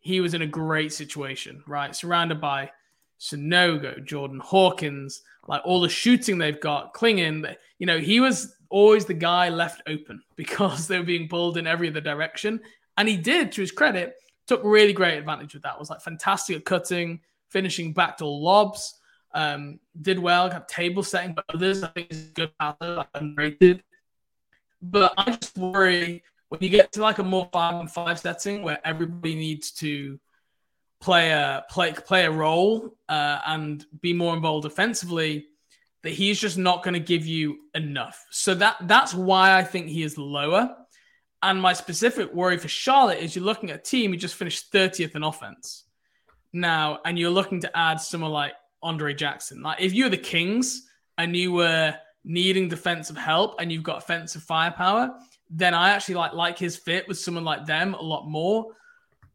he 0.00 0.20
was 0.20 0.34
in 0.34 0.42
a 0.42 0.46
great 0.46 0.92
situation, 0.92 1.62
right? 1.66 1.94
Surrounded 1.94 2.40
by 2.40 2.70
Sanogo, 3.20 4.04
Jordan 4.04 4.40
Hawkins, 4.40 5.22
like 5.46 5.62
all 5.64 5.80
the 5.80 5.88
shooting 5.88 6.38
they've 6.38 6.60
got, 6.60 6.94
Clingan. 6.94 7.54
You 7.78 7.86
know, 7.86 7.98
he 7.98 8.20
was 8.20 8.54
always 8.70 9.04
the 9.04 9.14
guy 9.14 9.48
left 9.48 9.82
open 9.86 10.22
because 10.36 10.88
they 10.88 10.98
were 10.98 11.04
being 11.04 11.28
pulled 11.28 11.56
in 11.56 11.66
every 11.66 11.88
other 11.88 12.00
direction. 12.00 12.60
And 12.96 13.08
he 13.08 13.16
did, 13.16 13.52
to 13.52 13.60
his 13.60 13.72
credit, 13.72 14.14
took 14.46 14.62
really 14.64 14.92
great 14.92 15.18
advantage 15.18 15.54
of 15.54 15.62
that. 15.62 15.78
Was 15.78 15.90
like 15.90 16.00
fantastic 16.00 16.56
at 16.56 16.64
cutting, 16.64 17.20
finishing 17.48 17.92
backdoor 17.92 18.40
lobs. 18.40 18.98
Um, 19.32 19.80
did 20.00 20.18
well, 20.18 20.48
got 20.48 20.68
table 20.68 21.02
setting, 21.02 21.34
but 21.34 21.44
others 21.52 21.82
I 21.82 21.88
think 21.88 22.12
is 22.12 22.30
good 22.34 22.52
passer, 22.58 22.96
like 22.96 23.12
unrated. 23.14 23.80
But 24.80 25.12
I 25.16 25.32
just 25.32 25.56
worry 25.56 26.22
when 26.48 26.62
you 26.62 26.68
get 26.68 26.92
to 26.92 27.02
like 27.02 27.18
a 27.18 27.24
more 27.24 27.48
five 27.52 27.80
and 27.80 27.90
five 27.90 28.18
setting 28.18 28.62
where 28.62 28.78
everybody 28.84 29.34
needs 29.34 29.72
to 29.72 30.20
play 31.00 31.30
a 31.30 31.64
play 31.68 31.92
play 31.92 32.26
a 32.26 32.30
role 32.30 32.96
uh, 33.08 33.40
and 33.46 33.84
be 34.00 34.12
more 34.12 34.34
involved 34.36 34.64
offensively, 34.64 35.46
that 36.02 36.10
he's 36.10 36.38
just 36.38 36.56
not 36.56 36.84
going 36.84 36.94
to 36.94 37.00
give 37.00 37.26
you 37.26 37.58
enough. 37.74 38.24
So 38.30 38.54
that 38.54 38.76
that's 38.82 39.14
why 39.14 39.58
I 39.58 39.64
think 39.64 39.88
he 39.88 40.02
is 40.04 40.16
lower. 40.16 40.76
And 41.44 41.60
my 41.60 41.74
specific 41.74 42.32
worry 42.32 42.56
for 42.56 42.68
Charlotte 42.68 43.18
is 43.18 43.36
you're 43.36 43.44
looking 43.44 43.70
at 43.70 43.76
a 43.76 43.82
team 43.82 44.10
who 44.10 44.16
just 44.16 44.34
finished 44.34 44.72
30th 44.72 45.14
in 45.14 45.22
offense 45.22 45.84
now, 46.54 47.00
and 47.04 47.18
you're 47.18 47.30
looking 47.30 47.60
to 47.60 47.76
add 47.76 48.00
someone 48.00 48.30
like 48.30 48.54
Andre 48.82 49.12
Jackson. 49.12 49.60
Like 49.60 49.78
if 49.78 49.92
you're 49.92 50.08
the 50.08 50.16
Kings 50.16 50.88
and 51.18 51.36
you 51.36 51.52
were 51.52 51.94
needing 52.24 52.68
defensive 52.68 53.18
help 53.18 53.60
and 53.60 53.70
you've 53.70 53.82
got 53.82 53.98
offensive 53.98 54.42
firepower, 54.42 55.14
then 55.50 55.74
I 55.74 55.90
actually 55.90 56.14
like 56.14 56.32
like 56.32 56.58
his 56.58 56.78
fit 56.78 57.06
with 57.08 57.18
someone 57.18 57.44
like 57.44 57.66
them 57.66 57.92
a 57.92 58.02
lot 58.02 58.26
more. 58.26 58.68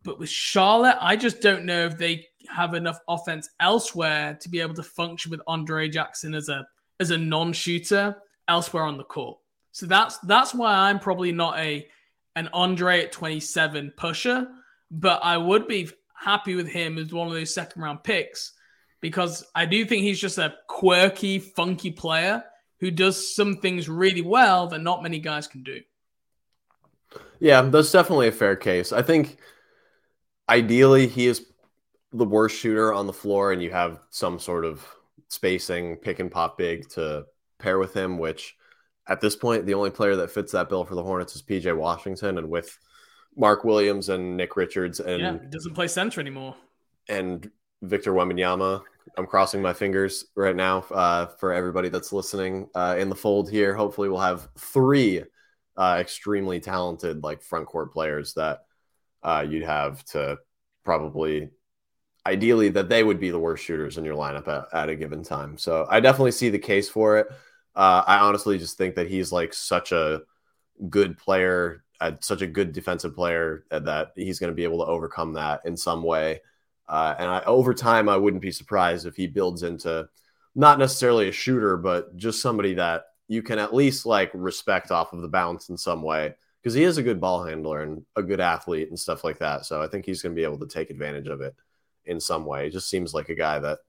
But 0.03 0.18
with 0.18 0.30
Charlotte, 0.30 0.97
I 0.99 1.16
just 1.16 1.41
don't 1.41 1.66
know 1.66 1.86
if 1.86 1.95
they 1.95 2.26
have 2.49 2.74
enough 2.74 2.99
offense 3.07 3.51
elsewhere 3.60 4.36
to 4.41 4.49
be 4.49 4.62
able 4.62 4.74
to 4.74 4.84
function 4.84 5.30
with 5.30 5.41
Andre 5.45 5.89
Jackson 5.89 6.34
as 6.34 6.49
a 6.49 6.66
as 6.99 7.12
a 7.12 7.18
non-shooter 7.18 8.18
elsewhere 8.47 8.84
on 8.84 8.97
the 8.97 9.03
court. 9.03 9.38
So 9.74 9.86
that's 9.86 10.18
that's 10.20 10.55
why 10.55 10.74
I'm 10.74 10.99
probably 10.99 11.32
not 11.32 11.60
a 11.60 11.88
an 12.39 12.49
Andre 12.53 13.03
at 13.03 13.11
27 13.11 13.93
pusher, 13.97 14.47
but 14.89 15.19
I 15.23 15.37
would 15.37 15.67
be 15.67 15.89
happy 16.15 16.55
with 16.55 16.67
him 16.67 16.97
as 16.97 17.13
one 17.13 17.27
of 17.27 17.33
those 17.33 17.53
second 17.53 17.81
round 17.81 18.03
picks 18.03 18.53
because 19.01 19.45
I 19.53 19.65
do 19.65 19.85
think 19.85 20.03
he's 20.03 20.19
just 20.19 20.37
a 20.37 20.55
quirky, 20.67 21.39
funky 21.39 21.91
player 21.91 22.43
who 22.79 22.91
does 22.91 23.35
some 23.35 23.57
things 23.57 23.89
really 23.89 24.21
well 24.21 24.67
that 24.67 24.79
not 24.79 25.03
many 25.03 25.19
guys 25.19 25.47
can 25.47 25.63
do. 25.63 25.81
Yeah, 27.39 27.61
that's 27.61 27.91
definitely 27.91 28.29
a 28.29 28.33
fair 28.33 28.55
case. 28.55 28.93
I 28.93 29.01
think 29.01 29.37
ideally 30.47 31.07
he 31.07 31.27
is 31.27 31.45
the 32.13 32.25
worst 32.25 32.55
shooter 32.55 32.93
on 32.93 33.05
the 33.05 33.13
floor, 33.13 33.51
and 33.51 33.61
you 33.61 33.71
have 33.71 33.99
some 34.11 34.39
sort 34.39 34.63
of 34.63 34.85
spacing, 35.27 35.97
pick 35.97 36.19
and 36.19 36.31
pop 36.31 36.57
big 36.57 36.87
to 36.91 37.25
pair 37.59 37.79
with 37.79 37.93
him, 37.93 38.17
which 38.17 38.55
at 39.10 39.20
this 39.20 39.36
point, 39.36 39.66
the 39.66 39.74
only 39.74 39.89
player 39.89 40.16
that 40.18 40.32
fits 40.32 40.51
that 40.53 40.70
bill 40.70 40.86
for 40.86 40.95
the 40.95 41.03
Hornets 41.03 41.36
is 41.36 41.41
PJ 41.41 41.76
Washington, 41.76 42.38
and 42.38 42.49
with 42.49 42.78
Mark 43.36 43.64
Williams 43.64 44.10
and 44.10 44.38
Nick 44.38 44.55
Richards 44.55 44.99
and 44.99 45.22
yeah, 45.22 45.38
doesn't 45.49 45.74
play 45.74 45.88
center 45.88 46.22
anymore. 46.22 46.55
And 47.10 47.49
Victor 47.82 48.14
Wembanyama. 48.14 48.82
I'm 49.18 49.26
crossing 49.26 49.62
my 49.62 49.74
fingers 49.74 50.26
right 50.36 50.55
now 50.55 50.80
uh, 50.91 51.26
for 51.26 51.53
everybody 51.53 51.89
that's 51.89 52.14
listening 52.14 52.70
uh, 52.76 52.95
in 52.99 53.10
the 53.10 53.16
fold 53.16 53.49
here. 53.49 53.74
Hopefully, 53.74 54.10
we'll 54.10 54.20
have 54.20 54.47
three 54.57 55.24
uh, 55.76 55.97
extremely 55.99 56.60
talented 56.60 57.24
like 57.24 57.41
front 57.41 57.66
court 57.66 57.91
players 57.91 58.34
that 58.36 58.60
uh, 59.24 59.45
you'd 59.47 59.64
have 59.64 60.03
to 60.05 60.38
probably 60.84 61.49
ideally 62.26 62.70
that 62.70 62.89
they 62.89 63.03
would 63.03 63.20
be 63.20 63.32
the 63.32 63.39
worst 63.39 63.64
shooters 63.64 63.97
in 63.97 64.05
your 64.05 64.16
lineup 64.16 64.47
at, 64.47 64.66
at 64.74 64.89
a 64.89 64.95
given 64.95 65.24
time. 65.24 65.57
So 65.57 65.88
I 65.89 65.99
definitely 65.99 66.32
see 66.32 66.49
the 66.49 66.60
case 66.60 66.89
for 66.89 67.18
it. 67.18 67.28
Uh, 67.76 68.03
I 68.05 68.20
honestly 68.20 68.57
just 68.57 68.78
think 68.78 68.95
that 68.95 69.07
he's 69.07 69.32
like 69.32 69.53
such 69.53 69.91
a 69.91 70.22
good 70.89 71.17
player, 71.17 71.84
uh, 72.01 72.13
such 72.20 72.41
a 72.41 72.47
good 72.47 72.74
defensive 72.74 73.15
player 73.15 73.65
that 73.70 74.11
he's 74.15 74.39
going 74.39 74.51
to 74.51 74.55
be 74.55 74.63
able 74.63 74.80
to 74.80 74.91
overcome 74.91 75.34
that 75.34 75.61
in 75.65 75.78
some 75.78 76.03
way. 76.03 76.41
Uh, 76.88 77.15
and 77.20 77.30
I, 77.30 77.43
over 77.45 77.74
time, 77.74 78.09
I 78.09 78.17
wouldn't 78.17 78.41
be 78.41 78.51
surprised 78.51 79.05
if 79.05 79.15
he 79.15 79.28
builds 79.28 79.63
into 79.63 80.09
not 80.55 80.80
necessarily 80.80 81.30
a 81.30 81.34
shooter, 81.34 81.78
but 81.78 82.15
just 82.17 82.41
somebody 82.41 82.74
that 82.74 83.05
you 83.28 83.43
can 83.43 83.59
at 83.59 83.76
least 83.76 84.05
like 84.05 84.32
respect 84.34 84.91
off 84.91 85.13
of 85.13 85.22
the 85.22 85.28
bounce 85.28 85.70
in 85.70 85.78
some 85.78 86.01
way 86.01 86.34
because 86.61 86.74
he 86.74 86.84
is 86.84 86.97
a 86.97 87.03
good 87.03 87.22
ball 87.22 87.43
handler 87.43 87.84
and 87.84 88.03
a 88.15 88.24
good 88.24 88.39
athlete 88.39 88.89
and 88.89 88.99
stuff 88.99 89.24
like 89.24 89.38
that. 89.39 89.65
So 89.65 89.82
I 89.82 89.88
think 89.88 90.05
he's 90.05 90.22
going 90.22 90.36
to 90.36 90.39
be 90.39 90.43
able 90.43 90.59
to 90.59 90.67
take 90.67 90.89
advantage 90.89 91.28
of 91.28 91.41
it 91.41 91.55
in 92.05 92.20
some 92.20 92.45
way. 92.45 92.65
He 92.65 92.72
just 92.72 92.89
seems 92.89 93.13
like 93.13 93.30
a 93.30 93.36
guy 93.36 93.59
that 93.59 93.80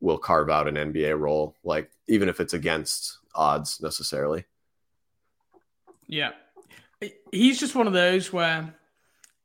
will 0.00 0.18
carve 0.18 0.50
out 0.50 0.68
an 0.68 0.74
NBA 0.74 1.18
role, 1.18 1.56
like 1.62 1.90
even 2.08 2.28
if 2.28 2.40
it's 2.40 2.54
against 2.54 3.18
odds 3.34 3.80
necessarily. 3.80 4.44
Yeah. 6.06 6.30
He's 7.32 7.58
just 7.58 7.74
one 7.74 7.86
of 7.86 7.92
those 7.92 8.32
where 8.32 8.74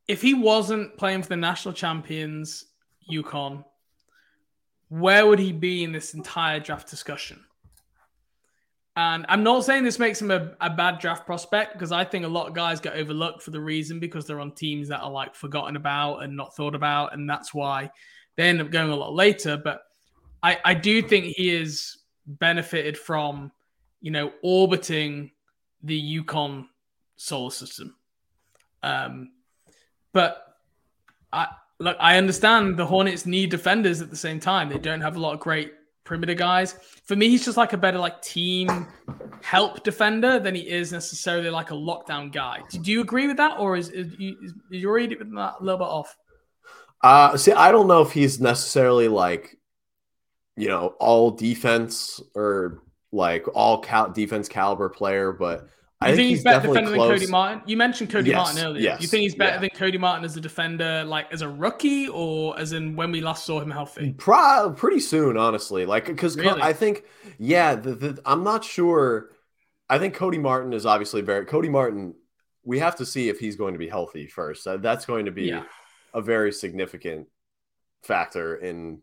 if 0.08 0.22
he 0.22 0.34
wasn't 0.34 0.96
playing 0.96 1.22
for 1.22 1.28
the 1.28 1.36
national 1.36 1.74
champions, 1.74 2.64
UConn, 3.10 3.64
where 4.88 5.26
would 5.26 5.38
he 5.38 5.52
be 5.52 5.84
in 5.84 5.92
this 5.92 6.14
entire 6.14 6.60
draft 6.60 6.88
discussion? 6.88 7.42
And 8.98 9.26
I'm 9.28 9.42
not 9.42 9.64
saying 9.64 9.84
this 9.84 9.98
makes 9.98 10.22
him 10.22 10.30
a, 10.30 10.52
a 10.60 10.70
bad 10.70 11.00
draft 11.00 11.26
prospect 11.26 11.74
because 11.74 11.92
I 11.92 12.04
think 12.04 12.24
a 12.24 12.28
lot 12.28 12.48
of 12.48 12.54
guys 12.54 12.80
get 12.80 12.94
overlooked 12.94 13.42
for 13.42 13.50
the 13.50 13.60
reason 13.60 14.00
because 14.00 14.26
they're 14.26 14.40
on 14.40 14.52
teams 14.52 14.88
that 14.88 15.00
are 15.00 15.10
like 15.10 15.34
forgotten 15.34 15.76
about 15.76 16.22
and 16.22 16.34
not 16.34 16.56
thought 16.56 16.74
about. 16.74 17.12
And 17.12 17.28
that's 17.28 17.52
why 17.52 17.90
they 18.36 18.48
end 18.48 18.60
up 18.60 18.70
going 18.70 18.90
a 18.90 18.96
lot 18.96 19.12
later. 19.12 19.58
But 19.62 19.82
I, 20.46 20.58
I 20.64 20.74
do 20.74 21.02
think 21.02 21.24
he 21.24 21.50
is 21.50 21.98
benefited 22.24 22.96
from, 22.96 23.50
you 24.00 24.12
know, 24.12 24.30
orbiting 24.44 25.32
the 25.82 26.20
UConn 26.20 26.68
solar 27.16 27.50
system. 27.50 27.96
Um, 28.80 29.32
but 30.12 30.56
I 31.32 31.48
look, 31.80 31.96
I 31.98 32.16
understand 32.16 32.76
the 32.76 32.86
Hornets 32.86 33.26
need 33.26 33.50
defenders 33.50 34.00
at 34.00 34.08
the 34.08 34.16
same 34.16 34.38
time. 34.38 34.68
They 34.68 34.78
don't 34.78 35.00
have 35.00 35.16
a 35.16 35.18
lot 35.18 35.34
of 35.34 35.40
great 35.40 35.72
perimeter 36.04 36.34
guys. 36.34 36.74
For 37.04 37.16
me, 37.16 37.28
he's 37.28 37.44
just 37.44 37.56
like 37.56 37.72
a 37.72 37.76
better 37.76 37.98
like 37.98 38.22
team 38.22 38.86
help 39.42 39.82
defender 39.82 40.38
than 40.38 40.54
he 40.54 40.68
is 40.68 40.92
necessarily 40.92 41.50
like 41.50 41.72
a 41.72 41.74
lockdown 41.74 42.32
guy. 42.32 42.60
Do 42.70 42.92
you 42.92 43.00
agree 43.00 43.26
with 43.26 43.38
that, 43.38 43.58
or 43.58 43.76
is, 43.76 43.88
is, 43.88 44.12
is, 44.12 44.52
is 44.70 44.82
your 44.82 44.92
read 44.92 45.10
that 45.10 45.54
a 45.58 45.64
little 45.64 45.78
bit 45.78 45.88
off? 45.88 46.16
Uh, 47.02 47.36
see, 47.36 47.50
I 47.50 47.72
don't 47.72 47.88
know 47.88 48.02
if 48.02 48.12
he's 48.12 48.40
necessarily 48.40 49.08
like, 49.08 49.58
you 50.56 50.68
know, 50.68 50.94
all 50.98 51.30
defense 51.30 52.20
or 52.34 52.82
like 53.12 53.46
all 53.54 53.80
cal- 53.80 54.10
defense 54.10 54.48
caliber 54.48 54.88
player, 54.88 55.32
but 55.32 55.68
I 56.00 56.08
think, 56.08 56.16
think 56.16 56.28
he's, 56.28 56.38
he's 56.38 56.44
better 56.44 56.68
defender 56.68 56.92
close. 56.92 57.08
than 57.08 57.18
Cody 57.20 57.30
Martin? 57.30 57.62
You 57.66 57.76
mentioned 57.78 58.10
Cody 58.10 58.30
Yes, 58.30 58.36
Martin 58.36 58.64
earlier. 58.64 58.82
yes, 58.82 59.00
you 59.00 59.08
think 59.08 59.22
he's 59.22 59.34
better 59.34 59.54
yeah. 59.54 59.60
than 59.60 59.70
Cody 59.70 59.96
Martin 59.98 60.24
as 60.24 60.36
a 60.36 60.40
defender, 60.40 61.04
like 61.04 61.32
as 61.32 61.40
a 61.40 61.48
rookie, 61.48 62.08
or 62.08 62.58
as 62.58 62.72
in 62.72 62.96
when 62.96 63.10
we 63.12 63.20
last 63.22 63.46
saw 63.46 63.60
him 63.60 63.70
healthy? 63.70 64.12
Pro- 64.12 64.74
pretty 64.76 65.00
soon, 65.00 65.38
honestly. 65.38 65.86
Like, 65.86 66.06
because 66.06 66.36
Really? 66.36 66.60
I 66.60 66.72
think, 66.74 67.04
yeah, 67.38 67.74
the, 67.74 67.94
the, 67.94 68.22
I'm 68.26 68.44
not 68.44 68.64
sure. 68.64 69.30
I 69.88 69.98
think 69.98 70.14
Cody 70.14 70.38
Martin 70.38 70.72
is 70.74 70.84
obviously 70.84 71.22
very. 71.22 71.46
Cody 71.46 71.68
Martin, 71.70 72.14
we 72.64 72.78
have 72.80 72.96
to 72.96 73.06
see 73.06 73.28
if 73.30 73.38
he's 73.38 73.56
going 73.56 73.72
to 73.72 73.78
be 73.78 73.88
healthy 73.88 74.26
first. 74.26 74.66
That's 74.66 75.06
going 75.06 75.26
to 75.26 75.30
be 75.32 75.44
Yeah. 75.44 75.62
a 76.12 76.20
very 76.20 76.52
significant 76.52 77.28
factor 78.02 78.56
in 78.56 79.00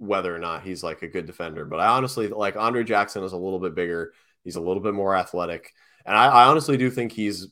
whether 0.00 0.34
or 0.34 0.38
not 0.38 0.62
he's 0.62 0.82
like 0.82 1.02
a 1.02 1.08
good 1.08 1.26
defender. 1.26 1.64
But 1.64 1.78
I 1.78 1.88
honestly 1.88 2.28
like 2.28 2.56
Andre 2.56 2.82
Jackson 2.82 3.22
is 3.22 3.32
a 3.32 3.36
little 3.36 3.60
bit 3.60 3.74
bigger. 3.74 4.12
He's 4.42 4.56
a 4.56 4.60
little 4.60 4.82
bit 4.82 4.94
more 4.94 5.14
athletic, 5.14 5.72
and 6.06 6.16
I, 6.16 6.26
I 6.26 6.46
honestly 6.46 6.76
do 6.76 6.90
think 6.90 7.12
he's. 7.12 7.48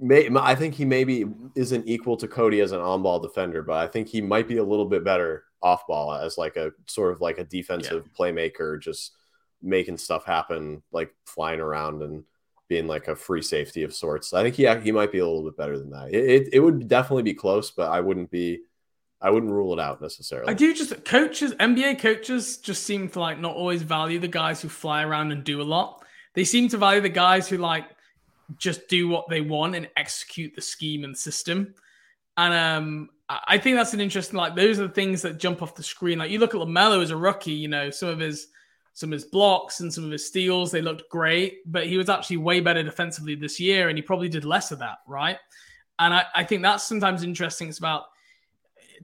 May, 0.00 0.28
I 0.38 0.54
think 0.54 0.74
he 0.74 0.84
maybe 0.84 1.24
isn't 1.56 1.88
equal 1.88 2.16
to 2.18 2.28
Cody 2.28 2.60
as 2.60 2.70
an 2.70 2.80
on-ball 2.80 3.18
defender, 3.18 3.62
but 3.62 3.78
I 3.78 3.88
think 3.88 4.06
he 4.06 4.20
might 4.20 4.46
be 4.46 4.58
a 4.58 4.64
little 4.64 4.86
bit 4.86 5.02
better 5.02 5.42
off-ball 5.60 6.14
as 6.14 6.38
like 6.38 6.56
a 6.56 6.70
sort 6.86 7.10
of 7.10 7.20
like 7.20 7.38
a 7.38 7.44
defensive 7.44 8.08
playmaker, 8.16 8.80
just 8.80 9.16
making 9.60 9.98
stuff 9.98 10.24
happen, 10.24 10.84
like 10.92 11.12
flying 11.26 11.58
around 11.58 12.02
and 12.02 12.22
being 12.68 12.86
like 12.86 13.08
a 13.08 13.16
free 13.16 13.42
safety 13.42 13.82
of 13.82 13.92
sorts. 13.92 14.32
I 14.32 14.44
think 14.44 14.54
he 14.54 14.72
he 14.84 14.92
might 14.92 15.10
be 15.10 15.18
a 15.18 15.26
little 15.26 15.42
bit 15.42 15.56
better 15.56 15.76
than 15.76 15.90
that. 15.90 16.14
It, 16.14 16.24
it, 16.24 16.48
it 16.52 16.60
would 16.60 16.86
definitely 16.86 17.24
be 17.24 17.34
close, 17.34 17.72
but 17.72 17.90
I 17.90 17.98
wouldn't 17.98 18.30
be 18.30 18.60
I 19.20 19.30
wouldn't 19.30 19.52
rule 19.52 19.72
it 19.72 19.80
out 19.80 20.00
necessarily. 20.00 20.50
I 20.50 20.54
do 20.54 20.72
just 20.72 21.04
coaches, 21.04 21.52
NBA 21.54 21.98
coaches 21.98 22.58
just 22.58 22.84
seem 22.84 23.08
to 23.10 23.20
like 23.20 23.38
not 23.38 23.56
always 23.56 23.82
value 23.82 24.18
the 24.18 24.28
guys 24.28 24.62
who 24.62 24.68
fly 24.68 25.02
around 25.02 25.32
and 25.32 25.42
do 25.42 25.60
a 25.60 25.64
lot. 25.64 26.04
They 26.34 26.44
seem 26.44 26.68
to 26.68 26.76
value 26.76 27.00
the 27.00 27.08
guys 27.08 27.48
who 27.48 27.58
like 27.58 27.86
just 28.56 28.88
do 28.88 29.08
what 29.08 29.28
they 29.28 29.40
want 29.40 29.74
and 29.74 29.88
execute 29.96 30.54
the 30.54 30.60
scheme 30.60 31.04
and 31.04 31.16
system. 31.16 31.74
And 32.36 32.54
um, 32.54 33.10
I 33.28 33.58
think 33.58 33.76
that's 33.76 33.92
an 33.92 34.00
interesting. 34.00 34.38
Like 34.38 34.54
those 34.54 34.78
are 34.78 34.86
the 34.86 34.94
things 34.94 35.22
that 35.22 35.38
jump 35.38 35.62
off 35.62 35.74
the 35.74 35.82
screen. 35.82 36.18
Like 36.18 36.30
you 36.30 36.38
look 36.38 36.54
at 36.54 36.60
LaMelo 36.60 37.02
as 37.02 37.10
a 37.10 37.16
rookie. 37.16 37.52
You 37.52 37.68
know 37.68 37.90
some 37.90 38.08
of 38.08 38.20
his 38.20 38.46
some 38.94 39.10
of 39.10 39.12
his 39.14 39.24
blocks 39.24 39.80
and 39.80 39.92
some 39.92 40.04
of 40.04 40.10
his 40.10 40.26
steals 40.26 40.70
they 40.70 40.80
looked 40.80 41.10
great, 41.10 41.58
but 41.66 41.86
he 41.86 41.98
was 41.98 42.08
actually 42.08 42.38
way 42.38 42.60
better 42.60 42.82
defensively 42.82 43.34
this 43.34 43.58
year, 43.60 43.88
and 43.88 43.98
he 43.98 44.02
probably 44.02 44.28
did 44.28 44.44
less 44.44 44.70
of 44.70 44.78
that, 44.78 44.98
right? 45.06 45.38
And 45.98 46.14
I, 46.14 46.24
I 46.34 46.44
think 46.44 46.62
that's 46.62 46.84
sometimes 46.84 47.24
interesting. 47.24 47.68
It's 47.68 47.78
about 47.78 48.04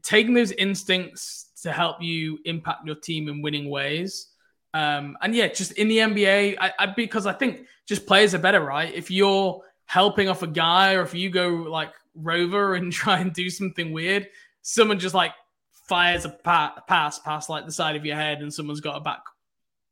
taking 0.03 0.35
those 0.35 0.53
instincts 0.53 1.51
to 1.63 1.73
help 1.73 2.03
you 2.03 2.39
impact 2.45 2.87
your 2.87 2.95
team 2.95 3.29
in 3.29 3.43
winning 3.43 3.71
ways. 3.71 4.29
Um, 4.75 5.17
and 5.23 5.35
yeah, 5.35 5.49
just 5.49 5.73
in 5.73 5.89
the 5.89 5.99
NBA, 5.99 6.57
I, 6.61 6.73
I 6.79 6.87
because 6.87 7.27
I 7.27 7.33
think 7.33 7.67
just 7.87 8.07
players 8.07 8.35
are 8.35 8.39
better, 8.39 8.61
right? 8.61 8.93
If 8.93 9.11
you're 9.11 9.63
helping 9.87 10.29
off 10.29 10.43
a 10.43 10.47
guy, 10.47 10.95
or 10.95 11.03
if 11.03 11.15
you 11.15 11.31
go 11.31 11.49
like 11.49 11.93
rover 12.15 12.75
and 12.75 12.93
try 13.03 13.21
and 13.21 13.33
do 13.33 13.49
something 13.51 13.93
weird, 13.93 14.29
someone 14.63 14.99
just 14.99 15.15
like 15.15 15.33
fires 15.89 16.25
a 16.25 16.31
pa- 16.31 16.83
pass 16.89 17.19
past 17.19 17.49
like 17.49 17.67
the 17.67 17.73
side 17.73 17.97
of 17.97 18.05
your 18.05 18.17
head, 18.17 18.43
and 18.43 18.53
someone's 18.53 18.81
got 18.81 18.97
a 18.97 19.01
back 19.01 19.23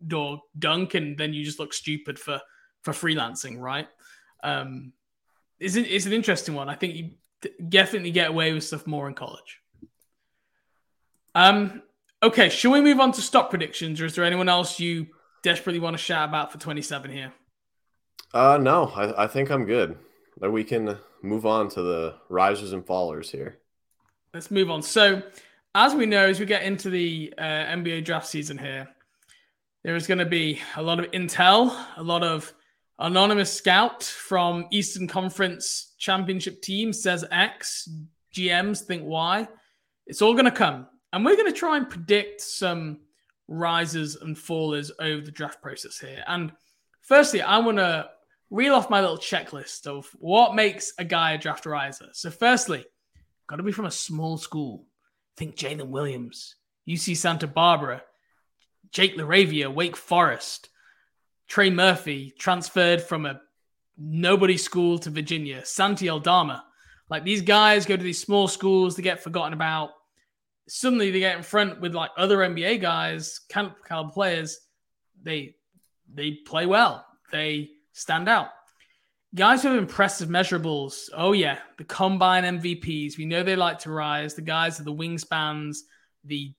door 0.07 0.41
dunk, 0.59 0.95
and 0.95 1.17
then 1.17 1.33
you 1.33 1.45
just 1.45 1.59
look 1.59 1.73
stupid 1.73 2.19
for 2.19 2.41
for 2.83 2.93
freelancing, 2.93 3.59
right? 3.59 3.89
Um, 4.43 4.93
it's 5.61 5.77
an, 5.77 5.85
it's 5.85 6.07
an 6.07 6.13
interesting 6.13 6.55
one. 6.55 6.69
I 6.69 6.75
think 6.75 6.97
you 6.97 7.11
definitely 7.69 8.11
get 8.11 8.31
away 8.31 8.53
with 8.53 8.65
stuff 8.65 8.87
more 8.87 9.07
in 9.07 9.15
college. 9.15 9.62
Um, 11.35 11.83
okay, 12.23 12.49
shall 12.49 12.73
we 12.73 12.81
move 12.81 13.01
on 13.01 13.13
to 13.13 13.21
stock 13.21 13.51
predictions, 13.51 14.01
or 14.01 14.07
is 14.07 14.15
there 14.15 14.25
anyone 14.25 14.49
else 14.49 14.79
you 14.79 15.07
desperately 15.43 15.81
want 15.81 15.95
to 15.95 16.03
shout 16.03 16.29
about 16.29 16.53
for 16.53 16.59
27 16.59 17.11
here? 17.11 17.33
Uh, 18.35 18.59
no, 18.61 18.87
I, 18.95 19.25
I 19.25 19.27
think 19.27 19.51
I'm 19.51 19.65
good. 19.65 19.99
We 20.41 20.65
can 20.65 20.99
move 21.23 21.47
on 21.47 21.69
to 21.71 21.83
the 21.83 22.15
risers 22.29 22.73
and 22.73 22.85
fallers 22.85 23.31
here. 23.31 23.59
Let's 24.33 24.51
move 24.51 24.71
on. 24.71 24.83
So, 24.83 25.23
as 25.75 25.95
we 25.95 26.07
know, 26.07 26.27
as 26.27 26.41
we 26.41 26.47
get 26.47 26.63
into 26.63 26.91
the 26.91 27.35
uh, 27.37 27.43
NBA 27.43 28.05
draft 28.05 28.27
season 28.27 28.57
here, 28.57 28.89
there 29.85 29.95
is 29.95 30.07
going 30.07 30.19
to 30.19 30.27
be 30.27 30.61
a 30.77 30.83
lot 30.83 31.01
of 31.01 31.11
intel, 31.11 31.77
a 31.97 32.03
lot 32.03 32.23
of 32.23 32.53
anonymous 32.99 33.53
scout 33.53 34.03
from 34.03 34.67
Eastern 34.71 35.07
Conference 35.07 35.95
championship 35.99 36.63
team 36.63 36.93
says 36.93 37.25
X, 37.31 37.89
GMs 38.35 38.83
think 38.83 39.03
Y. 39.05 39.49
It's 40.07 40.23
all 40.23 40.33
going 40.33 40.47
to 40.47 40.51
come. 40.51 40.87
And 41.13 41.25
we're 41.25 41.37
going 41.37 41.53
to 41.53 41.59
try 41.59 41.77
and 41.77 41.89
predict 41.89 42.41
some 42.41 43.01
rises 43.49 44.17
and 44.17 44.37
fallers 44.37 44.91
over 44.99 45.21
the 45.21 45.31
draft 45.31 45.61
process 45.61 45.99
here. 45.99 46.25
And 46.27 46.53
firstly, 47.03 47.43
I 47.43 47.59
want 47.59 47.79
to 47.79 48.09
reel 48.51 48.75
off 48.75 48.91
my 48.91 49.01
little 49.01 49.19
checklist 49.19 49.87
of 49.87 50.09
what 50.19 50.55
makes 50.55 50.93
a 50.99 51.05
guy 51.05 51.33
a 51.33 51.39
draft 51.39 51.67
riser. 51.67 52.09
So, 52.13 52.31
firstly, 52.31 52.85
got 53.47 53.57
to 53.57 53.63
be 53.63 53.73
from 53.73 53.87
a 53.87 53.91
small 53.91 54.39
school. 54.39 54.87
Think 55.37 55.57
Jalen 55.57 55.89
Williams, 55.89 56.57
UC 56.89 57.17
Santa 57.17 57.47
Barbara, 57.47 58.03
Jake 58.91 59.17
LaRavia, 59.17 59.73
Wake 59.73 59.97
Forest, 59.97 60.69
Trey 61.49 61.71
Murphy, 61.71 62.35
transferred 62.39 63.03
from 63.03 63.27
a 63.27 63.41
nobody 63.97 64.57
school 64.57 64.99
to 64.99 65.11
Virginia, 65.11 65.65
Santi 65.65 66.09
Aldama. 66.09 66.65
Like 67.09 67.25
these 67.25 67.43
guys 67.43 67.87
go 67.87 67.97
to 67.97 68.03
these 68.03 68.21
small 68.21 68.49
schools, 68.49 68.97
they 68.97 69.03
get 69.03 69.23
forgotten 69.23 69.53
about. 69.53 69.91
Suddenly 70.69 71.11
they 71.11 71.19
get 71.19 71.37
in 71.37 71.43
front 71.43 71.81
with 71.81 71.95
like 71.95 72.11
other 72.17 72.39
NBA 72.39 72.81
guys, 72.81 73.41
caliber 73.49 74.13
players. 74.13 74.59
They 75.23 75.57
they 76.13 76.33
play 76.47 76.67
well. 76.67 77.05
They 77.31 77.71
stand 77.93 78.29
out. 78.29 78.49
Guys 79.35 79.63
who 79.63 79.71
have 79.71 79.79
impressive 79.79 80.29
measurables. 80.29 81.09
Oh 81.15 81.33
yeah, 81.33 81.59
the 81.79 81.85
combine 81.85 82.45
MVPs. 82.45 83.17
We 83.17 83.25
know 83.25 83.43
they 83.43 83.57
like 83.57 83.79
to 83.81 83.91
rise. 83.91 84.35
The 84.35 84.43
guys 84.43 84.79
are 84.79 84.85
the 84.85 84.93
wingspans, 84.93 85.79
the 86.25 86.53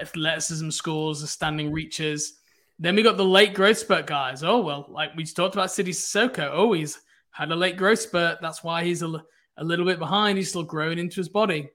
athleticism 0.00 0.70
scores, 0.70 1.20
the 1.20 1.26
standing 1.26 1.72
reaches. 1.72 2.34
Then 2.78 2.96
we 2.96 3.02
got 3.02 3.16
the 3.16 3.24
late 3.24 3.54
growth 3.54 3.78
spurt 3.78 4.06
guys. 4.06 4.42
Oh 4.42 4.60
well, 4.60 4.86
like 4.88 5.14
we 5.16 5.24
talked 5.24 5.54
about 5.54 5.72
Sidy 5.72 5.92
Cissoko. 5.92 6.48
Oh, 6.52 6.72
he's 6.72 6.98
had 7.32 7.50
a 7.50 7.56
late 7.56 7.76
growth 7.76 8.00
spurt. 8.00 8.38
That's 8.40 8.64
why 8.64 8.84
he's 8.84 9.02
a, 9.02 9.22
a 9.56 9.64
little 9.64 9.84
bit 9.84 9.98
behind. 9.98 10.38
He's 10.38 10.48
still 10.48 10.62
growing 10.62 10.98
into 10.98 11.16
his 11.16 11.28
body. 11.28 11.70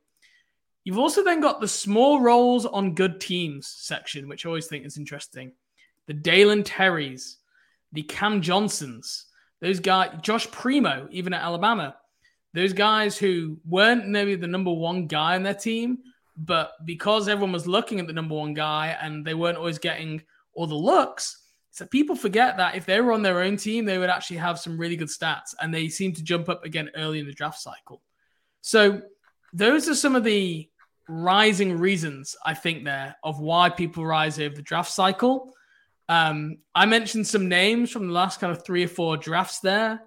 You've 0.85 0.99
also 0.99 1.23
then 1.23 1.41
got 1.41 1.59
the 1.59 1.67
small 1.67 2.21
roles 2.21 2.65
on 2.65 2.93
good 2.93 3.19
teams 3.19 3.67
section, 3.67 4.29
which 4.29 4.45
I 4.45 4.49
always 4.49 4.67
think 4.67 4.85
is 4.85 4.97
interesting. 4.97 5.51
The 6.07 6.13
Dalen 6.13 6.63
Terrys, 6.63 7.37
the 7.91 8.03
Cam 8.03 8.41
Johnsons, 8.41 9.25
those 9.61 9.79
guys, 9.79 10.11
Josh 10.21 10.49
Primo, 10.51 11.07
even 11.11 11.33
at 11.33 11.41
Alabama, 11.41 11.95
those 12.53 12.71
guys 12.71 13.17
who 13.17 13.57
weren't 13.67 14.07
maybe 14.07 14.35
the 14.35 14.47
number 14.47 14.71
one 14.71 15.07
guy 15.07 15.35
on 15.35 15.43
their 15.43 15.55
team, 15.55 15.97
but 16.37 16.73
because 16.85 17.27
everyone 17.27 17.51
was 17.51 17.67
looking 17.67 17.99
at 17.99 18.05
the 18.05 18.13
number 18.13 18.35
one 18.35 18.53
guy 18.53 18.95
and 19.01 19.25
they 19.25 19.33
weren't 19.33 19.57
always 19.57 19.79
getting 19.79 20.21
all 20.53 20.67
the 20.67 20.75
looks, 20.75 21.41
so 21.71 21.85
people 21.85 22.15
forget 22.15 22.57
that 22.57 22.75
if 22.75 22.85
they 22.85 23.01
were 23.01 23.11
on 23.11 23.23
their 23.23 23.41
own 23.41 23.57
team, 23.57 23.83
they 23.83 23.97
would 23.97 24.09
actually 24.09 24.37
have 24.37 24.59
some 24.59 24.77
really 24.77 24.95
good 24.95 25.09
stats, 25.09 25.55
and 25.59 25.73
they 25.73 25.89
seem 25.89 26.13
to 26.13 26.23
jump 26.23 26.47
up 26.47 26.63
again 26.63 26.91
early 26.95 27.19
in 27.19 27.25
the 27.25 27.33
draft 27.33 27.59
cycle. 27.59 28.01
So 28.61 29.01
those 29.51 29.89
are 29.89 29.95
some 29.95 30.15
of 30.15 30.23
the 30.23 30.69
rising 31.07 31.77
reasons 31.77 32.35
I 32.43 32.53
think 32.53 32.83
there 32.83 33.15
of 33.23 33.39
why 33.39 33.69
people 33.69 34.05
rise 34.05 34.39
over 34.39 34.55
the 34.55 34.61
draft 34.61 34.91
cycle. 34.91 35.53
Um, 36.07 36.59
I 36.73 36.85
mentioned 36.85 37.27
some 37.27 37.49
names 37.49 37.91
from 37.91 38.07
the 38.07 38.13
last 38.13 38.39
kind 38.39 38.51
of 38.51 38.65
three 38.65 38.83
or 38.83 38.87
four 38.87 39.17
drafts 39.17 39.59
there. 39.59 40.01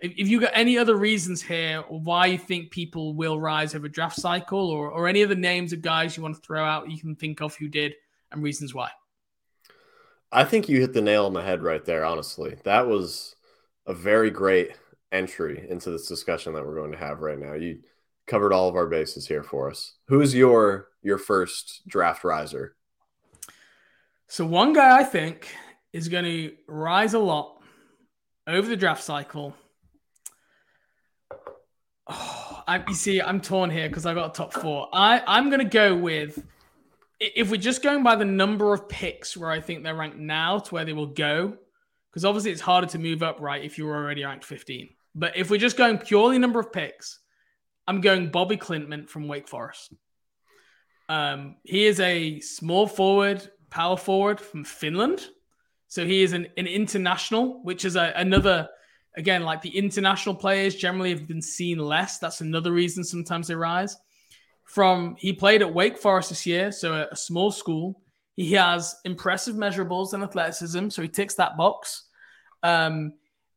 If, 0.00 0.12
if 0.16 0.28
you 0.28 0.40
got 0.40 0.52
any 0.54 0.78
other 0.78 0.96
reasons 0.96 1.40
here 1.40 1.82
why 1.88 2.26
you 2.26 2.38
think 2.38 2.70
people 2.70 3.14
will 3.14 3.40
rise 3.40 3.74
over 3.74 3.88
draft 3.88 4.16
cycle, 4.16 4.68
or, 4.68 4.90
or 4.90 5.06
any 5.06 5.22
other 5.22 5.36
names 5.36 5.72
of 5.72 5.82
guys 5.82 6.16
you 6.16 6.22
want 6.22 6.34
to 6.34 6.40
throw 6.40 6.64
out 6.64 6.90
you 6.90 6.98
can 6.98 7.14
think 7.14 7.40
of 7.40 7.54
who 7.56 7.68
did, 7.68 7.94
and 8.32 8.42
reasons 8.42 8.74
why. 8.74 8.90
I 10.32 10.44
think 10.44 10.68
you 10.68 10.80
hit 10.80 10.92
the 10.92 11.00
nail 11.00 11.26
on 11.26 11.32
the 11.32 11.42
head 11.42 11.62
right 11.62 11.84
there, 11.84 12.04
honestly. 12.04 12.56
That 12.64 12.88
was 12.88 13.36
a 13.86 13.94
very 13.94 14.30
great 14.30 14.72
entry 15.12 15.64
into 15.70 15.90
this 15.90 16.08
discussion 16.08 16.54
that 16.54 16.66
we're 16.66 16.74
going 16.74 16.90
to 16.90 16.98
have 16.98 17.20
right 17.20 17.38
now. 17.38 17.54
You 17.54 17.78
covered 18.26 18.52
all 18.52 18.68
of 18.68 18.76
our 18.76 18.86
bases 18.86 19.26
here 19.26 19.42
for 19.42 19.70
us. 19.70 19.94
Who 20.08 20.20
is 20.20 20.34
your 20.34 20.88
your 21.02 21.18
first 21.18 21.82
draft 21.86 22.24
riser? 22.24 22.76
So 24.28 24.44
one 24.46 24.72
guy 24.72 24.98
I 24.98 25.04
think 25.04 25.48
is 25.92 26.08
going 26.08 26.24
to 26.24 26.54
rise 26.66 27.14
a 27.14 27.18
lot 27.18 27.62
over 28.46 28.68
the 28.68 28.76
draft 28.76 29.02
cycle. 29.02 29.54
Oh, 32.08 32.62
I, 32.66 32.82
you 32.88 32.94
see, 32.94 33.20
I'm 33.20 33.40
torn 33.42 33.68
here 33.68 33.88
because 33.88 34.06
I 34.06 34.14
got 34.14 34.30
a 34.30 34.32
top 34.32 34.54
four. 34.54 34.88
I, 34.92 35.22
I'm 35.26 35.50
going 35.50 35.60
to 35.60 35.66
go 35.66 35.94
with. 35.94 36.42
if 37.20 37.50
we're 37.50 37.60
just 37.60 37.82
going 37.82 38.02
by 38.02 38.16
the 38.16 38.24
number 38.24 38.72
of 38.72 38.88
picks 38.88 39.36
where 39.36 39.50
I 39.50 39.60
think 39.60 39.82
they're 39.82 39.94
ranked 39.94 40.16
now 40.16 40.58
to 40.58 40.74
where 40.74 40.84
they 40.86 40.94
will 40.94 41.06
go, 41.06 41.58
because 42.10 42.24
obviously 42.24 42.52
it's 42.52 42.62
harder 42.62 42.86
to 42.88 42.98
move 42.98 43.22
up, 43.22 43.38
right, 43.38 43.62
if 43.62 43.76
you're 43.76 43.94
already 43.94 44.24
ranked 44.24 44.46
15. 44.46 44.88
But 45.14 45.36
if 45.36 45.50
we're 45.50 45.60
just 45.60 45.76
going 45.76 45.98
purely 45.98 46.38
number 46.38 46.58
of 46.58 46.72
picks, 46.72 47.20
I'm 47.86 48.00
going 48.00 48.30
Bobi 48.30 48.58
Klintman 48.58 49.08
from 49.08 49.28
Wake 49.28 49.48
Forest. 49.48 49.92
Um, 51.08 51.56
he 51.62 51.84
is 51.84 52.00
a 52.00 52.40
small 52.40 52.86
forward, 52.86 53.50
power 53.70 53.96
forward 53.96 54.40
from 54.40 54.64
Finland. 54.64 55.26
So 55.88 56.04
he 56.04 56.22
is 56.22 56.32
an, 56.32 56.48
an 56.56 56.66
international, 56.66 57.62
which 57.62 57.84
is 57.84 57.96
a, 57.96 58.12
another, 58.16 58.68
again, 59.16 59.42
like 59.42 59.62
the 59.62 59.76
international 59.76 60.34
players 60.34 60.74
generally 60.74 61.10
have 61.10 61.28
been 61.28 61.42
seen 61.42 61.78
less. 61.78 62.18
That's 62.18 62.40
another 62.40 62.72
reason 62.72 63.04
sometimes 63.04 63.48
they 63.48 63.54
rise. 63.54 63.96
From 64.64 65.14
he 65.18 65.32
played 65.32 65.60
at 65.60 65.74
Wake 65.74 65.98
Forest 65.98 66.30
this 66.30 66.46
year, 66.46 66.72
so 66.72 66.94
a, 66.94 67.08
a 67.12 67.16
small 67.16 67.52
school. 67.52 68.00
He 68.34 68.52
has 68.52 68.96
impressive 69.04 69.54
measurables 69.54 70.14
and 70.14 70.22
athleticism, 70.22 70.88
so 70.88 71.02
he 71.02 71.08
ticks 71.08 71.34
that 71.34 71.56
box. 71.56 72.04
Um, 72.62 73.12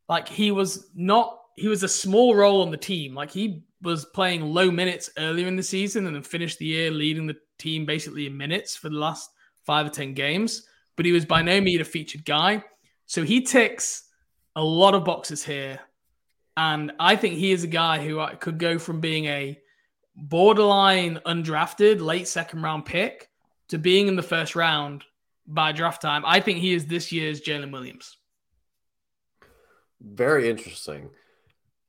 like 0.10 0.28
he 0.28 0.52
was 0.52 0.90
not, 0.94 1.40
he 1.58 1.68
was 1.68 1.84
a 1.84 1.90
small 1.90 2.36
role 2.36 2.62
on 2.62 2.72
the 2.72 2.78
team. 2.78 3.16
Like 3.16 3.32
he 3.32 3.64
was 3.82 4.06
playing 4.06 4.42
low 4.42 4.72
minutes 4.72 5.10
earlier 5.18 5.48
in 5.48 5.56
the 5.56 5.64
season 5.64 6.06
and 6.06 6.16
then 6.16 6.24
finished 6.24 6.60
the 6.60 6.66
year 6.66 6.92
leading 6.92 7.28
the 7.28 7.38
team 7.58 7.86
basically 7.86 8.28
in 8.28 8.38
minutes 8.38 8.78
for 8.78 8.90
the 8.90 8.96
last 8.96 9.32
five 9.66 9.88
or 9.88 9.90
10 9.90 10.14
games. 10.14 10.68
But 10.96 11.06
he 11.06 11.12
was 11.12 11.26
by 11.26 11.42
no 11.42 11.60
means 11.60 11.82
a 11.82 11.86
featured 11.86 12.26
guy. 12.26 12.64
So 13.08 13.24
he 13.24 13.42
ticks 13.42 14.04
a 14.56 14.64
lot 14.64 14.94
of 14.94 15.04
boxes 15.04 15.44
here. 15.44 15.80
And 16.56 16.92
I 17.00 17.16
think 17.16 17.36
he 17.36 17.52
is 17.52 17.64
a 17.64 17.68
guy 17.68 18.06
who 18.06 18.20
uh, 18.20 18.36
could 18.36 18.60
go 18.60 18.78
from 18.78 19.02
being 19.02 19.26
a 19.26 19.60
borderline 20.16 21.20
undrafted 21.26 22.02
late 22.02 22.28
second 22.28 22.62
round 22.62 22.86
pick 22.86 23.30
to 23.70 23.80
being 23.80 24.08
in 24.08 24.16
the 24.16 24.24
first 24.24 24.56
round 24.56 25.04
by 25.48 25.72
draft 25.72 26.04
time. 26.04 26.24
I 26.26 26.40
think 26.40 26.60
he 26.60 26.74
is 26.74 26.86
this 26.86 27.12
year's 27.12 27.42
Jalen 27.42 27.72
Williams. 27.72 28.18
Very 30.00 30.50
interesting. 30.50 31.10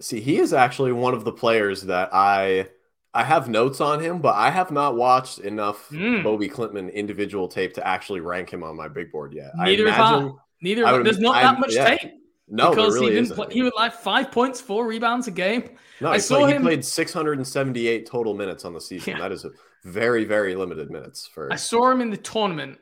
See, 0.00 0.20
he 0.20 0.38
is 0.38 0.52
actually 0.52 0.92
one 0.92 1.14
of 1.14 1.24
the 1.24 1.32
players 1.32 1.82
that 1.82 2.10
I 2.12 2.68
I 3.14 3.24
have 3.24 3.48
notes 3.48 3.80
on 3.80 4.00
him, 4.00 4.20
but 4.20 4.34
I 4.34 4.50
have 4.50 4.70
not 4.70 4.94
watched 4.94 5.40
enough 5.40 5.88
mm. 5.90 6.22
Bobi 6.22 6.50
Klintman 6.50 6.92
individual 6.92 7.48
tape 7.48 7.74
to 7.74 7.86
actually 7.86 8.20
rank 8.20 8.50
him 8.50 8.62
on 8.62 8.76
my 8.76 8.88
big 8.88 9.10
board 9.10 9.32
yet. 9.32 9.50
Neither 9.56 9.90
have 9.90 10.22
I. 10.22 10.30
Neither 10.60 10.86
I 10.86 10.92
would, 10.92 11.06
there's 11.06 11.18
not 11.18 11.34
that 11.40 11.58
much 11.58 11.74
yeah. 11.74 11.96
tape. 11.96 12.12
No, 12.50 12.70
because 12.70 12.94
really 12.94 13.12
he, 13.12 13.18
isn't. 13.18 13.52
he 13.52 13.62
would 13.62 13.74
like 13.76 13.92
five 13.92 14.30
points, 14.30 14.60
four 14.60 14.86
rebounds 14.86 15.26
a 15.26 15.30
game. 15.30 15.70
No, 16.00 16.10
I 16.10 16.18
saw 16.18 16.40
played, 16.40 16.56
him. 16.56 16.62
He 16.62 16.68
played 16.68 16.84
678 16.84 18.06
total 18.06 18.34
minutes 18.34 18.64
on 18.64 18.72
the 18.72 18.80
season. 18.80 19.14
Yeah. 19.14 19.20
That 19.20 19.32
is 19.32 19.44
very, 19.84 20.24
very 20.24 20.54
limited 20.54 20.90
minutes 20.90 21.26
for. 21.26 21.52
I 21.52 21.56
saw 21.56 21.90
him 21.90 22.00
in 22.00 22.10
the 22.10 22.16
tournament, 22.16 22.78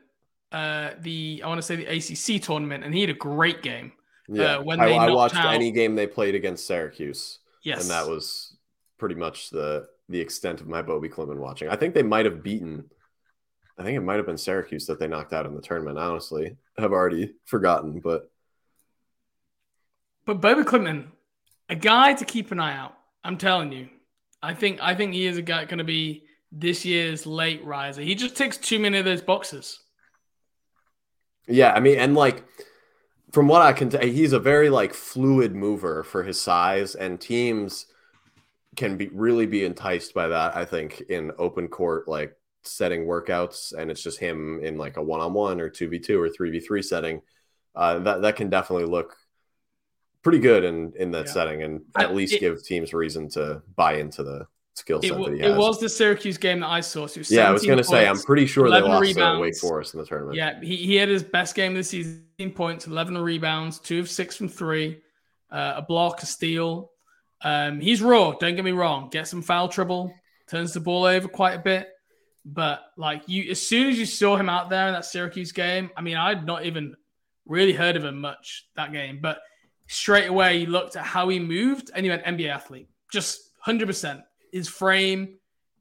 uh, 0.51 0.91
the 1.01 1.41
I 1.43 1.47
want 1.47 1.57
to 1.57 1.61
say 1.61 1.75
the 1.75 1.85
ACC 1.85 2.41
tournament, 2.41 2.83
and 2.83 2.93
he 2.93 3.01
had 3.01 3.09
a 3.09 3.13
great 3.13 3.61
game. 3.61 3.91
Yeah, 4.27 4.57
uh, 4.57 4.63
when 4.63 4.79
I, 4.79 4.91
I 4.91 5.11
watched 5.11 5.35
out... 5.35 5.53
any 5.53 5.71
game 5.71 5.95
they 5.95 6.07
played 6.07 6.35
against 6.35 6.67
Syracuse. 6.67 7.39
Yes, 7.63 7.81
and 7.81 7.91
that 7.91 8.07
was 8.07 8.57
pretty 8.97 9.15
much 9.15 9.49
the 9.49 9.87
the 10.09 10.19
extent 10.19 10.61
of 10.61 10.67
my 10.67 10.81
Bobi 10.81 11.09
Klintman 11.09 11.37
watching. 11.37 11.69
I 11.69 11.75
think 11.75 11.93
they 11.93 12.03
might 12.03 12.25
have 12.25 12.43
beaten. 12.43 12.89
I 13.77 13.83
think 13.83 13.95
it 13.95 14.01
might 14.01 14.17
have 14.17 14.25
been 14.25 14.37
Syracuse 14.37 14.87
that 14.87 14.99
they 14.99 15.07
knocked 15.07 15.33
out 15.33 15.45
in 15.45 15.55
the 15.55 15.61
tournament. 15.61 15.99
Honestly, 15.99 16.57
I've 16.77 16.91
already 16.91 17.33
forgotten, 17.45 17.99
but 17.99 18.29
but 20.25 20.41
Bobi 20.41 20.63
Klintman, 20.63 21.07
a 21.69 21.75
guy 21.75 22.13
to 22.13 22.25
keep 22.25 22.51
an 22.51 22.59
eye 22.59 22.75
out. 22.75 22.95
I'm 23.23 23.37
telling 23.37 23.71
you, 23.71 23.89
I 24.41 24.53
think 24.53 24.79
I 24.81 24.95
think 24.95 25.13
he 25.13 25.25
is 25.25 25.37
a 25.37 25.41
guy 25.41 25.65
going 25.65 25.77
to 25.77 25.83
be 25.83 26.23
this 26.51 26.85
year's 26.85 27.25
late 27.25 27.63
riser. 27.63 28.01
He 28.01 28.15
just 28.15 28.35
ticks 28.35 28.57
too 28.57 28.79
many 28.79 28.97
of 28.97 29.05
those 29.05 29.21
boxes. 29.21 29.79
Yeah, 31.47 31.73
I 31.73 31.79
mean, 31.79 31.97
and 31.97 32.13
like 32.13 32.43
from 33.31 33.47
what 33.47 33.61
I 33.61 33.73
can 33.73 33.89
tell, 33.89 34.01
he's 34.01 34.33
a 34.33 34.39
very 34.39 34.69
like 34.69 34.93
fluid 34.93 35.55
mover 35.55 36.03
for 36.03 36.23
his 36.23 36.39
size, 36.39 36.95
and 36.95 37.19
teams 37.19 37.85
can 38.75 38.97
be 38.97 39.07
really 39.09 39.45
be 39.45 39.65
enticed 39.65 40.13
by 40.13 40.27
that. 40.27 40.55
I 40.55 40.65
think 40.65 41.01
in 41.09 41.31
open 41.37 41.67
court 41.67 42.07
like 42.07 42.35
setting 42.63 43.05
workouts, 43.05 43.73
and 43.73 43.91
it's 43.91 44.03
just 44.03 44.19
him 44.19 44.59
in 44.63 44.77
like 44.77 44.97
a 44.97 45.03
one 45.03 45.19
on 45.19 45.33
one 45.33 45.59
or 45.59 45.69
two 45.69 45.89
v 45.89 45.99
two 45.99 46.21
or 46.21 46.29
three 46.29 46.51
v 46.51 46.59
three 46.59 46.81
setting. 46.81 47.21
Uh, 47.75 47.99
that 47.99 48.21
that 48.21 48.35
can 48.35 48.49
definitely 48.49 48.87
look 48.87 49.15
pretty 50.23 50.39
good 50.39 50.63
in 50.63 50.93
in 50.95 51.11
that 51.11 51.27
yeah. 51.27 51.31
setting, 51.31 51.63
and 51.63 51.81
at 51.97 52.15
least 52.15 52.35
it, 52.35 52.39
give 52.39 52.63
teams 52.63 52.93
reason 52.93 53.29
to 53.29 53.61
buy 53.75 53.93
into 53.93 54.23
the 54.23 54.47
skill 54.77 55.01
set 55.01 55.11
it, 55.11 55.33
he. 55.33 55.41
It 55.41 55.57
was 55.57 55.79
the 55.79 55.89
Syracuse 55.89 56.37
game 56.37 56.59
that 56.59 56.67
I 56.67 56.81
saw. 56.81 57.07
So 57.07 57.21
yeah, 57.29 57.49
I 57.49 57.51
was 57.51 57.65
going 57.65 57.77
to 57.77 57.83
say, 57.83 58.07
I'm 58.07 58.19
pretty 58.19 58.45
sure 58.45 58.69
they 58.69 58.81
lost 58.81 59.15
to 59.15 59.39
Wake 59.39 59.57
Forest 59.57 59.93
in 59.95 59.99
the 59.99 60.05
tournament. 60.05 60.35
Yeah, 60.35 60.59
he, 60.61 60.75
he 60.75 60.95
had 60.95 61.09
his 61.09 61.23
best 61.23 61.55
game 61.55 61.73
this 61.73 61.89
season 61.89 62.23
points, 62.55 62.87
11 62.87 63.17
rebounds, 63.17 63.79
two 63.79 63.99
of 63.99 64.09
six 64.09 64.35
from 64.35 64.47
three, 64.47 65.01
uh, 65.51 65.73
a 65.77 65.81
block, 65.81 66.21
a 66.21 66.25
steal. 66.25 66.91
Um, 67.41 67.79
he's 67.79 68.01
raw, 68.01 68.31
don't 68.31 68.55
get 68.55 68.65
me 68.65 68.71
wrong. 68.71 69.09
Get 69.09 69.27
some 69.27 69.41
foul 69.41 69.67
trouble, 69.67 70.13
turns 70.47 70.73
the 70.73 70.79
ball 70.79 71.05
over 71.05 71.27
quite 71.27 71.53
a 71.53 71.59
bit. 71.59 71.89
But 72.45 72.81
like 72.95 73.23
you, 73.27 73.51
as 73.51 73.61
soon 73.61 73.89
as 73.89 73.99
you 73.99 74.05
saw 74.05 74.37
him 74.37 74.47
out 74.47 74.69
there 74.69 74.87
in 74.87 74.93
that 74.93 75.05
Syracuse 75.05 75.51
game, 75.51 75.89
I 75.97 76.01
mean, 76.01 76.15
I'd 76.15 76.45
not 76.45 76.65
even 76.65 76.95
really 77.45 77.73
heard 77.73 77.95
of 77.95 78.05
him 78.05 78.21
much 78.21 78.67
that 78.75 78.91
game, 78.91 79.19
but 79.21 79.39
straight 79.87 80.27
away 80.27 80.57
you 80.57 80.67
looked 80.67 80.95
at 80.95 81.03
how 81.03 81.27
he 81.29 81.39
moved 81.39 81.91
and 81.93 82.05
you 82.05 82.11
went 82.11 82.23
NBA 82.23 82.49
athlete, 82.49 82.89
just 83.11 83.49
100% 83.65 84.21
his 84.51 84.67
frame, 84.67 85.35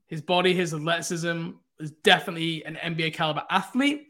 his 0.06 0.20
body, 0.20 0.54
his 0.54 0.74
athleticism 0.74 1.50
is 1.78 1.90
definitely 2.02 2.64
an 2.64 2.76
NBA 2.76 3.14
caliber 3.14 3.42
athlete, 3.50 4.06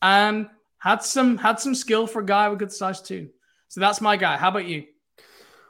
and 0.00 0.48
had 0.78 1.02
some 1.02 1.36
had 1.38 1.60
some 1.60 1.74
skill 1.74 2.06
for 2.06 2.22
a 2.22 2.26
guy 2.26 2.48
with 2.48 2.58
good 2.58 2.72
size 2.72 3.00
too. 3.00 3.28
So 3.68 3.80
that's 3.80 4.00
my 4.00 4.16
guy. 4.16 4.36
How 4.36 4.48
about 4.48 4.66
you? 4.66 4.84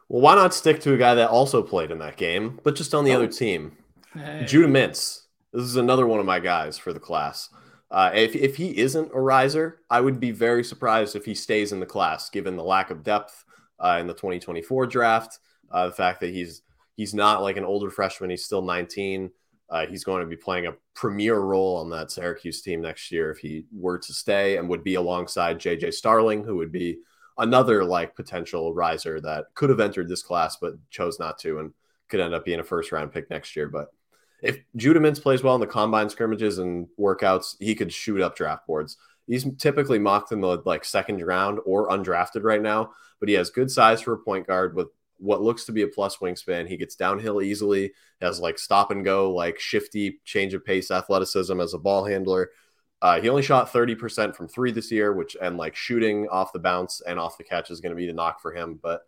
Well, 0.09 0.23
why 0.23 0.35
not 0.35 0.55
stick 0.55 0.81
to 0.83 0.95
a 0.95 0.99
guy 0.99 1.15
that 1.15 1.31
also 1.31 1.63
played 1.63 1.91
in 1.91 1.99
that 1.99 2.17
game, 2.17 2.61
but 2.63 2.75
just 2.75 2.95
on 2.95 3.05
the 3.05 3.13
oh. 3.13 3.17
other 3.17 3.29
team? 3.29 3.77
Hey. 4.15 4.45
Judah 4.47 4.69
Mintz. 4.69 5.21
This 5.53 5.65
is 5.65 5.77
another 5.77 6.07
one 6.07 6.19
of 6.19 6.27
my 6.27 6.41
guys 6.41 6.79
for 6.79 6.93
the 6.93 7.01
class. 7.01 7.51
Uh, 7.91 8.11
if, 8.15 8.35
if 8.35 8.57
he 8.57 8.77
isn't 8.79 9.11
a 9.13 9.21
riser, 9.21 9.81
I 9.91 10.01
would 10.01 10.19
be 10.19 10.31
very 10.31 10.65
surprised 10.65 11.15
if 11.15 11.27
he 11.27 11.35
stays 11.35 11.73
in 11.73 11.81
the 11.81 11.87
class, 11.87 12.31
given 12.31 12.57
the 12.57 12.65
lack 12.65 12.91
of 12.91 13.05
depth 13.05 13.45
uh, 13.79 13.99
in 14.01 14.07
the 14.07 14.15
2024 14.15 14.87
draft. 14.87 15.39
Uh, 15.71 15.87
the 15.87 15.93
fact 15.93 16.21
that 16.21 16.31
he's 16.31 16.63
He's 16.97 17.15
not 17.15 17.43
like 17.43 17.57
an 17.57 17.65
older 17.65 17.91
freshman. 17.91 18.31
He's 18.31 18.45
still 18.45 18.63
19. 18.63 19.31
Uh, 19.71 19.87
he's 19.87 20.05
going 20.05 20.21
to 20.21 20.29
be 20.29 20.37
playing 20.37 20.67
a 20.67 20.75
premier 20.95 21.39
role 21.39 21.79
on 21.79 21.89
that 21.91 22.11
Syracuse 22.11 22.61
team 22.61 22.83
next 22.83 23.11
year 23.11 23.31
if 23.31 23.39
he 23.39 23.65
were 23.73 23.99
to 23.99 24.13
stay 24.13 24.59
and 24.59 24.69
would 24.69 24.85
be 24.85 24.97
alongside 24.97 25.59
JJ 25.59 25.95
Starling, 25.95 26.45
who 26.45 26.57
would 26.57 26.71
be 26.71 26.99
another 27.39 27.83
like 27.83 28.15
potential 28.15 28.75
riser 28.75 29.21
that 29.21 29.47
could 29.55 29.71
have 29.71 29.81
entered 29.81 30.09
this 30.09 30.23
class 30.23 30.59
but 30.61 30.75
chose 30.91 31.19
not 31.19 31.39
to 31.39 31.61
and 31.61 31.73
could 32.09 32.21
end 32.21 32.35
up 32.35 32.45
being 32.45 32.61
a 32.61 32.65
first 32.65 32.93
round 32.93 33.13
pick 33.13 33.31
next 33.31 33.57
year. 33.57 33.69
But 33.69 33.89
if 34.43 34.59
Judah 34.77 35.01
Mintz 35.01 35.23
plays 35.23 35.43
well 35.43 35.55
in 35.55 35.61
the 35.61 35.67
combine 35.67 36.11
scrimmages 36.11 36.59
and 36.59 36.87
workouts, 36.99 37.57
he 37.59 37.75
could 37.75 37.93
shoot 37.93 38.21
up 38.21 38.37
draft 38.37 38.67
boards. 38.67 38.99
He's 39.27 39.47
typically 39.57 39.99
mocked 39.99 40.33
in 40.33 40.41
the 40.41 40.61
like 40.67 40.85
second 40.85 41.25
round 41.25 41.61
or 41.65 41.89
undrafted 41.89 42.43
right 42.43 42.61
now, 42.61 42.91
but 43.21 43.29
he 43.29 43.37
has 43.37 43.51
good 43.51 43.71
size 43.71 44.03
for 44.03 44.13
a 44.13 44.19
point 44.19 44.47
guard 44.47 44.75
with 44.75 44.89
what 45.23 45.41
looks 45.41 45.65
to 45.65 45.73
be 45.73 45.83
a 45.83 45.89
plus 45.89 46.17
wingspan. 46.17 46.69
He 46.69 46.77
gets 46.77 46.97
downhill 46.97 47.41
easily, 47.41 47.93
has 48.21 48.41
like 48.41 48.59
stop 48.59 48.91
and 48.91 49.05
go, 49.05 49.33
like 49.33 49.61
shifty 49.61 50.21
change 50.25 50.53
of 50.53 50.65
pace 50.65 50.91
athleticism 50.91 51.61
as 51.61 51.75
a 51.75 51.79
ball 51.79 52.05
handler. 52.05 52.51
Uh, 53.01 53.21
he 53.21 53.29
only 53.29 53.43
shot 53.43 53.73
30% 53.73 54.35
from 54.35 54.49
three 54.49 54.73
this 54.73 54.91
year, 54.91 55.13
which 55.13 55.37
and 55.41 55.57
like 55.57 55.77
shooting 55.77 56.29
off 56.29 56.53
the 56.53 56.59
bounce 56.59 57.01
and 57.07 57.19
off 57.19 57.39
the 57.39 57.45
catch 57.45 57.71
is 57.71 57.81
going 57.81 57.91
to 57.91 57.97
be 57.97 58.07
the 58.07 58.13
knock 58.13 58.41
for 58.41 58.53
him. 58.53 58.79
But 58.83 59.03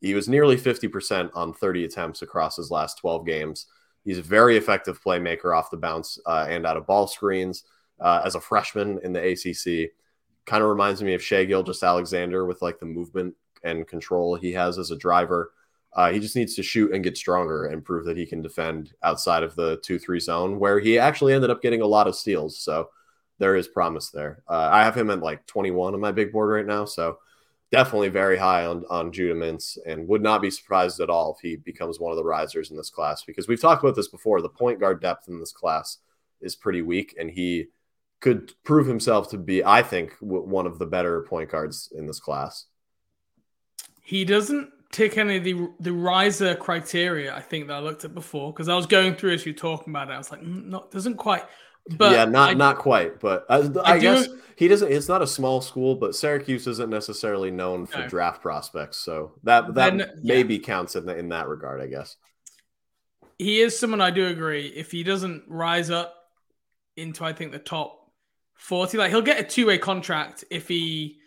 he 0.00 0.14
was 0.14 0.28
nearly 0.28 0.56
50% 0.56 1.30
on 1.34 1.52
30 1.52 1.84
attempts 1.84 2.22
across 2.22 2.56
his 2.56 2.70
last 2.70 2.98
12 2.98 3.26
games. 3.26 3.66
He's 4.04 4.18
a 4.18 4.22
very 4.22 4.56
effective 4.56 5.02
playmaker 5.02 5.56
off 5.56 5.70
the 5.70 5.76
bounce 5.76 6.18
uh, 6.26 6.46
and 6.48 6.64
out 6.64 6.76
of 6.76 6.86
ball 6.86 7.08
screens. 7.08 7.64
Uh, 7.98 8.20
as 8.26 8.34
a 8.34 8.40
freshman 8.40 9.00
in 9.04 9.14
the 9.14 9.30
ACC, 9.32 9.90
kind 10.46 10.62
of 10.62 10.70
reminds 10.70 11.02
me 11.02 11.14
of 11.14 11.22
Shai 11.22 11.44
Gilgeous-Alexander 11.44 12.46
with 12.46 12.62
like 12.62 12.78
the 12.78 12.86
movement 12.86 13.34
and 13.62 13.86
control 13.86 14.36
he 14.36 14.52
has 14.52 14.78
as 14.78 14.90
a 14.90 14.96
driver. 14.96 15.52
Uh, 15.92 16.12
he 16.12 16.20
just 16.20 16.36
needs 16.36 16.54
to 16.54 16.62
shoot 16.62 16.92
and 16.92 17.02
get 17.02 17.16
stronger 17.16 17.66
and 17.66 17.84
prove 17.84 18.04
that 18.04 18.16
he 18.16 18.26
can 18.26 18.42
defend 18.42 18.92
outside 19.02 19.42
of 19.42 19.54
the 19.56 19.78
2 19.78 19.98
3 19.98 20.20
zone, 20.20 20.58
where 20.58 20.78
he 20.78 20.98
actually 20.98 21.32
ended 21.32 21.50
up 21.50 21.62
getting 21.62 21.80
a 21.80 21.86
lot 21.86 22.06
of 22.06 22.14
steals. 22.14 22.58
So 22.58 22.90
there 23.38 23.56
is 23.56 23.68
promise 23.68 24.10
there. 24.10 24.42
Uh, 24.48 24.68
I 24.72 24.84
have 24.84 24.96
him 24.96 25.10
at 25.10 25.20
like 25.20 25.46
21 25.46 25.94
on 25.94 26.00
my 26.00 26.12
big 26.12 26.32
board 26.32 26.50
right 26.50 26.66
now. 26.66 26.84
So 26.84 27.18
definitely 27.72 28.08
very 28.08 28.36
high 28.36 28.64
on, 28.64 28.84
on 28.88 29.12
Judah 29.12 29.34
Mintz 29.34 29.78
and 29.86 30.06
would 30.08 30.22
not 30.22 30.40
be 30.40 30.50
surprised 30.50 31.00
at 31.00 31.10
all 31.10 31.34
if 31.34 31.40
he 31.40 31.56
becomes 31.56 31.98
one 31.98 32.12
of 32.12 32.16
the 32.16 32.24
risers 32.24 32.70
in 32.70 32.76
this 32.76 32.90
class 32.90 33.24
because 33.24 33.48
we've 33.48 33.60
talked 33.60 33.82
about 33.82 33.96
this 33.96 34.08
before. 34.08 34.40
The 34.40 34.48
point 34.48 34.80
guard 34.80 35.00
depth 35.00 35.28
in 35.28 35.40
this 35.40 35.52
class 35.52 35.98
is 36.40 36.54
pretty 36.54 36.82
weak, 36.82 37.14
and 37.18 37.30
he 37.30 37.68
could 38.26 38.52
prove 38.64 38.86
himself 38.88 39.30
to 39.30 39.38
be, 39.38 39.64
I 39.64 39.82
think, 39.82 40.14
one 40.20 40.66
of 40.66 40.78
the 40.80 40.86
better 40.86 41.22
point 41.22 41.50
guards 41.50 41.92
in 41.96 42.06
this 42.06 42.18
class. 42.18 42.64
He 44.02 44.24
doesn't 44.24 44.70
tick 44.92 45.16
any 45.18 45.36
of 45.36 45.44
the 45.44 45.68
the 45.80 45.92
riser 45.92 46.54
criteria 46.54 47.34
I 47.34 47.40
think 47.40 47.66
that 47.68 47.74
I 47.74 47.80
looked 47.80 48.04
at 48.04 48.14
before 48.14 48.52
because 48.52 48.68
I 48.68 48.74
was 48.74 48.86
going 48.86 49.14
through 49.16 49.34
as 49.34 49.44
you 49.46 49.52
were 49.52 49.58
talking 49.58 49.92
about 49.92 50.08
it. 50.10 50.14
I 50.14 50.18
was 50.18 50.30
like, 50.30 50.40
mm, 50.42 50.64
not 50.66 50.90
doesn't 50.90 51.16
quite. 51.16 51.44
But 51.96 52.12
yeah, 52.12 52.24
not 52.24 52.50
I- 52.50 52.54
not 52.54 52.78
quite, 52.78 53.20
but 53.20 53.46
I, 53.48 53.56
I, 53.58 53.92
I 53.92 53.94
do- 53.98 54.00
guess 54.00 54.28
he 54.56 54.66
doesn't. 54.68 54.90
It's 54.90 55.08
not 55.08 55.22
a 55.22 55.26
small 55.26 55.60
school, 55.60 55.94
but 55.94 56.16
Syracuse 56.16 56.66
isn't 56.66 56.90
necessarily 56.90 57.50
known 57.52 57.86
for 57.86 57.98
No. 58.00 58.08
draft 58.08 58.42
prospects, 58.42 58.96
so 58.96 59.34
that 59.44 59.74
that 59.74 59.96
Then- 59.96 60.20
maybe 60.22 60.58
counts 60.58 60.96
in 60.96 61.06
the, 61.06 61.16
in 61.16 61.28
that 61.28 61.46
regard, 61.48 61.80
I 61.80 61.86
guess. 61.86 62.16
he 63.38 63.60
is 63.60 63.78
someone 63.78 64.00
I 64.00 64.10
do 64.10 64.26
agree. 64.26 64.66
If 64.68 64.90
he 64.90 65.02
doesn't 65.04 65.44
rise 65.46 65.90
up 65.90 66.14
into, 66.96 67.24
I 67.24 67.32
think, 67.34 67.52
the 67.52 67.58
top 67.58 68.05
40, 68.56 68.98
like 68.98 69.10
he'll 69.10 69.22
get 69.22 69.40
a 69.40 69.44
two 69.44 69.66
way 69.66 69.78
contract 69.78 70.44
if 70.50 70.68
he 70.68 71.18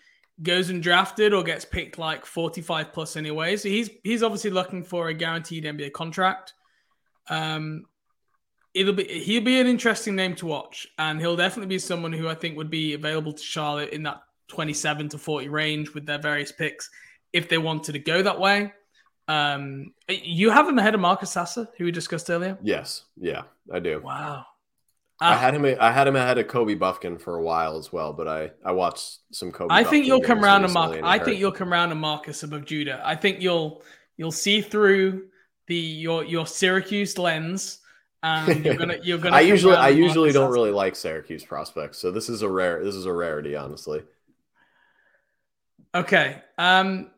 goes 0.42 0.72
undrafted 0.72 1.38
or 1.38 1.44
gets 1.44 1.66
picked 1.66 1.98
like 1.98 2.26
45 2.26 2.94
plus 2.94 3.16
anyway. 3.16 3.58
So 3.58 3.70
he's 3.70 3.90
he's 4.04 4.24
obviously 4.24 4.52
looking 4.52 4.84
for 4.84 5.10
a 5.10 5.14
guaranteed 5.14 5.66
NBA 5.66 5.94
contract. 5.94 6.54
Um, 7.30 7.86
it'll 8.74 8.94
be 8.94 9.04
he'll 9.04 9.44
be 9.44 9.60
an 9.60 9.68
interesting 9.68 10.16
name 10.16 10.36
to 10.36 10.46
watch, 10.46 10.88
and 10.98 11.20
he'll 11.20 11.36
definitely 11.36 11.68
be 11.68 11.80
someone 11.80 12.14
who 12.14 12.28
I 12.28 12.36
think 12.36 12.58
would 12.58 12.70
be 12.70 12.94
available 12.94 13.34
to 13.34 13.44
Charlotte 13.44 13.90
in 13.90 14.04
that 14.04 14.22
27 14.50 15.10
to 15.10 15.18
40 15.18 15.50
range 15.50 15.94
with 15.94 16.06
their 16.06 16.20
various 16.20 16.52
picks 16.52 16.90
if 17.34 17.50
they 17.50 17.58
wanted 17.58 17.94
to 17.94 18.00
go 18.00 18.22
that 18.22 18.40
way. 18.40 18.74
Um, 19.28 19.94
you 20.08 20.50
have 20.50 20.68
him 20.68 20.80
ahead 20.80 20.96
of 20.96 21.02
Marcus 21.02 21.32
Sasser, 21.32 21.68
who 21.78 21.86
we 21.86 21.92
discussed 21.92 22.32
earlier. 22.32 22.58
Yes, 22.64 23.04
yeah, 23.16 23.44
I 23.72 23.80
do. 23.80 24.02
Wow. 24.04 24.46
I 25.22 25.34
Ah, 25.34 25.38
had 25.38 25.54
him. 25.54 25.66
I 25.82 25.92
had 25.92 26.08
him 26.08 26.16
ahead 26.16 26.38
of 26.38 26.48
Kobe 26.48 26.76
Buffkin 26.76 27.18
for 27.18 27.36
a 27.36 27.42
while 27.42 27.78
as 27.78 27.92
well, 27.92 28.14
but 28.14 28.28
I 28.28 28.52
I 28.64 28.72
watched 28.72 29.20
some 29.32 29.52
Kobe. 29.52 29.74
I 29.74 29.84
think 29.84 29.86
Buffkin 29.90 30.04
you'll 30.06 30.22
come 30.22 30.44
around 30.46 30.62
to 30.62 30.68
recently 30.68 30.88
Mark. 30.88 30.98
and 30.98 31.06
it 31.06 31.10
I 31.10 31.20
think 31.20 31.40
you'll 31.40 31.52
come 31.52 31.74
around 31.74 31.90
to 31.90 31.96
Marcus 31.96 32.44
above 32.44 32.64
Judah. 32.66 33.02
I 33.04 33.16
think 33.16 33.42
you'll 33.42 33.84
you'll 34.16 34.32
see 34.32 34.62
through 34.62 35.28
the 35.68 35.76
your 35.76 36.24
your 36.24 36.48
Syracuse 36.48 37.18
lens, 37.18 37.82
and 38.24 38.64
you're 38.64 38.76
gonna 38.78 38.98
you're 39.04 39.18
gonna. 39.18 39.36
I 39.36 39.42
usually 39.42 39.76
I 39.76 39.90
usually 39.90 40.28
Marcus 40.30 40.34
don't 40.36 40.52
really 40.52 40.72
like 40.72 40.96
Syracuse 40.96 41.44
prospects, 41.44 41.98
so 41.98 42.12
this 42.12 42.30
is 42.30 42.42
a 42.42 42.50
rare. 42.50 42.82
This 42.84 42.96
is 42.96 43.06
a 43.06 43.12
rarity, 43.14 43.56
honestly. 43.58 44.04
Okay. 45.94 46.42
Um, 46.58 47.10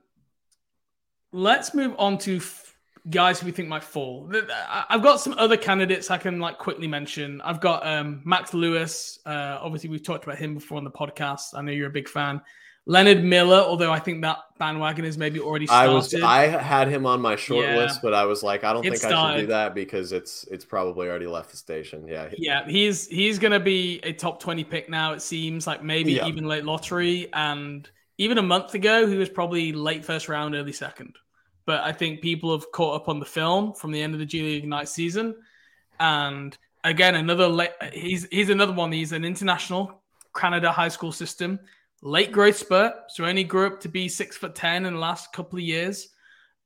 let's 1.32 1.74
move 1.74 1.94
on 1.98 2.18
to 2.20 2.38
f- 2.38 2.71
guys 3.10 3.40
who 3.40 3.46
we 3.48 3.52
think 3.52 3.68
might 3.68 3.84
fall. 3.84 4.30
I- 4.34 4.86
I've 4.90 5.02
got 5.04 5.20
some 5.20 5.34
other 5.38 5.58
candidates 5.58 6.12
I 6.12 6.18
can 6.18 6.40
like 6.40 6.58
quickly 6.58 6.88
mention. 6.88 7.42
I've 7.42 7.60
got 7.60 7.86
um, 7.86 8.22
Max 8.26 8.54
Lewis. 8.54 9.20
Uh, 9.26 9.58
obviously, 9.62 9.90
we've 9.90 10.04
talked 10.04 10.24
about 10.24 10.38
him 10.38 10.54
before 10.56 10.78
on 10.78 10.84
the 10.84 10.92
podcast. 10.92 11.56
I 11.56 11.62
know 11.62 11.72
you're 11.72 11.88
a 11.90 11.92
big 11.92 12.08
fan. 12.10 12.42
Leonard 12.88 13.24
Miller, 13.24 13.58
although 13.60 13.92
I 13.92 14.00
think 14.00 14.24
that 14.24 14.40
bandwagon 14.58 15.06
is 15.06 15.16
maybe 15.16 15.40
already 15.40 15.66
I 15.70 15.84
started. 15.86 15.94
was 15.94 16.14
I 16.24 16.48
had 16.48 16.88
him 16.88 17.06
on 17.06 17.22
my 17.22 17.36
short 17.36 17.64
Yeah. 17.66 17.78
list, 17.78 18.02
but 18.02 18.16
I 18.16 18.26
was 18.26 18.42
like, 18.42 18.64
I 18.64 18.74
don't 18.74 18.84
It 18.84 18.98
think 19.00 19.14
I 19.14 19.36
should 19.36 19.42
do 19.42 19.48
that 19.48 19.76
because 19.76 20.12
it's 20.12 20.46
it's 20.50 20.66
probably 20.66 21.08
already 21.08 21.28
left 21.28 21.52
the 21.52 21.58
station. 21.58 22.08
Yeah, 22.08 22.30
Yeah, 22.36 22.68
he's 22.68 23.08
he's 23.08 23.38
gonna 23.38 23.60
be 23.60 24.00
a 24.02 24.14
top 24.14 24.40
twenty 24.42 24.64
pick 24.64 24.90
now. 24.90 25.14
It 25.14 25.22
seems 25.22 25.68
like 25.68 25.84
maybe 25.84 26.14
Yeah. 26.14 26.26
even 26.26 26.46
late 26.48 26.66
lottery, 26.66 27.30
and 27.34 27.88
even 28.18 28.40
a 28.40 28.44
month 28.44 28.74
ago 28.74 29.06
he 29.06 29.16
was 29.16 29.30
probably 29.30 29.74
late 29.74 30.04
first 30.04 30.28
round, 30.28 30.56
early 30.56 30.74
second. 30.74 31.18
But 31.72 31.86
I 31.86 31.94
think 31.94 32.20
people 32.20 32.52
have 32.52 32.70
caught 32.74 32.98
up 32.98 33.08
on 33.08 33.22
the 33.22 33.26
film 33.26 33.72
from 33.72 33.94
the 33.94 34.02
end 34.02 34.14
of 34.14 34.20
the 34.20 34.26
G 34.26 34.42
League 34.42 34.64
Ignite 34.64 34.90
season, 34.90 35.38
and 36.02 36.58
again 36.84 37.16
another 37.16 37.48
late. 37.48 37.72
He's 37.94 38.28
he's 38.30 38.50
another 38.50 38.74
one. 38.74 38.92
He's 38.92 39.14
an 39.14 39.24
international 39.24 40.04
Canada 40.36 40.70
high 40.70 40.90
school 40.90 41.14
system, 41.14 41.62
late 42.02 42.34
growth 42.34 42.58
spurt. 42.58 42.94
So 43.08 43.24
only 43.24 43.46
grew 43.46 43.68
up 43.68 43.80
to 43.80 43.88
be 43.88 44.10
six 44.10 44.36
foot 44.36 44.54
ten 44.54 44.86
in 44.86 44.96
the 44.96 45.00
last 45.00 45.32
couple 45.32 45.60
of 45.60 45.64
years. 45.64 46.10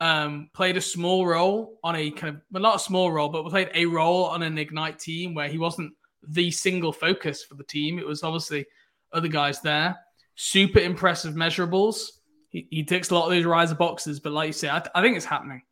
Um, 0.02 0.50
played 0.56 0.76
a 0.76 0.82
small 0.82 1.28
role 1.28 1.78
on 1.84 1.96
a 1.96 2.10
kind 2.10 2.38
of 2.38 2.42
well, 2.52 2.64
not 2.64 2.78
a 2.78 2.80
small 2.80 3.12
role, 3.12 3.30
but 3.30 3.48
played 3.50 3.70
a 3.76 3.86
role 3.86 4.24
on 4.26 4.42
an 4.42 4.58
Ignite 4.58 4.98
team 4.98 5.36
where 5.36 5.50
he 5.50 5.60
wasn't 5.60 5.94
the 6.28 6.50
single 6.50 6.92
focus 6.92 7.44
for 7.44 7.54
the 7.54 7.64
team. 7.64 8.00
It 8.00 8.08
was 8.08 8.24
obviously 8.24 8.66
other 9.14 9.28
guys 9.28 9.62
there. 9.62 9.98
Super 10.34 10.80
impressive 10.80 11.36
measurables. 11.36 12.08
He, 12.56 12.68
he 12.72 12.84
ticks 12.84 13.10
a 13.10 13.16
lot 13.16 13.26
of 13.26 13.32
those 13.32 13.44
riser 13.44 13.76
boxes, 13.76 14.22
but 14.22 14.32
like 14.32 14.48
you 14.48 14.54
say, 14.54 14.70
I, 14.70 14.82
I 14.96 15.02
think 15.02 15.18
it's 15.18 15.26
happening. 15.26 15.64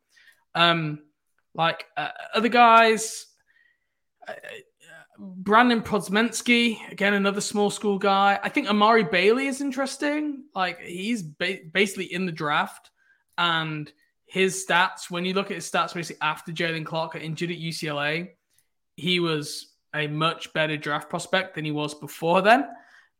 Um, 0.54 0.98
like 1.54 1.86
uh, 1.96 2.10
other 2.34 2.50
guys, 2.50 3.24
uh, 4.28 4.32
uh, 4.32 4.34
Brandon 5.18 5.80
Podziemski, 5.80 6.92
again 6.92 7.14
another 7.14 7.40
small 7.40 7.70
school 7.70 7.98
guy. 7.98 8.38
I 8.42 8.50
think 8.50 8.68
Amari 8.68 9.04
Bailey 9.04 9.46
is 9.46 9.62
interesting. 9.62 10.44
Like 10.54 10.80
he's 10.80 11.22
ba- 11.22 11.60
basically 11.72 12.12
in 12.12 12.26
the 12.26 12.32
draft, 12.32 12.90
and 13.38 13.90
his 14.26 14.66
stats. 14.68 15.10
When 15.10 15.24
you 15.24 15.32
look 15.32 15.50
at 15.50 15.56
his 15.56 15.70
stats, 15.70 15.94
basically 15.94 16.20
after 16.20 16.52
Jaylen 16.52 16.84
Clark 16.84 17.14
got 17.14 17.22
injured 17.22 17.50
at 17.50 17.56
UCLA, 17.56 18.32
he 18.96 19.20
was 19.20 19.72
a 19.94 20.06
much 20.06 20.52
better 20.52 20.76
draft 20.76 21.08
prospect 21.08 21.54
than 21.54 21.64
he 21.64 21.70
was 21.70 21.94
before 21.94 22.42
then. 22.42 22.68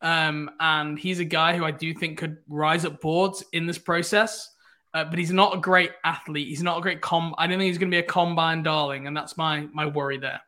Um, 0.03 0.51
and 0.61 0.99
he's 0.99 1.21
a 1.21 1.25
guy 1.25 1.57
who 1.57 1.65
I 1.65 1.71
do 1.71 1.95
think 1.95 2.19
could 2.19 2.39
rise 2.49 2.85
up 2.85 3.01
boards 3.01 3.45
in 3.53 3.67
this 3.67 3.79
process. 3.79 4.51
Uh, 4.93 5.05
but 5.05 5.19
he's 5.19 5.33
not 5.33 5.57
a 5.57 5.61
great 5.61 5.91
athlete. 6.05 6.47
He's 6.47 6.63
not 6.63 6.79
a 6.79 6.81
great 6.81 7.01
com. 7.01 7.35
I 7.37 7.49
don't 7.49 7.59
think 7.59 7.67
he's 7.67 7.79
going 7.79 7.91
to 7.91 7.95
be 7.95 7.99
a 7.99 8.07
combine 8.07 8.63
darling, 8.63 9.09
and 9.09 9.17
that's 9.17 9.37
my 9.37 9.67
my 9.73 9.87
worry 9.87 10.19
there. 10.19 10.41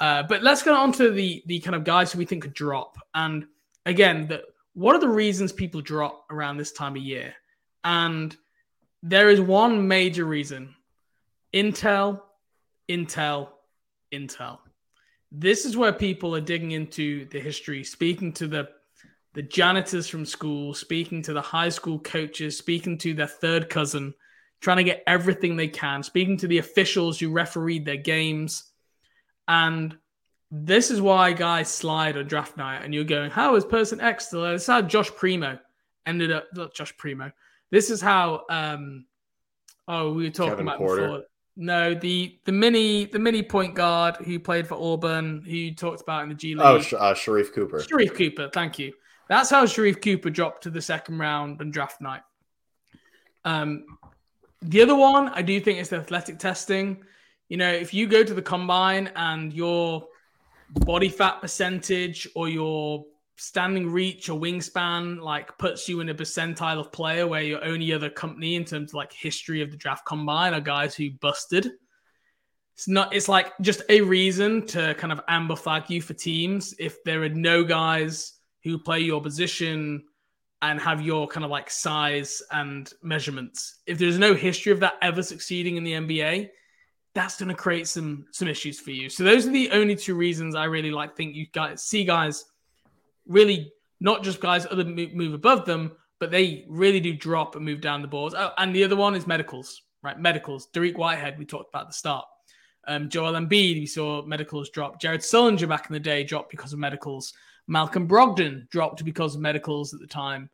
Uh, 0.00 0.22
but 0.22 0.42
let's 0.42 0.62
get 0.62 0.72
on 0.72 0.90
to 0.92 1.10
the 1.10 1.42
the 1.44 1.60
kind 1.60 1.74
of 1.74 1.84
guys 1.84 2.10
who 2.10 2.18
we 2.18 2.24
think 2.24 2.42
could 2.42 2.54
drop. 2.54 2.96
And 3.14 3.46
again, 3.84 4.26
the, 4.28 4.42
what 4.72 4.96
are 4.96 5.00
the 5.00 5.08
reasons 5.08 5.52
people 5.52 5.82
drop 5.82 6.24
around 6.30 6.56
this 6.56 6.72
time 6.72 6.96
of 6.96 7.02
year? 7.02 7.34
And 7.84 8.34
there 9.02 9.28
is 9.28 9.38
one 9.38 9.86
major 9.86 10.24
reason: 10.24 10.74
Intel, 11.52 12.22
Intel, 12.88 13.48
Intel. 14.14 14.60
This 15.30 15.64
is 15.64 15.76
where 15.76 15.92
people 15.92 16.34
are 16.34 16.40
digging 16.40 16.72
into 16.72 17.26
the 17.26 17.40
history, 17.40 17.84
speaking 17.84 18.32
to 18.34 18.46
the 18.46 18.68
the 19.34 19.42
janitors 19.42 20.08
from 20.08 20.24
school, 20.24 20.74
speaking 20.74 21.22
to 21.22 21.32
the 21.32 21.40
high 21.40 21.68
school 21.68 21.98
coaches, 22.00 22.58
speaking 22.58 22.98
to 22.98 23.14
their 23.14 23.26
third 23.26 23.68
cousin, 23.68 24.14
trying 24.60 24.78
to 24.78 24.84
get 24.84 25.04
everything 25.06 25.54
they 25.54 25.68
can, 25.68 26.02
speaking 26.02 26.36
to 26.38 26.48
the 26.48 26.58
officials 26.58 27.20
who 27.20 27.30
refereed 27.30 27.84
their 27.84 27.98
games. 27.98 28.72
And 29.46 29.96
this 30.50 30.90
is 30.90 31.00
why 31.00 31.32
guys 31.34 31.68
slide 31.68 32.16
on 32.16 32.26
draft 32.26 32.56
night 32.56 32.80
and 32.82 32.94
you're 32.94 33.04
going, 33.04 33.30
how 33.30 33.54
is 33.56 33.64
person 33.64 34.00
X 34.00 34.26
still 34.26 34.42
there? 34.42 34.52
This 34.54 34.62
is 34.62 34.68
how 34.68 34.82
Josh 34.82 35.10
Primo 35.10 35.58
ended 36.06 36.32
up, 36.32 36.46
not 36.54 36.74
Josh 36.74 36.96
Primo. 36.96 37.30
This 37.70 37.90
is 37.90 38.00
how, 38.00 38.44
um, 38.48 39.04
oh, 39.86 40.12
we 40.14 40.24
were 40.24 40.30
talking 40.30 40.52
Kevin 40.52 40.66
about 40.66 40.78
Porter. 40.78 41.02
before. 41.02 41.22
No, 41.60 41.92
the 41.92 42.38
the 42.44 42.52
mini 42.52 43.06
the 43.06 43.18
mini 43.18 43.42
point 43.42 43.74
guard 43.74 44.14
who 44.18 44.38
played 44.38 44.68
for 44.68 44.76
Auburn, 44.76 45.42
who 45.44 45.50
you 45.50 45.74
talked 45.74 46.00
about 46.00 46.22
in 46.22 46.28
the 46.28 46.34
G 46.36 46.54
League. 46.54 46.64
Oh, 46.64 46.76
uh, 46.76 47.14
Sharife 47.14 47.52
Cooper. 47.52 47.80
Sharife 47.80 48.14
Cooper, 48.14 48.48
thank 48.54 48.78
you. 48.78 48.92
That's 49.28 49.50
how 49.50 49.66
Sharife 49.66 50.00
Cooper 50.00 50.30
dropped 50.30 50.62
to 50.62 50.70
the 50.70 50.80
second 50.80 51.18
round 51.18 51.60
and 51.60 51.72
draft 51.72 52.00
night. 52.00 52.22
Um, 53.44 53.86
the 54.62 54.80
other 54.82 54.94
one, 54.94 55.30
I 55.30 55.42
do 55.42 55.60
think 55.60 55.80
is 55.80 55.88
the 55.88 55.96
athletic 55.96 56.38
testing. 56.38 57.02
You 57.48 57.56
know, 57.56 57.72
if 57.72 57.92
you 57.92 58.06
go 58.06 58.22
to 58.22 58.34
the 58.34 58.42
combine 58.42 59.10
and 59.16 59.52
your 59.52 60.06
body 60.70 61.08
fat 61.08 61.40
percentage 61.40 62.28
or 62.36 62.48
your 62.48 63.04
standing 63.38 63.88
reach 63.88 64.28
or 64.28 64.38
wingspan 64.38 65.20
like 65.20 65.56
puts 65.58 65.88
you 65.88 66.00
in 66.00 66.08
a 66.08 66.14
percentile 66.14 66.80
of 66.80 66.90
player 66.90 67.26
where 67.26 67.42
your 67.42 67.64
only 67.64 67.92
other 67.92 68.10
company 68.10 68.56
in 68.56 68.64
terms 68.64 68.90
of 68.90 68.94
like 68.94 69.12
history 69.12 69.62
of 69.62 69.70
the 69.70 69.76
draft 69.76 70.04
combine 70.04 70.52
are 70.52 70.60
guys 70.60 70.94
who 70.94 71.10
busted. 71.20 71.70
It's 72.74 72.88
not. 72.88 73.14
It's 73.14 73.28
like 73.28 73.52
just 73.60 73.82
a 73.88 74.00
reason 74.00 74.66
to 74.68 74.94
kind 74.94 75.12
of 75.12 75.20
amber 75.28 75.56
flag 75.56 75.88
you 75.88 76.02
for 76.02 76.14
teams 76.14 76.74
if 76.78 77.02
there 77.04 77.22
are 77.22 77.28
no 77.28 77.64
guys 77.64 78.34
who 78.64 78.78
play 78.78 79.00
your 79.00 79.20
position 79.22 80.04
and 80.62 80.80
have 80.80 81.00
your 81.00 81.28
kind 81.28 81.44
of 81.44 81.50
like 81.50 81.70
size 81.70 82.42
and 82.50 82.92
measurements. 83.02 83.78
If 83.86 83.98
there's 83.98 84.18
no 84.18 84.34
history 84.34 84.72
of 84.72 84.80
that 84.80 84.94
ever 85.00 85.22
succeeding 85.22 85.76
in 85.76 85.84
the 85.84 85.92
NBA, 85.92 86.50
that's 87.14 87.38
going 87.38 87.48
to 87.48 87.54
create 87.54 87.86
some 87.86 88.26
some 88.32 88.48
issues 88.48 88.80
for 88.80 88.90
you. 88.90 89.08
So 89.08 89.22
those 89.22 89.46
are 89.46 89.52
the 89.52 89.70
only 89.70 89.94
two 89.94 90.16
reasons 90.16 90.56
I 90.56 90.64
really 90.64 90.90
like 90.90 91.16
think 91.16 91.36
you 91.36 91.46
guys 91.52 91.84
see 91.84 92.04
guys 92.04 92.44
really 93.28 93.72
not 94.00 94.22
just 94.22 94.40
guys 94.40 94.66
other 94.66 94.84
move, 94.84 95.34
above 95.34 95.64
them, 95.64 95.92
but 96.18 96.30
they 96.30 96.64
really 96.68 97.00
do 97.00 97.14
drop 97.14 97.56
and 97.56 97.64
move 97.64 97.80
down 97.80 98.02
the 98.02 98.08
boards. 98.08 98.34
Oh, 98.36 98.52
and 98.58 98.74
the 98.74 98.84
other 98.84 98.96
one 98.96 99.14
is 99.14 99.26
medicals, 99.26 99.82
right? 100.02 100.18
Medicals. 100.18 100.68
Dariq 100.72 100.96
Whitehead, 100.96 101.38
we 101.38 101.44
talked 101.44 101.68
about 101.68 101.82
at 101.82 101.88
the 101.88 101.94
start. 101.94 102.24
Um, 102.86 103.08
Joel 103.08 103.34
Embiid, 103.34 103.74
we 103.74 103.86
saw 103.86 104.22
medicals 104.22 104.70
drop. 104.70 105.00
Jared 105.00 105.20
Sullinger 105.20 105.68
back 105.68 105.86
in 105.88 105.92
the 105.92 106.00
day 106.00 106.24
dropped 106.24 106.50
because 106.50 106.72
of 106.72 106.78
medicals. 106.78 107.34
Malcolm 107.66 108.08
Brogdon 108.08 108.68
dropped 108.70 109.04
because 109.04 109.34
of 109.34 109.40
medicals 109.42 109.92
at 109.92 110.00
the 110.00 110.06
time. 110.06 110.48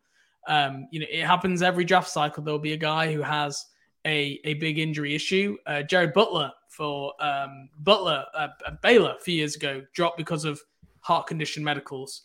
Um, 0.48 0.88
you 0.90 1.00
know, 1.00 1.06
it 1.10 1.24
happens 1.24 1.62
every 1.62 1.84
draft 1.84 2.10
cycle. 2.10 2.42
There'll 2.42 2.58
be 2.58 2.72
a 2.72 2.78
guy 2.78 3.12
who 3.12 3.22
has 3.22 3.64
a, 4.04 4.40
a 4.44 4.54
big 4.54 4.78
injury 4.78 5.14
issue. 5.14 5.56
Uh, 5.66 5.82
Jared 5.82 6.12
Butler 6.12 6.52
for 6.68 7.12
um, 7.20 7.68
Butler 7.78 8.24
uh, 8.34 8.48
Baylor 8.82 9.14
a 9.16 9.20
few 9.20 9.34
years 9.34 9.54
ago 9.54 9.82
dropped 9.94 10.18
because 10.18 10.44
of 10.44 10.60
heart 11.00 11.26
condition 11.26 11.62
medicals. 11.62 12.22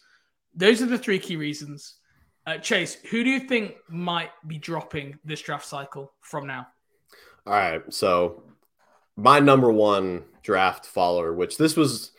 Those 0.55 0.81
are 0.81 0.87
the 0.87 0.97
three 0.97 1.19
key 1.19 1.35
reasons. 1.35 1.95
Uh, 2.45 2.57
Chase, 2.57 2.95
who 3.11 3.23
do 3.23 3.29
you 3.29 3.41
think 3.41 3.75
might 3.89 4.31
be 4.47 4.57
dropping 4.57 5.19
this 5.23 5.41
draft 5.41 5.65
cycle 5.65 6.13
from 6.21 6.47
now? 6.47 6.67
All 7.45 7.53
right, 7.53 7.81
so 7.93 8.43
my 9.15 9.39
number 9.39 9.71
one 9.71 10.23
draft 10.43 10.85
follower, 10.85 11.33
which 11.33 11.57
this 11.57 11.75
was 11.75 12.11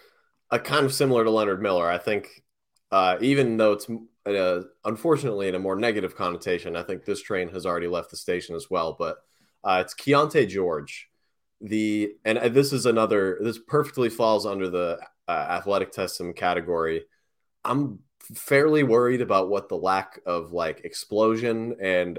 a 0.51 0.59
kind 0.59 0.85
of 0.85 0.93
similar 0.93 1.25
to 1.25 1.31
Leonard 1.31 1.63
Miller. 1.63 1.89
I 1.89 1.99
think 1.99 2.29
uh, 2.91 3.17
even 3.21 3.57
though 3.57 3.73
it's 3.73 3.89
uh, 4.27 4.63
unfortunately 4.85 5.49
in 5.49 5.55
a 5.55 5.61
more 5.61 5.77
negative 5.77 6.17
connotation, 6.17 6.77
I 6.77 6.83
think 6.83 7.05
this 7.05 7.23
train 7.23 7.49
has 7.51 7.67
already 7.67 7.89
left 7.89 8.11
the 8.11 8.17
station 8.17 8.55
as 8.55 8.69
well. 8.71 8.97
But 8.99 9.19
uh, 9.65 9.83
it's 9.85 9.95
Keyonte 9.95 10.49
George. 10.49 11.09
The 11.61 12.15
and 12.25 12.39
uh, 12.39 12.49
this 12.49 12.73
is 12.73 12.87
another. 12.87 13.39
This 13.41 13.59
perfectly 13.59 14.09
falls 14.09 14.47
under 14.47 14.69
the 14.69 14.99
uh, 15.29 15.31
athletic 15.31 15.93
testing 15.93 16.33
category. 16.33 17.05
I'm 17.65 18.01
fairly 18.35 18.83
worried 18.83 19.21
about 19.21 19.49
what 19.49 19.69
the 19.69 19.77
lack 19.77 20.21
of 20.27 20.53
like 20.53 20.83
explosion 20.85 21.77
and 21.81 22.19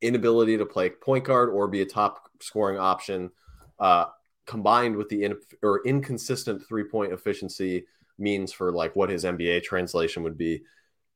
inability 0.00 0.58
to 0.58 0.66
play 0.66 0.90
point 0.90 1.24
guard 1.24 1.48
or 1.50 1.68
be 1.68 1.82
a 1.82 1.86
top 1.86 2.28
scoring 2.40 2.78
option, 2.78 3.30
uh, 3.78 4.06
combined 4.46 4.96
with 4.96 5.08
the 5.08 5.24
in, 5.24 5.36
or 5.62 5.82
inconsistent 5.86 6.66
three 6.66 6.84
point 6.84 7.12
efficiency 7.12 7.86
means 8.18 8.52
for 8.52 8.72
like 8.72 8.94
what 8.96 9.10
his 9.10 9.24
NBA 9.24 9.62
translation 9.62 10.22
would 10.22 10.36
be. 10.36 10.62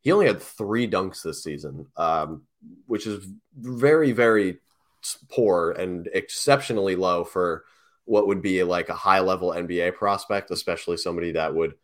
He 0.01 0.12
only 0.12 0.26
had 0.26 0.40
three 0.40 0.88
dunks 0.88 1.22
this 1.22 1.42
season, 1.42 1.86
um, 1.97 2.42
which 2.86 3.07
is 3.07 3.26
very, 3.59 4.12
very 4.12 4.59
poor 5.28 5.72
and 5.72 6.09
exceptionally 6.12 6.97
low 6.97 7.24
for 7.24 7.64
what 8.05 8.26
would 8.28 8.40
be 8.40 8.62
like 8.62 8.88
a 8.88 8.94
high 8.94 9.20
level 9.20 9.51
NBA 9.51 9.94
prospect, 9.94 10.51
especially 10.51 10.97
somebody 10.97 11.32
that 11.32 11.55
would, 11.55 11.74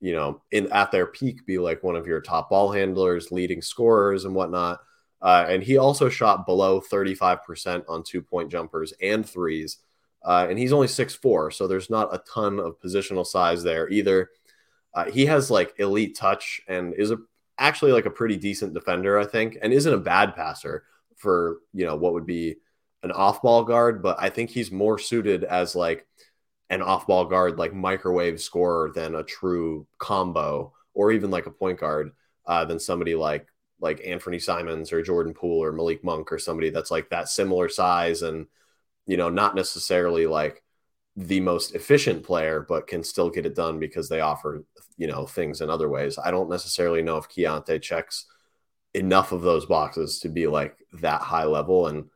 you 0.00 0.12
know, 0.12 0.42
in 0.50 0.70
at 0.72 0.90
their 0.92 1.06
peak 1.06 1.44
be 1.46 1.58
like 1.58 1.82
one 1.82 1.96
of 1.96 2.06
your 2.06 2.20
top 2.20 2.50
ball 2.50 2.70
handlers, 2.72 3.32
leading 3.32 3.62
scorers, 3.62 4.24
and 4.24 4.34
whatnot. 4.34 4.80
Uh, 5.20 5.46
and 5.48 5.62
he 5.62 5.76
also 5.76 6.08
shot 6.08 6.46
below 6.46 6.80
35% 6.80 7.84
on 7.88 8.02
two 8.04 8.22
point 8.22 8.50
jumpers 8.50 8.92
and 9.02 9.28
threes. 9.28 9.78
Uh, 10.22 10.46
and 10.48 10.58
he's 10.58 10.72
only 10.72 10.88
six 10.88 11.14
four, 11.14 11.50
so 11.50 11.66
there's 11.66 11.90
not 11.90 12.14
a 12.14 12.22
ton 12.32 12.58
of 12.58 12.80
positional 12.80 13.26
size 13.26 13.62
there 13.62 13.88
either. 13.88 14.30
Uh, 14.94 15.10
he 15.10 15.26
has 15.26 15.50
like 15.50 15.74
elite 15.78 16.16
touch 16.16 16.60
and 16.66 16.94
is 16.94 17.10
a, 17.10 17.18
actually 17.58 17.92
like 17.92 18.06
a 18.06 18.10
pretty 18.10 18.36
decent 18.36 18.74
defender, 18.74 19.18
I 19.18 19.24
think, 19.24 19.58
and 19.62 19.72
isn't 19.72 19.92
a 19.92 19.98
bad 19.98 20.34
passer 20.34 20.84
for 21.16 21.58
you 21.72 21.86
know 21.86 21.96
what 21.96 22.14
would 22.14 22.26
be 22.26 22.56
an 23.04 23.12
off-ball 23.12 23.64
guard, 23.64 24.02
but 24.02 24.16
I 24.18 24.28
think 24.28 24.50
he's 24.50 24.72
more 24.72 24.98
suited 24.98 25.44
as 25.44 25.76
like 25.76 26.07
an 26.70 26.82
off-ball 26.82 27.26
guard, 27.26 27.58
like 27.58 27.72
microwave 27.72 28.40
scorer, 28.40 28.90
than 28.94 29.14
a 29.14 29.22
true 29.22 29.86
combo 29.98 30.72
or 30.94 31.12
even 31.12 31.30
like 31.30 31.46
a 31.46 31.50
point 31.50 31.78
guard 31.78 32.12
uh, 32.46 32.64
than 32.64 32.78
somebody 32.78 33.14
like 33.14 33.46
like 33.80 34.02
Anthony 34.04 34.40
Simons 34.40 34.92
or 34.92 35.02
Jordan 35.02 35.34
Poole 35.34 35.62
or 35.62 35.72
Malik 35.72 36.02
Monk 36.02 36.32
or 36.32 36.38
somebody 36.38 36.70
that's 36.70 36.90
like 36.90 37.10
that 37.10 37.28
similar 37.28 37.68
size 37.68 38.22
and 38.22 38.46
you 39.06 39.16
know 39.16 39.28
not 39.28 39.54
necessarily 39.54 40.26
like 40.26 40.62
the 41.16 41.40
most 41.40 41.74
efficient 41.74 42.22
player, 42.24 42.64
but 42.68 42.86
can 42.86 43.02
still 43.02 43.30
get 43.30 43.46
it 43.46 43.54
done 43.54 43.78
because 43.78 44.08
they 44.08 44.20
offer 44.20 44.64
you 44.96 45.06
know 45.06 45.26
things 45.26 45.60
in 45.60 45.70
other 45.70 45.88
ways. 45.88 46.18
I 46.18 46.30
don't 46.30 46.50
necessarily 46.50 47.02
know 47.02 47.16
if 47.16 47.28
Keyonte 47.28 47.80
checks 47.82 48.26
enough 48.94 49.32
of 49.32 49.42
those 49.42 49.66
boxes 49.66 50.20
to 50.20 50.28
be 50.28 50.46
like 50.46 50.76
that 50.94 51.20
high 51.20 51.44
level 51.44 51.86
and 51.88 52.06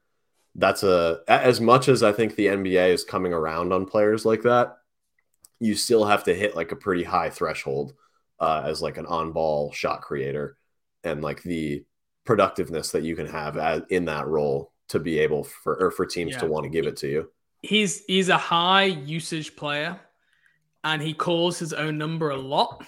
that's 0.55 0.83
a 0.83 1.21
as 1.29 1.61
much 1.61 1.89
as 1.89 2.03
I 2.03 2.13
think 2.13 2.35
the 2.35 2.47
NBA 2.47 2.93
is 2.93 3.05
coming 3.05 3.33
around 3.33 3.73
on 3.73 3.87
players 3.87 4.25
like 4.25 4.43
that, 4.43 4.77
you 5.61 5.75
still 5.75 6.05
have 6.05 6.25
to 6.25 6.35
hit 6.35 6.57
like 6.57 6.73
a 6.73 6.77
pretty 6.77 7.05
high 7.05 7.31
threshold 7.31 7.95
uh, 8.41 8.63
as 8.65 8.83
like 8.83 8.99
an 8.99 9.07
on-ball 9.07 9.73
shot 9.73 10.03
creator 10.03 10.57
and 11.05 11.23
like 11.23 11.43
the 11.43 11.85
productiveness 12.25 12.91
that 12.93 13.03
you 13.03 13.17
can 13.17 13.27
have 13.27 13.57
as, 13.57 13.83
in 13.89 14.05
that 14.07 14.27
role 14.27 14.73
to 14.89 14.99
be 14.99 15.19
able 15.19 15.45
for 15.45 15.77
or 15.77 15.91
for 15.91 16.05
teams 16.05 16.33
yeah. 16.33 16.39
to 16.39 16.47
want 16.47 16.65
to 16.65 16.71
give 16.71 16.87
it 16.87 16.97
to 16.99 17.09
you. 17.09 17.31
He's 17.63 18.05
he's 18.07 18.29
a 18.29 18.37
high 18.37 18.85
usage 18.85 19.57
player, 19.57 19.99
and 20.85 21.01
he 21.01 21.15
calls 21.15 21.59
his 21.59 21.73
own 21.73 21.97
number 21.97 22.31
a 22.31 22.37
lot. 22.37 22.85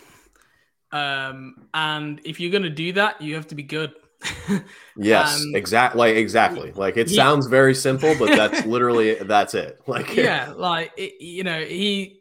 Um, 0.93 1.69
and 1.73 2.21
if 2.25 2.41
you're 2.41 2.51
going 2.51 2.63
to 2.63 2.71
do 2.71 2.93
that, 2.93 3.21
you 3.21 3.35
have 3.35 3.49
to 3.49 3.55
be 3.55 3.63
good. 3.63 3.95
yes, 4.97 5.43
um, 5.43 5.55
exactly. 5.55 5.99
Like 5.99 6.17
exactly. 6.17 6.73
Like 6.73 6.97
it 6.97 7.09
he, 7.09 7.17
sounds 7.17 7.47
very 7.47 7.75
simple, 7.75 8.15
but 8.19 8.29
that's 8.37 8.65
literally 8.67 9.15
that's 9.15 9.55
it. 9.55 9.81
Like 9.87 10.17
yeah, 10.17 10.53
like 10.57 10.93
it, 10.97 11.21
you 11.21 11.45
know, 11.45 11.61
he. 11.65 12.21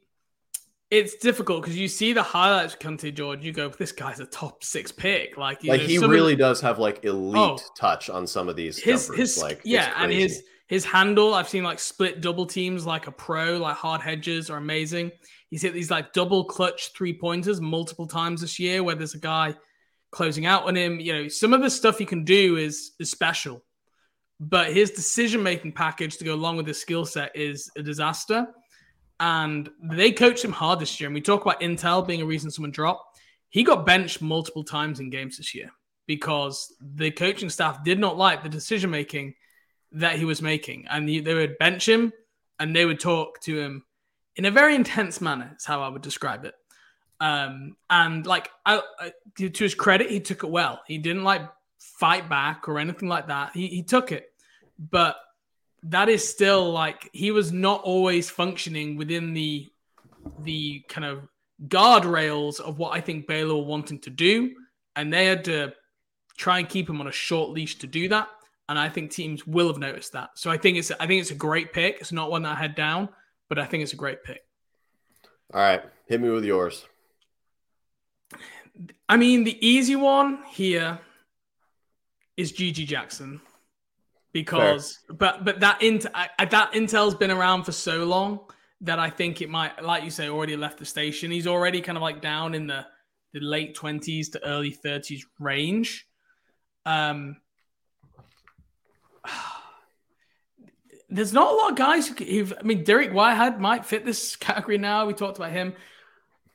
It's 0.92 1.16
difficult 1.16 1.64
because 1.64 1.76
you 1.76 1.88
see 1.88 2.14
the 2.14 2.22
highlights 2.22 2.76
Keyonte 2.76 3.16
George. 3.16 3.44
You 3.44 3.52
go, 3.52 3.70
this 3.70 3.92
guy's 3.92 4.20
a 4.20 4.28
top 4.28 4.64
six 4.64 4.92
pick. 4.92 5.38
Like, 5.38 5.64
like 5.64 5.82
know, 5.82 5.88
he 5.88 5.98
really 5.98 6.34
of, 6.34 6.40
does 6.40 6.62
have 6.62 6.78
like 6.78 7.04
elite 7.04 7.36
oh, 7.36 7.58
touch 7.76 8.12
on 8.12 8.28
some 8.28 8.48
of 8.48 8.56
these. 8.56 8.78
His 8.78 9.12
his 9.16 9.42
like 9.42 9.62
yeah, 9.64 9.92
and 9.98 10.12
his 10.12 10.44
his 10.68 10.86
handle. 10.86 11.34
I've 11.34 11.50
seen 11.50 11.64
like 11.64 11.80
split 11.80 12.22
double 12.22 12.46
teams 12.46 12.86
like 12.86 13.08
a 13.08 13.12
pro, 13.12 13.58
like 13.58 13.76
hard 13.76 14.02
hedges 14.02 14.52
are 14.52 14.58
amazing. 14.58 15.12
He's 15.50 15.64
hit 15.64 15.74
these 15.74 15.90
like 15.90 16.14
double 16.14 16.44
clutch 16.46 16.94
three 16.94 17.18
pointers 17.18 17.60
multiple 17.60 18.08
times 18.08 18.42
this 18.42 18.60
year 18.60 18.84
where 18.84 18.94
there's 18.94 19.16
a 19.16 19.20
guy 19.20 19.56
closing 20.14 20.46
out 20.46 20.66
on 20.66 20.76
him. 20.76 21.00
You 21.00 21.14
know, 21.14 21.28
some 21.28 21.54
of 21.54 21.62
the 21.62 21.70
stuff 21.70 21.98
he 21.98 22.06
can 22.06 22.24
do 22.24 22.58
is 22.58 22.92
is 23.00 23.12
special, 23.12 23.64
but 24.40 24.74
his 24.74 24.92
decision 24.92 25.44
making 25.44 25.74
package 25.74 26.18
to 26.18 26.26
go 26.26 26.34
along 26.34 26.58
with 26.58 26.68
his 26.68 26.80
skill 26.80 27.06
set 27.06 27.36
is 27.36 27.70
a 27.76 27.84
disaster. 27.84 28.48
And 29.20 29.70
they 29.82 30.12
coached 30.12 30.44
him 30.44 30.52
hard 30.52 30.80
this 30.80 31.00
year. 31.00 31.08
And 31.08 31.14
we 31.14 31.22
talk 31.22 31.42
about 31.42 31.62
Intel 31.62 32.06
being 32.06 32.22
a 32.22 32.26
reason 32.26 32.52
someone 32.52 32.72
dropped. 32.72 33.20
He 33.50 33.64
got 33.64 33.86
benched 33.86 34.22
multiple 34.22 34.64
times 34.64 35.00
in 35.00 35.10
games 35.10 35.38
this 35.38 35.54
year 35.54 35.72
because 36.08 36.74
the 36.82 37.12
coaching 37.12 37.50
staff 37.50 37.84
did 37.84 38.00
not 38.00 38.18
like 38.18 38.44
the 38.44 38.50
decision 38.50 38.90
making 38.90 39.36
that 39.94 40.18
he 40.18 40.26
was 40.26 40.42
making, 40.42 40.88
and 40.90 41.08
they 41.08 41.34
would 41.34 41.58
bench 41.60 41.88
him 41.88 42.12
and 42.60 42.76
they 42.76 42.86
would 42.86 43.00
talk 43.00 43.40
to 43.42 43.58
him 43.60 43.84
in 44.36 44.46
a 44.46 44.52
very 44.52 44.76
intense 44.76 45.22
manner. 45.22 45.54
Is 45.56 45.66
how 45.66 45.82
I 45.82 45.90
would 45.90 46.02
describe 46.02 46.46
it. 46.46 46.56
Um, 47.24 47.78
and 47.90 48.28
like 48.28 48.50
I, 48.66 48.82
to 49.38 49.50
his 49.50 49.76
credit, 49.76 50.12
he 50.12 50.20
took 50.20 50.44
it 50.44 50.50
well. 50.50 50.82
He 50.86 50.98
didn't 50.98 51.24
like 51.24 51.44
fight 51.80 52.28
back 52.28 52.68
or 52.68 52.80
anything 52.80 53.08
like 53.08 53.28
that. 53.28 53.52
He, 53.54 53.68
he 53.68 53.82
took 53.82 54.12
it, 54.12 54.28
but 54.78 55.16
that 55.84 56.10
is 56.10 56.28
still 56.28 56.70
like 56.74 57.10
he 57.14 57.32
was 57.32 57.54
not 57.54 57.82
always 57.84 58.30
functioning 58.30 58.98
within 58.98 59.34
the 59.34 59.72
the 60.40 60.84
kind 60.90 61.06
of 61.06 61.30
guardrails 61.70 62.60
of 62.60 62.78
what 62.78 62.94
I 62.94 63.00
think 63.00 63.26
Baylor 63.26 63.56
were 63.56 63.64
wanting 63.64 64.00
to 64.00 64.10
do, 64.10 64.54
and 64.98 65.14
they 65.14 65.26
had 65.26 65.46
to 65.46 65.72
try 66.36 66.60
and 66.60 66.68
keep 66.68 66.90
him 66.90 67.00
on 67.00 67.08
a 67.08 67.12
short 67.14 67.52
leash 67.52 67.78
to 67.80 67.88
do 67.88 68.10
that. 68.10 68.28
And 68.68 68.78
I 68.78 68.90
think 68.90 69.12
teams 69.12 69.48
will 69.48 69.68
have 69.68 69.78
noticed 69.78 70.12
that. 70.12 70.32
So 70.36 70.52
I 70.52 70.58
think 70.58 70.78
it's 70.78 70.92
I 70.92 71.08
think 71.08 71.22
it's 71.22 71.32
a 71.32 71.36
great 71.36 71.72
pick. 71.72 72.00
It's 72.02 72.12
not 72.12 72.30
one 72.30 72.44
that 72.44 72.58
I 72.58 72.60
had 72.60 72.76
down, 72.76 73.08
but 73.48 73.60
I 73.60 73.66
think 73.66 73.82
it's 73.82 73.94
a 73.94 74.04
great 74.04 74.26
pick. 74.26 74.42
All 75.54 75.62
right, 75.62 75.84
hit 76.08 76.20
me 76.20 76.30
with 76.30 76.44
yours. 76.44 76.86
I 79.08 79.18
mean, 79.18 79.44
the 79.44 79.66
easy 79.66 79.96
one 79.96 80.40
here 80.50 81.00
is 82.36 82.52
GG 82.52 82.88
Jackson 82.88 83.42
because, 84.32 85.00
Fair. 85.08 85.16
but 85.16 85.46
but 85.46 85.60
that 85.60 85.82
int 85.82 86.04
that 86.04 86.72
Intel's 86.74 87.16
been 87.16 87.32
around 87.32 87.64
for 87.64 87.72
so 87.72 88.04
long 88.06 88.40
that 88.82 89.00
I 89.00 89.10
think 89.10 89.42
it 89.42 89.50
might, 89.50 89.82
like 89.82 90.04
you 90.04 90.10
say, 90.10 90.28
already 90.30 90.58
left 90.58 90.80
the 90.80 90.86
station. 90.86 91.32
He's 91.32 91.48
already 91.48 91.82
kind 91.82 91.98
of 91.98 92.02
like 92.02 92.22
down 92.22 92.54
in 92.56 92.68
the 92.68 92.86
the 93.34 93.40
late 93.40 93.76
twenties 93.76 94.30
to 94.30 94.46
early 94.46 94.72
thirties 94.72 95.26
range. 95.40 96.08
Um, 96.86 97.38
there's 101.10 101.34
not 101.34 101.52
a 101.52 101.56
lot 101.56 101.72
of 101.72 101.78
guys 101.78 102.08
who've. 102.08 102.54
I 102.60 102.64
mean, 102.64 102.84
Dariq 102.84 103.14
Whitehead 103.14 103.60
might 103.60 103.86
fit 103.86 104.06
this 104.06 104.36
category 104.38 104.80
now. 104.80 105.06
We 105.06 105.14
talked 105.14 105.38
about 105.38 105.52
him. 105.52 105.74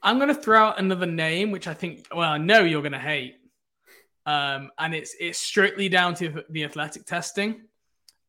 I'm 0.03 0.19
going 0.19 0.29
to 0.29 0.35
throw 0.35 0.67
out 0.67 0.79
another 0.79 1.07
name, 1.07 1.51
which 1.51 1.67
I 1.67 1.75
think, 1.75 2.07
well, 2.15 2.31
I 2.31 2.39
know 2.39 2.61
you're 2.61 2.83
going 2.83 2.93
to 2.93 2.99
hate. 2.99 3.37
Um, 4.27 4.71
and 4.79 4.95
it's 4.95 5.17
it's 5.19 5.39
strictly 5.39 5.89
down 5.89 6.15
to 6.17 6.45
the 6.51 6.65
athletic 6.65 7.07
testing 7.07 7.63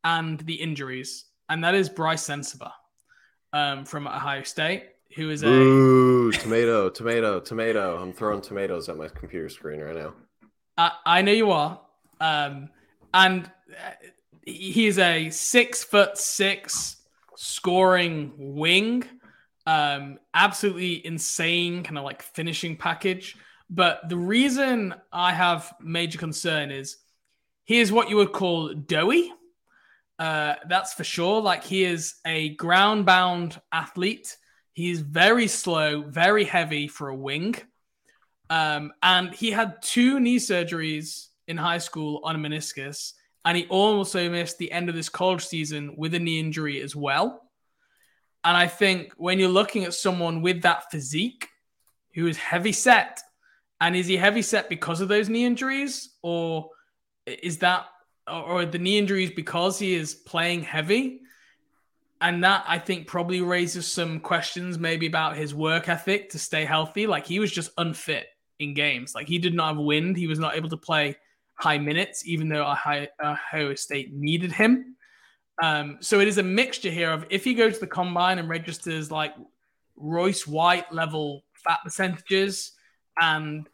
and 0.05 0.39
the 0.39 0.55
injuries, 0.55 1.25
and 1.49 1.61
that 1.65 1.75
is 1.75 1.89
Brice 1.89 2.25
Sensabaugh 2.25 2.71
um, 3.51 3.83
from 3.83 4.07
Ohio 4.07 4.43
State, 4.43 4.85
who 5.17 5.29
is 5.29 5.43
a 5.43 5.47
Ooh, 5.47 6.31
tomato, 6.31 6.89
tomato, 6.89 7.41
tomato. 7.41 8.01
I'm 8.01 8.13
throwing 8.13 8.39
tomatoes 8.39 8.87
at 8.87 8.95
my 8.95 9.09
computer 9.09 9.49
screen 9.49 9.81
right 9.81 9.95
now. 9.95 10.13
I, 10.77 10.91
I 11.05 11.21
know 11.21 11.33
you 11.33 11.51
are, 11.51 11.81
um, 12.21 12.69
and 13.13 13.51
uh, 13.69 13.91
he 14.45 14.87
is 14.87 14.99
a 14.99 15.29
six 15.31 15.83
foot 15.83 16.17
six 16.17 16.95
scoring 17.35 18.31
wing 18.37 19.03
um, 19.69 20.17
absolutely 20.33 21.05
insane 21.05 21.83
kind 21.83 21.99
of 21.99 22.03
like 22.03 22.23
finishing 22.23 22.75
package. 22.75 23.37
But 23.69 24.09
the 24.09 24.17
reason 24.17 24.95
I 25.13 25.31
have 25.31 25.71
major 25.79 26.17
concern 26.17 26.71
is 26.71 26.97
he 27.65 27.79
is 27.79 27.91
what 27.91 28.09
you 28.09 28.15
would 28.15 28.31
call 28.31 28.73
doughy. 28.73 29.31
Uh, 30.17 30.55
that's 30.67 30.95
for 30.95 31.03
sure. 31.03 31.39
Like 31.41 31.63
he 31.63 31.83
is 31.83 32.15
a 32.25 32.55
ground 32.55 33.05
bound 33.05 33.61
athlete. 33.71 34.37
He's 34.73 35.01
very 35.01 35.45
slow, 35.45 36.01
very 36.01 36.45
heavy 36.45 36.87
for 36.87 37.09
a 37.09 37.15
wing. 37.15 37.53
Um, 38.49 38.91
and 39.03 39.35
he 39.35 39.51
had 39.51 39.83
two 39.83 40.19
knee 40.19 40.39
surgeries 40.39 41.27
in 41.47 41.57
high 41.57 41.77
school 41.77 42.21
on 42.23 42.35
a 42.35 42.39
meniscus. 42.39 43.13
And 43.45 43.55
he 43.55 43.67
also 43.67 44.31
missed 44.31 44.57
the 44.57 44.71
end 44.71 44.89
of 44.89 44.95
this 44.95 45.09
college 45.09 45.45
season 45.45 45.93
with 45.95 46.15
a 46.15 46.19
knee 46.19 46.39
injury 46.39 46.81
as 46.81 46.95
well. 46.95 47.48
And 48.43 48.55
I 48.55 48.67
think 48.67 49.13
when 49.17 49.39
you're 49.39 49.49
looking 49.49 49.83
at 49.83 49.93
someone 49.93 50.41
with 50.41 50.61
that 50.61 50.89
physique, 50.91 51.49
who 52.13 52.27
is 52.27 52.37
heavy 52.37 52.71
set. 52.71 53.21
And 53.81 53.95
is 53.95 54.07
he 54.07 54.17
heavy 54.17 54.41
set 54.41 54.69
because 54.69 55.01
of 55.01 55.07
those 55.07 55.29
knee 55.29 55.45
injuries, 55.45 56.09
or 56.21 56.69
is 57.25 57.59
that, 57.59 57.85
or 58.27 58.65
the 58.65 58.77
knee 58.77 58.97
injuries 58.97 59.31
because 59.31 59.79
he 59.79 59.93
is 59.93 60.13
playing 60.13 60.63
heavy? 60.63 61.21
And 62.21 62.43
that 62.43 62.65
I 62.67 62.77
think 62.77 63.07
probably 63.07 63.39
raises 63.39 63.89
some 63.89 64.19
questions, 64.19 64.77
maybe 64.77 65.07
about 65.07 65.37
his 65.37 65.55
work 65.55 65.87
ethic 65.87 66.31
to 66.31 66.39
stay 66.39 66.65
healthy. 66.65 67.07
Like 67.07 67.25
he 67.25 67.39
was 67.39 67.51
just 67.51 67.71
unfit 67.77 68.27
in 68.59 68.73
games. 68.73 69.15
Like 69.15 69.29
he 69.29 69.39
did 69.39 69.53
not 69.53 69.75
have 69.75 69.77
wind. 69.77 70.17
He 70.17 70.27
was 70.27 70.39
not 70.39 70.57
able 70.57 70.69
to 70.69 70.77
play 70.77 71.15
high 71.53 71.77
minutes, 71.77 72.27
even 72.27 72.49
though 72.49 72.65
Ohio 72.65 73.75
State 73.75 74.13
needed 74.13 74.51
him. 74.51 74.97
Um, 75.61 75.97
so 75.99 76.19
it 76.19 76.27
is 76.27 76.37
a 76.37 76.43
mixture 76.43 76.89
here 76.89 77.11
of 77.11 77.25
if 77.29 77.43
he 77.43 77.53
goes 77.53 77.75
to 77.75 77.79
the 77.81 77.87
combine 77.87 78.39
and 78.39 78.47
registers 78.47 79.11
like 79.11 79.33
Royce 79.95 80.47
White 80.47 80.91
level 80.91 81.43
fat 81.53 81.79
percentages 81.83 82.71
and 83.21 83.67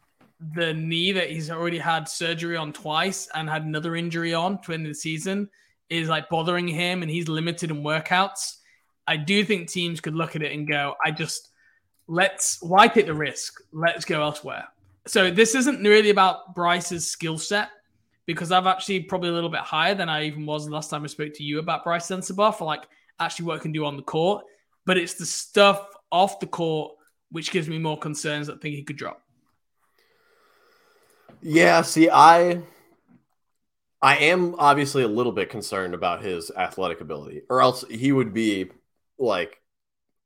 the 0.54 0.74
knee 0.74 1.12
that 1.12 1.30
he's 1.30 1.50
already 1.50 1.78
had 1.78 2.08
surgery 2.08 2.56
on 2.56 2.72
twice 2.72 3.28
and 3.34 3.48
had 3.48 3.64
another 3.64 3.96
injury 3.96 4.34
on 4.34 4.60
to 4.62 4.72
end 4.72 4.84
the 4.84 4.94
season 4.94 5.48
is 5.88 6.08
like 6.08 6.28
bothering 6.28 6.68
him 6.68 7.02
and 7.02 7.10
he's 7.10 7.28
limited 7.28 7.70
in 7.70 7.82
workouts. 7.82 8.56
I 9.06 9.16
do 9.16 9.44
think 9.44 9.68
teams 9.68 10.00
could 10.00 10.16
look 10.16 10.34
at 10.34 10.42
it 10.42 10.52
and 10.52 10.68
go, 10.68 10.94
I 11.04 11.12
just 11.12 11.50
let's 12.08 12.58
why 12.60 12.88
take 12.88 13.06
the 13.06 13.14
risk? 13.14 13.60
Let's 13.72 14.04
go 14.04 14.22
elsewhere. 14.22 14.64
So 15.06 15.30
this 15.30 15.54
isn't 15.54 15.82
really 15.82 16.10
about 16.10 16.54
Brice's 16.54 17.06
skill 17.06 17.38
set 17.38 17.68
because 18.26 18.52
I've 18.52 18.66
actually 18.66 19.00
probably 19.00 19.30
a 19.30 19.32
little 19.32 19.50
bit 19.50 19.60
higher 19.60 19.94
than 19.94 20.08
I 20.08 20.24
even 20.24 20.44
was 20.46 20.66
the 20.66 20.72
last 20.72 20.90
time 20.90 21.04
I 21.04 21.06
spoke 21.06 21.32
to 21.34 21.44
you 21.44 21.58
about 21.58 21.84
Brice 21.84 22.08
Sensabaugh 22.08 22.54
for 22.54 22.64
like 22.64 22.86
actually 23.18 23.46
what 23.46 23.60
can 23.60 23.72
do 23.72 23.84
on 23.84 23.96
the 23.96 24.02
court. 24.02 24.44
But 24.84 24.98
it's 24.98 25.14
the 25.14 25.26
stuff 25.26 25.86
off 26.10 26.40
the 26.40 26.46
court 26.46 26.92
which 27.30 27.50
gives 27.50 27.68
me 27.68 27.78
more 27.78 27.98
concerns 27.98 28.46
that 28.46 28.56
I 28.56 28.58
think 28.58 28.76
he 28.76 28.82
could 28.82 28.96
drop. 28.96 29.22
Yeah, 31.42 31.82
see, 31.82 32.08
I 32.10 32.62
I 34.02 34.16
am 34.16 34.54
obviously 34.58 35.02
a 35.02 35.08
little 35.08 35.32
bit 35.32 35.50
concerned 35.50 35.94
about 35.94 36.22
his 36.22 36.50
athletic 36.50 37.00
ability, 37.00 37.42
or 37.48 37.60
else 37.60 37.84
he 37.88 38.12
would 38.12 38.32
be 38.32 38.70
like 39.18 39.60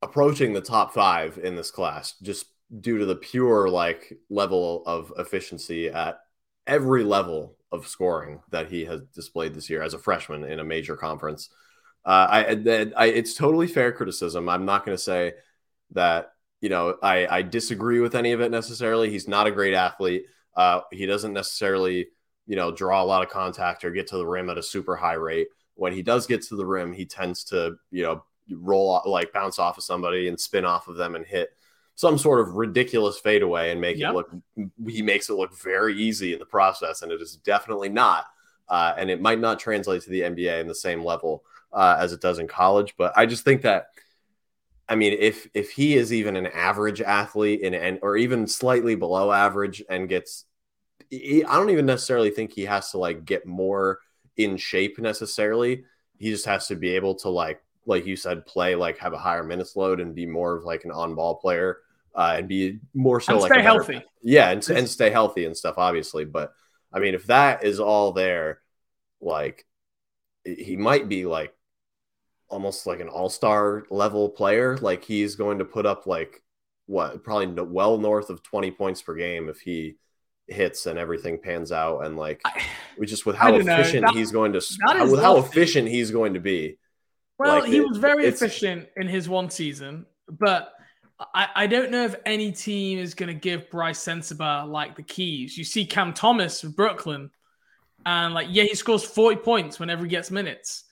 approaching 0.02 0.52
the 0.52 0.60
top 0.60 0.92
five 0.92 1.38
in 1.42 1.54
this 1.56 1.70
class 1.70 2.14
just 2.22 2.46
due 2.80 2.98
to 2.98 3.04
the 3.04 3.16
pure 3.16 3.68
like 3.68 4.18
level 4.28 4.82
of 4.86 5.12
efficiency 5.18 5.88
at 5.88 6.20
every 6.66 7.04
level 7.04 7.56
of 7.72 7.86
scoring 7.86 8.40
that 8.50 8.70
he 8.70 8.84
has 8.84 9.00
displayed 9.14 9.54
this 9.54 9.70
year 9.70 9.82
as 9.82 9.94
a 9.94 9.98
freshman 9.98 10.44
in 10.44 10.58
a 10.58 10.64
major 10.64 10.96
conference. 10.96 11.50
Uh, 12.04 12.26
I, 12.30 12.92
I, 12.96 13.06
it's 13.06 13.34
totally 13.34 13.66
fair 13.66 13.92
criticism. 13.92 14.48
I'm 14.48 14.64
not 14.64 14.84
going 14.84 14.96
to 14.96 15.02
say 15.02 15.34
that 15.92 16.32
you 16.60 16.68
know 16.68 16.96
I, 17.02 17.26
I 17.26 17.42
disagree 17.42 18.00
with 18.00 18.14
any 18.14 18.32
of 18.32 18.40
it 18.40 18.50
necessarily. 18.50 19.10
He's 19.10 19.28
not 19.28 19.46
a 19.46 19.50
great 19.50 19.74
athlete. 19.74 20.24
Uh, 20.54 20.80
he 20.90 21.06
doesn't 21.06 21.32
necessarily 21.32 22.08
you 22.46 22.56
know 22.56 22.72
draw 22.72 23.02
a 23.02 23.04
lot 23.04 23.22
of 23.22 23.28
contact 23.28 23.84
or 23.84 23.90
get 23.90 24.08
to 24.08 24.16
the 24.16 24.26
rim 24.26 24.50
at 24.50 24.58
a 24.58 24.62
super 24.62 24.96
high 24.96 25.14
rate. 25.14 25.48
When 25.74 25.92
he 25.92 26.02
does 26.02 26.26
get 26.26 26.42
to 26.42 26.56
the 26.56 26.66
rim, 26.66 26.92
he 26.92 27.06
tends 27.06 27.44
to 27.44 27.76
you 27.90 28.02
know 28.02 28.24
roll 28.50 29.02
like 29.04 29.32
bounce 29.32 29.58
off 29.58 29.78
of 29.78 29.84
somebody 29.84 30.28
and 30.28 30.40
spin 30.40 30.64
off 30.64 30.88
of 30.88 30.96
them 30.96 31.14
and 31.14 31.24
hit 31.24 31.50
some 32.00 32.16
sort 32.16 32.40
of 32.40 32.54
ridiculous 32.54 33.18
fadeaway 33.18 33.70
and 33.70 33.78
make 33.78 33.98
yep. 33.98 34.12
it 34.12 34.14
look 34.14 34.34
he 34.88 35.02
makes 35.02 35.28
it 35.28 35.34
look 35.34 35.54
very 35.54 35.94
easy 35.94 36.32
in 36.32 36.38
the 36.38 36.46
process 36.46 37.02
and 37.02 37.12
it 37.12 37.20
is 37.20 37.36
definitely 37.36 37.90
not 37.90 38.24
uh, 38.70 38.94
and 38.96 39.10
it 39.10 39.20
might 39.20 39.38
not 39.38 39.60
translate 39.60 40.00
to 40.00 40.08
the 40.08 40.22
nba 40.22 40.62
in 40.62 40.66
the 40.66 40.74
same 40.74 41.04
level 41.04 41.44
uh, 41.74 41.96
as 41.98 42.14
it 42.14 42.22
does 42.22 42.38
in 42.38 42.48
college 42.48 42.94
but 42.96 43.12
i 43.16 43.26
just 43.26 43.44
think 43.44 43.60
that 43.60 43.88
i 44.88 44.94
mean 44.94 45.14
if 45.20 45.46
if 45.52 45.72
he 45.72 45.94
is 45.94 46.10
even 46.10 46.36
an 46.36 46.46
average 46.46 47.02
athlete 47.02 47.60
in 47.60 47.74
and 47.74 47.98
or 48.00 48.16
even 48.16 48.46
slightly 48.46 48.94
below 48.94 49.30
average 49.30 49.82
and 49.90 50.08
gets 50.08 50.46
he, 51.10 51.44
i 51.44 51.54
don't 51.54 51.68
even 51.68 51.84
necessarily 51.84 52.30
think 52.30 52.50
he 52.50 52.64
has 52.64 52.90
to 52.90 52.96
like 52.96 53.26
get 53.26 53.44
more 53.44 53.98
in 54.38 54.56
shape 54.56 54.98
necessarily 54.98 55.84
he 56.16 56.30
just 56.30 56.46
has 56.46 56.66
to 56.66 56.76
be 56.76 56.96
able 56.96 57.14
to 57.14 57.28
like 57.28 57.60
like 57.84 58.06
you 58.06 58.16
said 58.16 58.46
play 58.46 58.74
like 58.74 58.96
have 58.96 59.12
a 59.12 59.18
higher 59.18 59.44
minutes 59.44 59.76
load 59.76 60.00
and 60.00 60.14
be 60.14 60.24
more 60.24 60.56
of 60.56 60.64
like 60.64 60.86
an 60.86 60.90
on 60.90 61.14
ball 61.14 61.34
player 61.34 61.80
uh, 62.14 62.34
and 62.38 62.48
be 62.48 62.80
more 62.94 63.20
so 63.20 63.34
and 63.34 63.42
like 63.42 63.52
stay 63.52 63.62
healthy. 63.62 64.02
Yeah, 64.22 64.50
and, 64.50 64.68
and 64.70 64.88
stay 64.88 65.10
healthy 65.10 65.44
and 65.44 65.56
stuff, 65.56 65.76
obviously. 65.78 66.24
But 66.24 66.52
I 66.92 66.98
mean, 66.98 67.14
if 67.14 67.26
that 67.26 67.64
is 67.64 67.80
all 67.80 68.12
there, 68.12 68.60
like 69.20 69.64
he 70.44 70.76
might 70.76 71.08
be 71.08 71.26
like 71.26 71.54
almost 72.48 72.86
like 72.86 73.00
an 73.00 73.08
all-star 73.08 73.84
level 73.90 74.28
player. 74.28 74.76
Like 74.78 75.04
he's 75.04 75.36
going 75.36 75.58
to 75.58 75.64
put 75.64 75.86
up 75.86 76.06
like 76.06 76.42
what 76.86 77.22
probably 77.22 77.62
well 77.62 77.98
north 77.98 78.30
of 78.30 78.42
20 78.42 78.72
points 78.72 79.00
per 79.00 79.14
game 79.14 79.48
if 79.48 79.60
he 79.60 79.94
hits 80.48 80.86
and 80.86 80.98
everything 80.98 81.38
pans 81.38 81.70
out 81.70 82.00
and 82.00 82.16
like 82.16 82.42
we 82.98 83.06
just 83.06 83.24
with 83.24 83.36
how 83.36 83.54
efficient 83.54 84.04
that, 84.04 84.14
he's 84.14 84.32
going 84.32 84.52
to 84.52 84.60
with 85.08 85.20
how 85.20 85.36
efficient 85.36 85.86
he's 85.86 86.10
going 86.10 86.34
to 86.34 86.40
be 86.40 86.76
well 87.38 87.60
like, 87.60 87.68
he 87.68 87.76
it, 87.76 87.88
was 87.88 87.98
very 87.98 88.26
efficient 88.26 88.88
in 88.96 89.06
his 89.06 89.28
one 89.28 89.48
season 89.48 90.04
but 90.28 90.72
I, 91.34 91.48
I 91.54 91.66
don't 91.66 91.90
know 91.90 92.04
if 92.04 92.14
any 92.24 92.50
team 92.50 92.98
is 92.98 93.14
going 93.14 93.28
to 93.28 93.34
give 93.34 93.70
Brice 93.70 94.02
Sensabaugh 94.02 94.68
like 94.70 94.96
the 94.96 95.02
keys. 95.02 95.56
You 95.56 95.64
see 95.64 95.84
Cam 95.84 96.14
Thomas 96.14 96.64
of 96.64 96.74
Brooklyn, 96.74 97.30
and 98.06 98.32
like, 98.32 98.48
yeah, 98.50 98.64
he 98.64 98.74
scores 98.74 99.04
40 99.04 99.36
points 99.36 99.78
whenever 99.78 100.04
he 100.04 100.08
gets 100.08 100.30
minutes. 100.30 100.84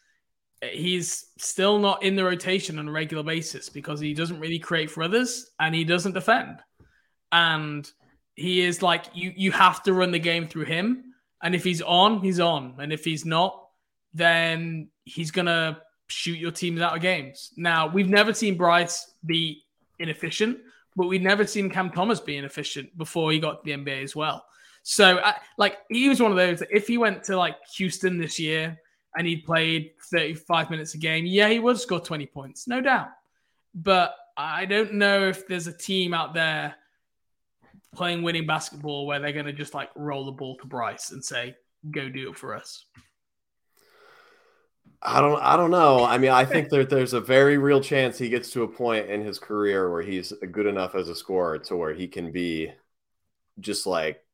He's 0.63 1.27
still 1.39 1.79
not 1.79 2.03
in 2.03 2.17
the 2.17 2.25
rotation 2.25 2.79
on 2.79 2.89
a 2.89 2.93
regular 2.93 3.23
basis 3.23 3.69
because 3.69 4.01
he 4.01 4.13
doesn't 4.13 4.41
really 4.41 4.59
create 4.59 4.91
for 4.91 5.03
others 5.03 5.51
and 5.59 5.75
he 5.75 5.85
doesn't 5.85 6.13
defend. 6.13 6.59
And 7.33 7.91
he 8.35 8.61
is 8.61 8.83
like, 8.83 9.07
you, 9.15 9.33
you 9.37 9.53
have 9.53 9.83
to 9.85 9.93
run 9.93 10.11
the 10.11 10.19
game 10.19 10.49
through 10.49 10.65
him. 10.65 11.15
And 11.43 11.55
if 11.55 11.65
he's 11.65 11.81
on, 11.81 12.21
he's 12.21 12.41
on. 12.41 12.75
And 12.79 12.93
if 12.93 13.05
he's 13.05 13.25
not, 13.25 13.69
then 14.13 14.89
he's 15.05 15.31
going 15.31 15.47
to 15.47 15.81
shoot 16.09 16.39
your 16.39 16.51
teams 16.51 16.81
out 16.81 16.97
of 16.97 17.03
games. 17.03 17.53
Now, 17.57 17.87
we've 17.87 18.09
never 18.09 18.35
seen 18.35 18.57
Brice 18.57 19.15
be 19.25 19.63
inefficient, 19.99 20.59
but 20.97 21.07
we'd 21.07 21.23
never 21.23 21.47
seen 21.47 21.71
Cam 21.71 21.91
Thomas 21.91 22.21
be 22.21 22.37
inefficient 22.37 22.97
before 22.97 23.33
he 23.33 23.39
got 23.39 23.65
the 23.65 23.73
NBA 23.73 24.03
as 24.03 24.17
well. 24.17 24.45
So, 24.83 25.19
I, 25.19 25.35
like, 25.57 25.79
he 25.91 26.09
was 26.09 26.21
one 26.21 26.31
of 26.31 26.37
those 26.37 26.61
that 26.61 26.75
if 26.75 26.87
he 26.87 26.99
went 26.99 27.23
to 27.25 27.37
like 27.37 27.57
Houston 27.77 28.19
this 28.19 28.39
year 28.39 28.79
and 29.17 29.27
he 29.27 29.37
played 29.37 29.93
35 30.11 30.71
minutes 30.71 30.95
a 30.95 30.99
game, 30.99 31.27
yeah, 31.27 31.49
he 31.49 31.59
would 31.59 31.79
score 31.79 32.01
20 32.01 32.27
points, 32.27 32.67
no 32.67 32.81
doubt. 32.81 33.09
But 33.75 34.15
I 34.37 34.65
don't 34.65 34.95
know 34.95 35.29
if 35.29 35.47
there's 35.47 35.67
a 35.67 35.73
team 35.73 36.15
out 36.15 36.33
there 36.33 36.75
playing 37.95 38.23
winning 38.23 38.47
basketball 38.47 39.07
where 39.07 39.19
they're 39.19 39.33
going 39.33 39.47
to 39.47 39.53
just 39.53 39.75
like 39.75 39.91
roll 39.97 40.25
the 40.25 40.33
ball 40.33 40.57
to 40.57 40.67
Brice 40.67 41.11
and 41.11 41.25
say, 41.25 41.55
go 41.91 42.09
do 42.09 42.31
it 42.31 42.37
for 42.37 42.55
us. 42.55 42.85
I 45.01 45.21
don't 45.21 45.41
I 45.41 45.57
don't 45.57 45.71
know. 45.71 46.05
I 46.05 46.19
mean, 46.19 46.31
I 46.31 46.45
think 46.45 46.71
that 46.71 46.91
there's 46.91 47.13
a 47.13 47.21
very 47.21 47.57
real 47.57 47.81
chance 47.81 48.19
he 48.19 48.29
gets 48.29 48.51
to 48.53 48.65
a 48.65 48.69
point 48.69 49.09
in 49.09 49.25
his 49.25 49.39
career 49.39 49.91
where 49.91 50.03
he's 50.03 50.33
good 50.51 50.67
enough 50.67 50.95
as 50.95 51.09
a 51.09 51.15
scorer 51.15 51.59
to 51.61 51.77
where 51.77 51.95
he 51.95 52.09
can 52.09 52.33
be 52.33 52.73
just 53.61 53.87
like 53.87 54.25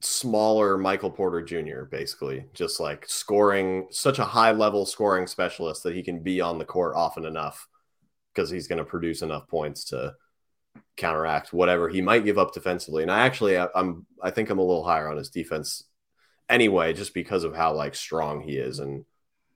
smaller 0.00 0.76
Michael 0.76 1.10
Porter 1.10 1.42
Jr. 1.42 1.84
basically, 1.84 2.46
just 2.52 2.80
like 2.80 3.06
scoring 3.08 3.86
such 3.90 4.18
a 4.18 4.24
high 4.24 4.50
level 4.50 4.84
scoring 4.86 5.28
specialist 5.28 5.84
that 5.84 5.94
he 5.94 6.02
can 6.02 6.20
be 6.20 6.40
on 6.40 6.58
the 6.58 6.64
court 6.64 6.94
often 6.96 7.24
enough 7.24 7.68
because 8.34 8.50
he's 8.50 8.66
going 8.66 8.78
to 8.78 8.84
produce 8.84 9.22
enough 9.22 9.46
points 9.46 9.84
to 9.84 10.14
counteract 10.96 11.52
whatever 11.52 11.88
he 11.88 12.00
might 12.00 12.24
give 12.24 12.38
up 12.38 12.52
defensively. 12.52 13.02
And 13.02 13.10
I 13.12 13.20
actually 13.20 13.56
I'm 13.56 14.06
I 14.20 14.30
think 14.30 14.50
I'm 14.50 14.58
a 14.58 14.64
little 14.64 14.84
higher 14.84 15.08
on 15.08 15.16
his 15.16 15.30
defense 15.30 15.84
anyway 16.48 16.92
just 16.92 17.14
because 17.14 17.44
of 17.44 17.54
how 17.54 17.72
like 17.72 17.94
strong 17.94 18.40
he 18.40 18.56
is 18.56 18.80
and 18.80 19.04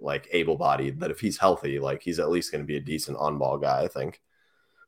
like 0.01 0.29
able 0.33 0.57
bodied 0.57 1.01
that 1.01 1.11
if 1.11 1.21
he's 1.21 1.39
healthy, 1.39 1.79
like 1.79 2.03
he's 2.03 2.19
at 2.19 2.31
least 2.31 2.53
going 2.53 2.63
to 2.63 2.67
be 2.67 2.77
a 2.77 2.81
decent 2.81 3.17
on 3.19 3.39
ball 3.39 3.59
guy, 3.59 3.83
I 3.83 3.89
think. 3.89 4.21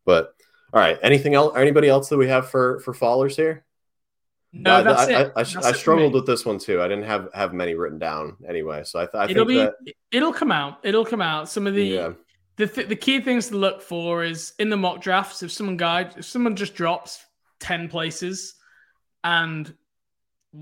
But 0.04 0.34
all 0.72 0.80
right, 0.80 0.98
anything 1.02 1.34
else? 1.34 1.56
Anybody 1.56 1.88
else 1.88 2.08
that 2.08 2.18
we 2.18 2.28
have 2.28 2.48
for 2.48 2.80
for 2.80 2.92
fallers 2.92 3.36
here? 3.36 3.64
No, 4.52 4.82
that's 4.82 5.02
I, 5.02 5.20
it. 5.20 5.32
I, 5.36 5.40
I, 5.40 5.68
I 5.68 5.72
struggled 5.72 6.14
with 6.14 6.26
this 6.26 6.46
one 6.46 6.58
too. 6.58 6.80
I 6.80 6.88
didn't 6.88 7.04
have 7.04 7.28
have 7.34 7.52
many 7.52 7.74
written 7.74 7.98
down 7.98 8.36
anyway, 8.48 8.82
so 8.84 8.98
I, 8.98 9.04
th- 9.04 9.14
I 9.14 9.24
it'll 9.24 9.46
think 9.46 9.48
be, 9.48 9.56
that 9.56 9.74
it'll 10.10 10.32
come 10.32 10.50
out. 10.50 10.78
It'll 10.84 11.04
come 11.04 11.20
out. 11.20 11.48
Some 11.48 11.66
of 11.66 11.74
the 11.74 11.84
yeah. 11.84 12.12
the 12.56 12.66
th- 12.66 12.88
the 12.88 12.96
key 12.96 13.20
things 13.20 13.48
to 13.48 13.56
look 13.56 13.82
for 13.82 14.24
is 14.24 14.54
in 14.58 14.70
the 14.70 14.76
mock 14.76 15.02
drafts. 15.02 15.42
If 15.42 15.52
someone 15.52 15.76
guide, 15.76 16.14
if 16.16 16.24
someone 16.24 16.56
just 16.56 16.74
drops 16.74 17.24
ten 17.60 17.88
places, 17.88 18.54
and 19.22 19.72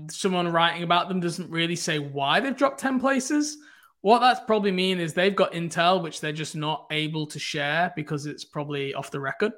someone 0.09 0.51
writing 0.51 0.83
about 0.83 1.07
them 1.07 1.21
doesn't 1.21 1.49
really 1.49 1.77
say 1.77 1.97
why 1.97 2.41
they've 2.41 2.57
dropped 2.57 2.81
ten 2.81 2.99
places, 2.99 3.57
what 4.01 4.19
that's 4.19 4.39
probably 4.41 4.71
mean 4.71 4.99
is 4.99 5.13
they've 5.13 5.35
got 5.35 5.53
intel 5.53 6.01
which 6.01 6.21
they're 6.21 6.31
just 6.31 6.55
not 6.55 6.85
able 6.91 7.27
to 7.27 7.39
share 7.39 7.91
because 7.95 8.25
it's 8.25 8.45
probably 8.45 8.93
off 8.93 9.11
the 9.11 9.19
record. 9.19 9.53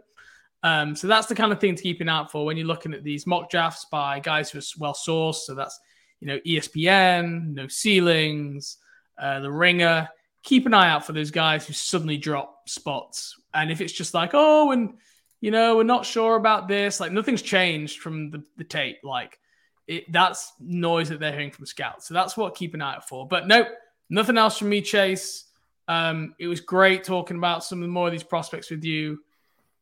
Um, 0.63 0.95
so 0.95 1.07
that's 1.07 1.27
the 1.27 1.35
kind 1.35 1.51
of 1.51 1.59
thing 1.59 1.75
to 1.75 1.83
keep 1.83 2.01
an 2.01 2.09
eye 2.09 2.19
out 2.19 2.31
for 2.31 2.45
when 2.45 2.57
you're 2.57 2.67
looking 2.67 2.93
at 2.93 3.03
these 3.03 3.25
mock 3.25 3.49
drafts 3.49 3.85
by 3.91 4.19
guys 4.19 4.49
who 4.49 4.59
are 4.59 4.63
well 4.77 4.93
sourced. 4.93 5.35
So 5.35 5.55
that's 5.55 5.79
you 6.19 6.27
know 6.27 6.39
ESPN, 6.45 7.53
no 7.53 7.67
ceilings, 7.67 8.77
uh, 9.17 9.39
the 9.39 9.51
Ringer. 9.51 10.09
Keep 10.43 10.65
an 10.65 10.73
eye 10.73 10.89
out 10.89 11.05
for 11.05 11.13
those 11.13 11.31
guys 11.31 11.65
who 11.65 11.73
suddenly 11.73 12.17
drop 12.17 12.67
spots. 12.67 13.35
And 13.53 13.71
if 13.71 13.81
it's 13.81 13.93
just 13.93 14.13
like 14.13 14.31
oh, 14.33 14.71
and 14.71 14.95
you 15.41 15.51
know, 15.51 15.77
we're 15.77 15.83
not 15.83 16.05
sure 16.05 16.35
about 16.35 16.67
this. 16.67 16.99
Like 16.99 17.11
nothing's 17.11 17.41
changed 17.41 17.99
from 17.99 18.29
the, 18.29 18.43
the 18.57 18.63
tape. 18.63 18.97
Like 19.03 19.39
it, 19.87 20.11
that's 20.11 20.51
noise 20.59 21.09
that 21.09 21.19
they're 21.19 21.31
hearing 21.31 21.51
from 21.51 21.65
scouts. 21.65 22.07
So 22.07 22.13
that's 22.13 22.35
what 22.35 22.55
keep 22.55 22.73
an 22.73 22.81
eye 22.81 22.95
out 22.95 23.07
for. 23.07 23.27
But 23.27 23.47
nope, 23.47 23.67
nothing 24.09 24.37
else 24.37 24.57
from 24.57 24.69
me, 24.69 24.81
Chase. 24.81 25.45
Um, 25.87 26.35
it 26.39 26.47
was 26.47 26.59
great 26.59 27.03
talking 27.03 27.37
about 27.37 27.63
some 27.63 27.81
of 27.81 27.89
more 27.89 28.07
of 28.07 28.11
these 28.11 28.23
prospects 28.23 28.69
with 28.69 28.83
you. 28.83 29.19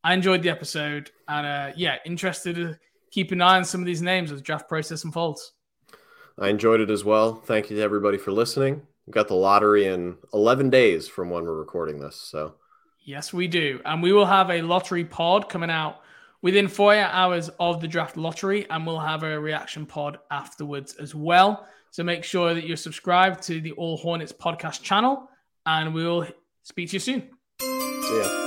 I 0.03 0.13
enjoyed 0.13 0.41
the 0.41 0.49
episode, 0.49 1.11
and 1.27 1.45
uh, 1.45 1.73
yeah, 1.75 1.97
interested 2.05 2.55
to 2.55 2.77
keep 3.11 3.31
an 3.31 3.41
eye 3.41 3.57
on 3.57 3.65
some 3.65 3.81
of 3.81 3.85
these 3.85 4.01
names 4.01 4.31
as 4.31 4.39
the 4.39 4.43
draft 4.43 4.69
process 4.69 5.03
unfolds. 5.03 5.53
I 6.39 6.49
enjoyed 6.49 6.81
it 6.81 6.89
as 6.89 7.03
well. 7.03 7.35
Thank 7.35 7.69
you 7.69 7.77
to 7.77 7.81
everybody 7.81 8.17
for 8.17 8.31
listening. 8.31 8.83
We've 9.05 9.13
got 9.13 9.27
the 9.27 9.35
lottery 9.35 9.87
in 9.87 10.17
11 10.33 10.69
days 10.69 11.07
from 11.07 11.29
when 11.29 11.43
we're 11.43 11.55
recording 11.55 11.99
this. 11.99 12.15
So, 12.15 12.55
yes, 13.05 13.33
we 13.33 13.47
do. 13.47 13.81
And 13.85 14.03
we 14.03 14.13
will 14.13 14.25
have 14.25 14.49
a 14.51 14.61
lottery 14.61 15.03
pod 15.03 15.49
coming 15.49 15.71
out 15.71 16.01
within 16.41 16.67
four 16.67 16.93
hours 16.93 17.49
of 17.59 17.81
the 17.81 17.87
draft 17.87 18.17
lottery, 18.17 18.69
and 18.69 18.85
we'll 18.85 18.99
have 18.99 19.23
a 19.23 19.39
reaction 19.39 19.85
pod 19.85 20.19
afterwards 20.29 20.95
as 20.95 21.15
well. 21.15 21.67
So, 21.91 22.03
make 22.03 22.23
sure 22.23 22.53
that 22.53 22.65
you're 22.65 22.77
subscribed 22.77 23.43
to 23.43 23.61
the 23.61 23.71
All 23.73 23.97
Hornets 23.97 24.31
podcast 24.31 24.81
channel, 24.83 25.29
and 25.65 25.93
we'll 25.93 26.27
speak 26.63 26.89
to 26.89 26.93
you 26.93 26.99
soon. 26.99 27.29
See 27.59 28.21
ya. 28.21 28.46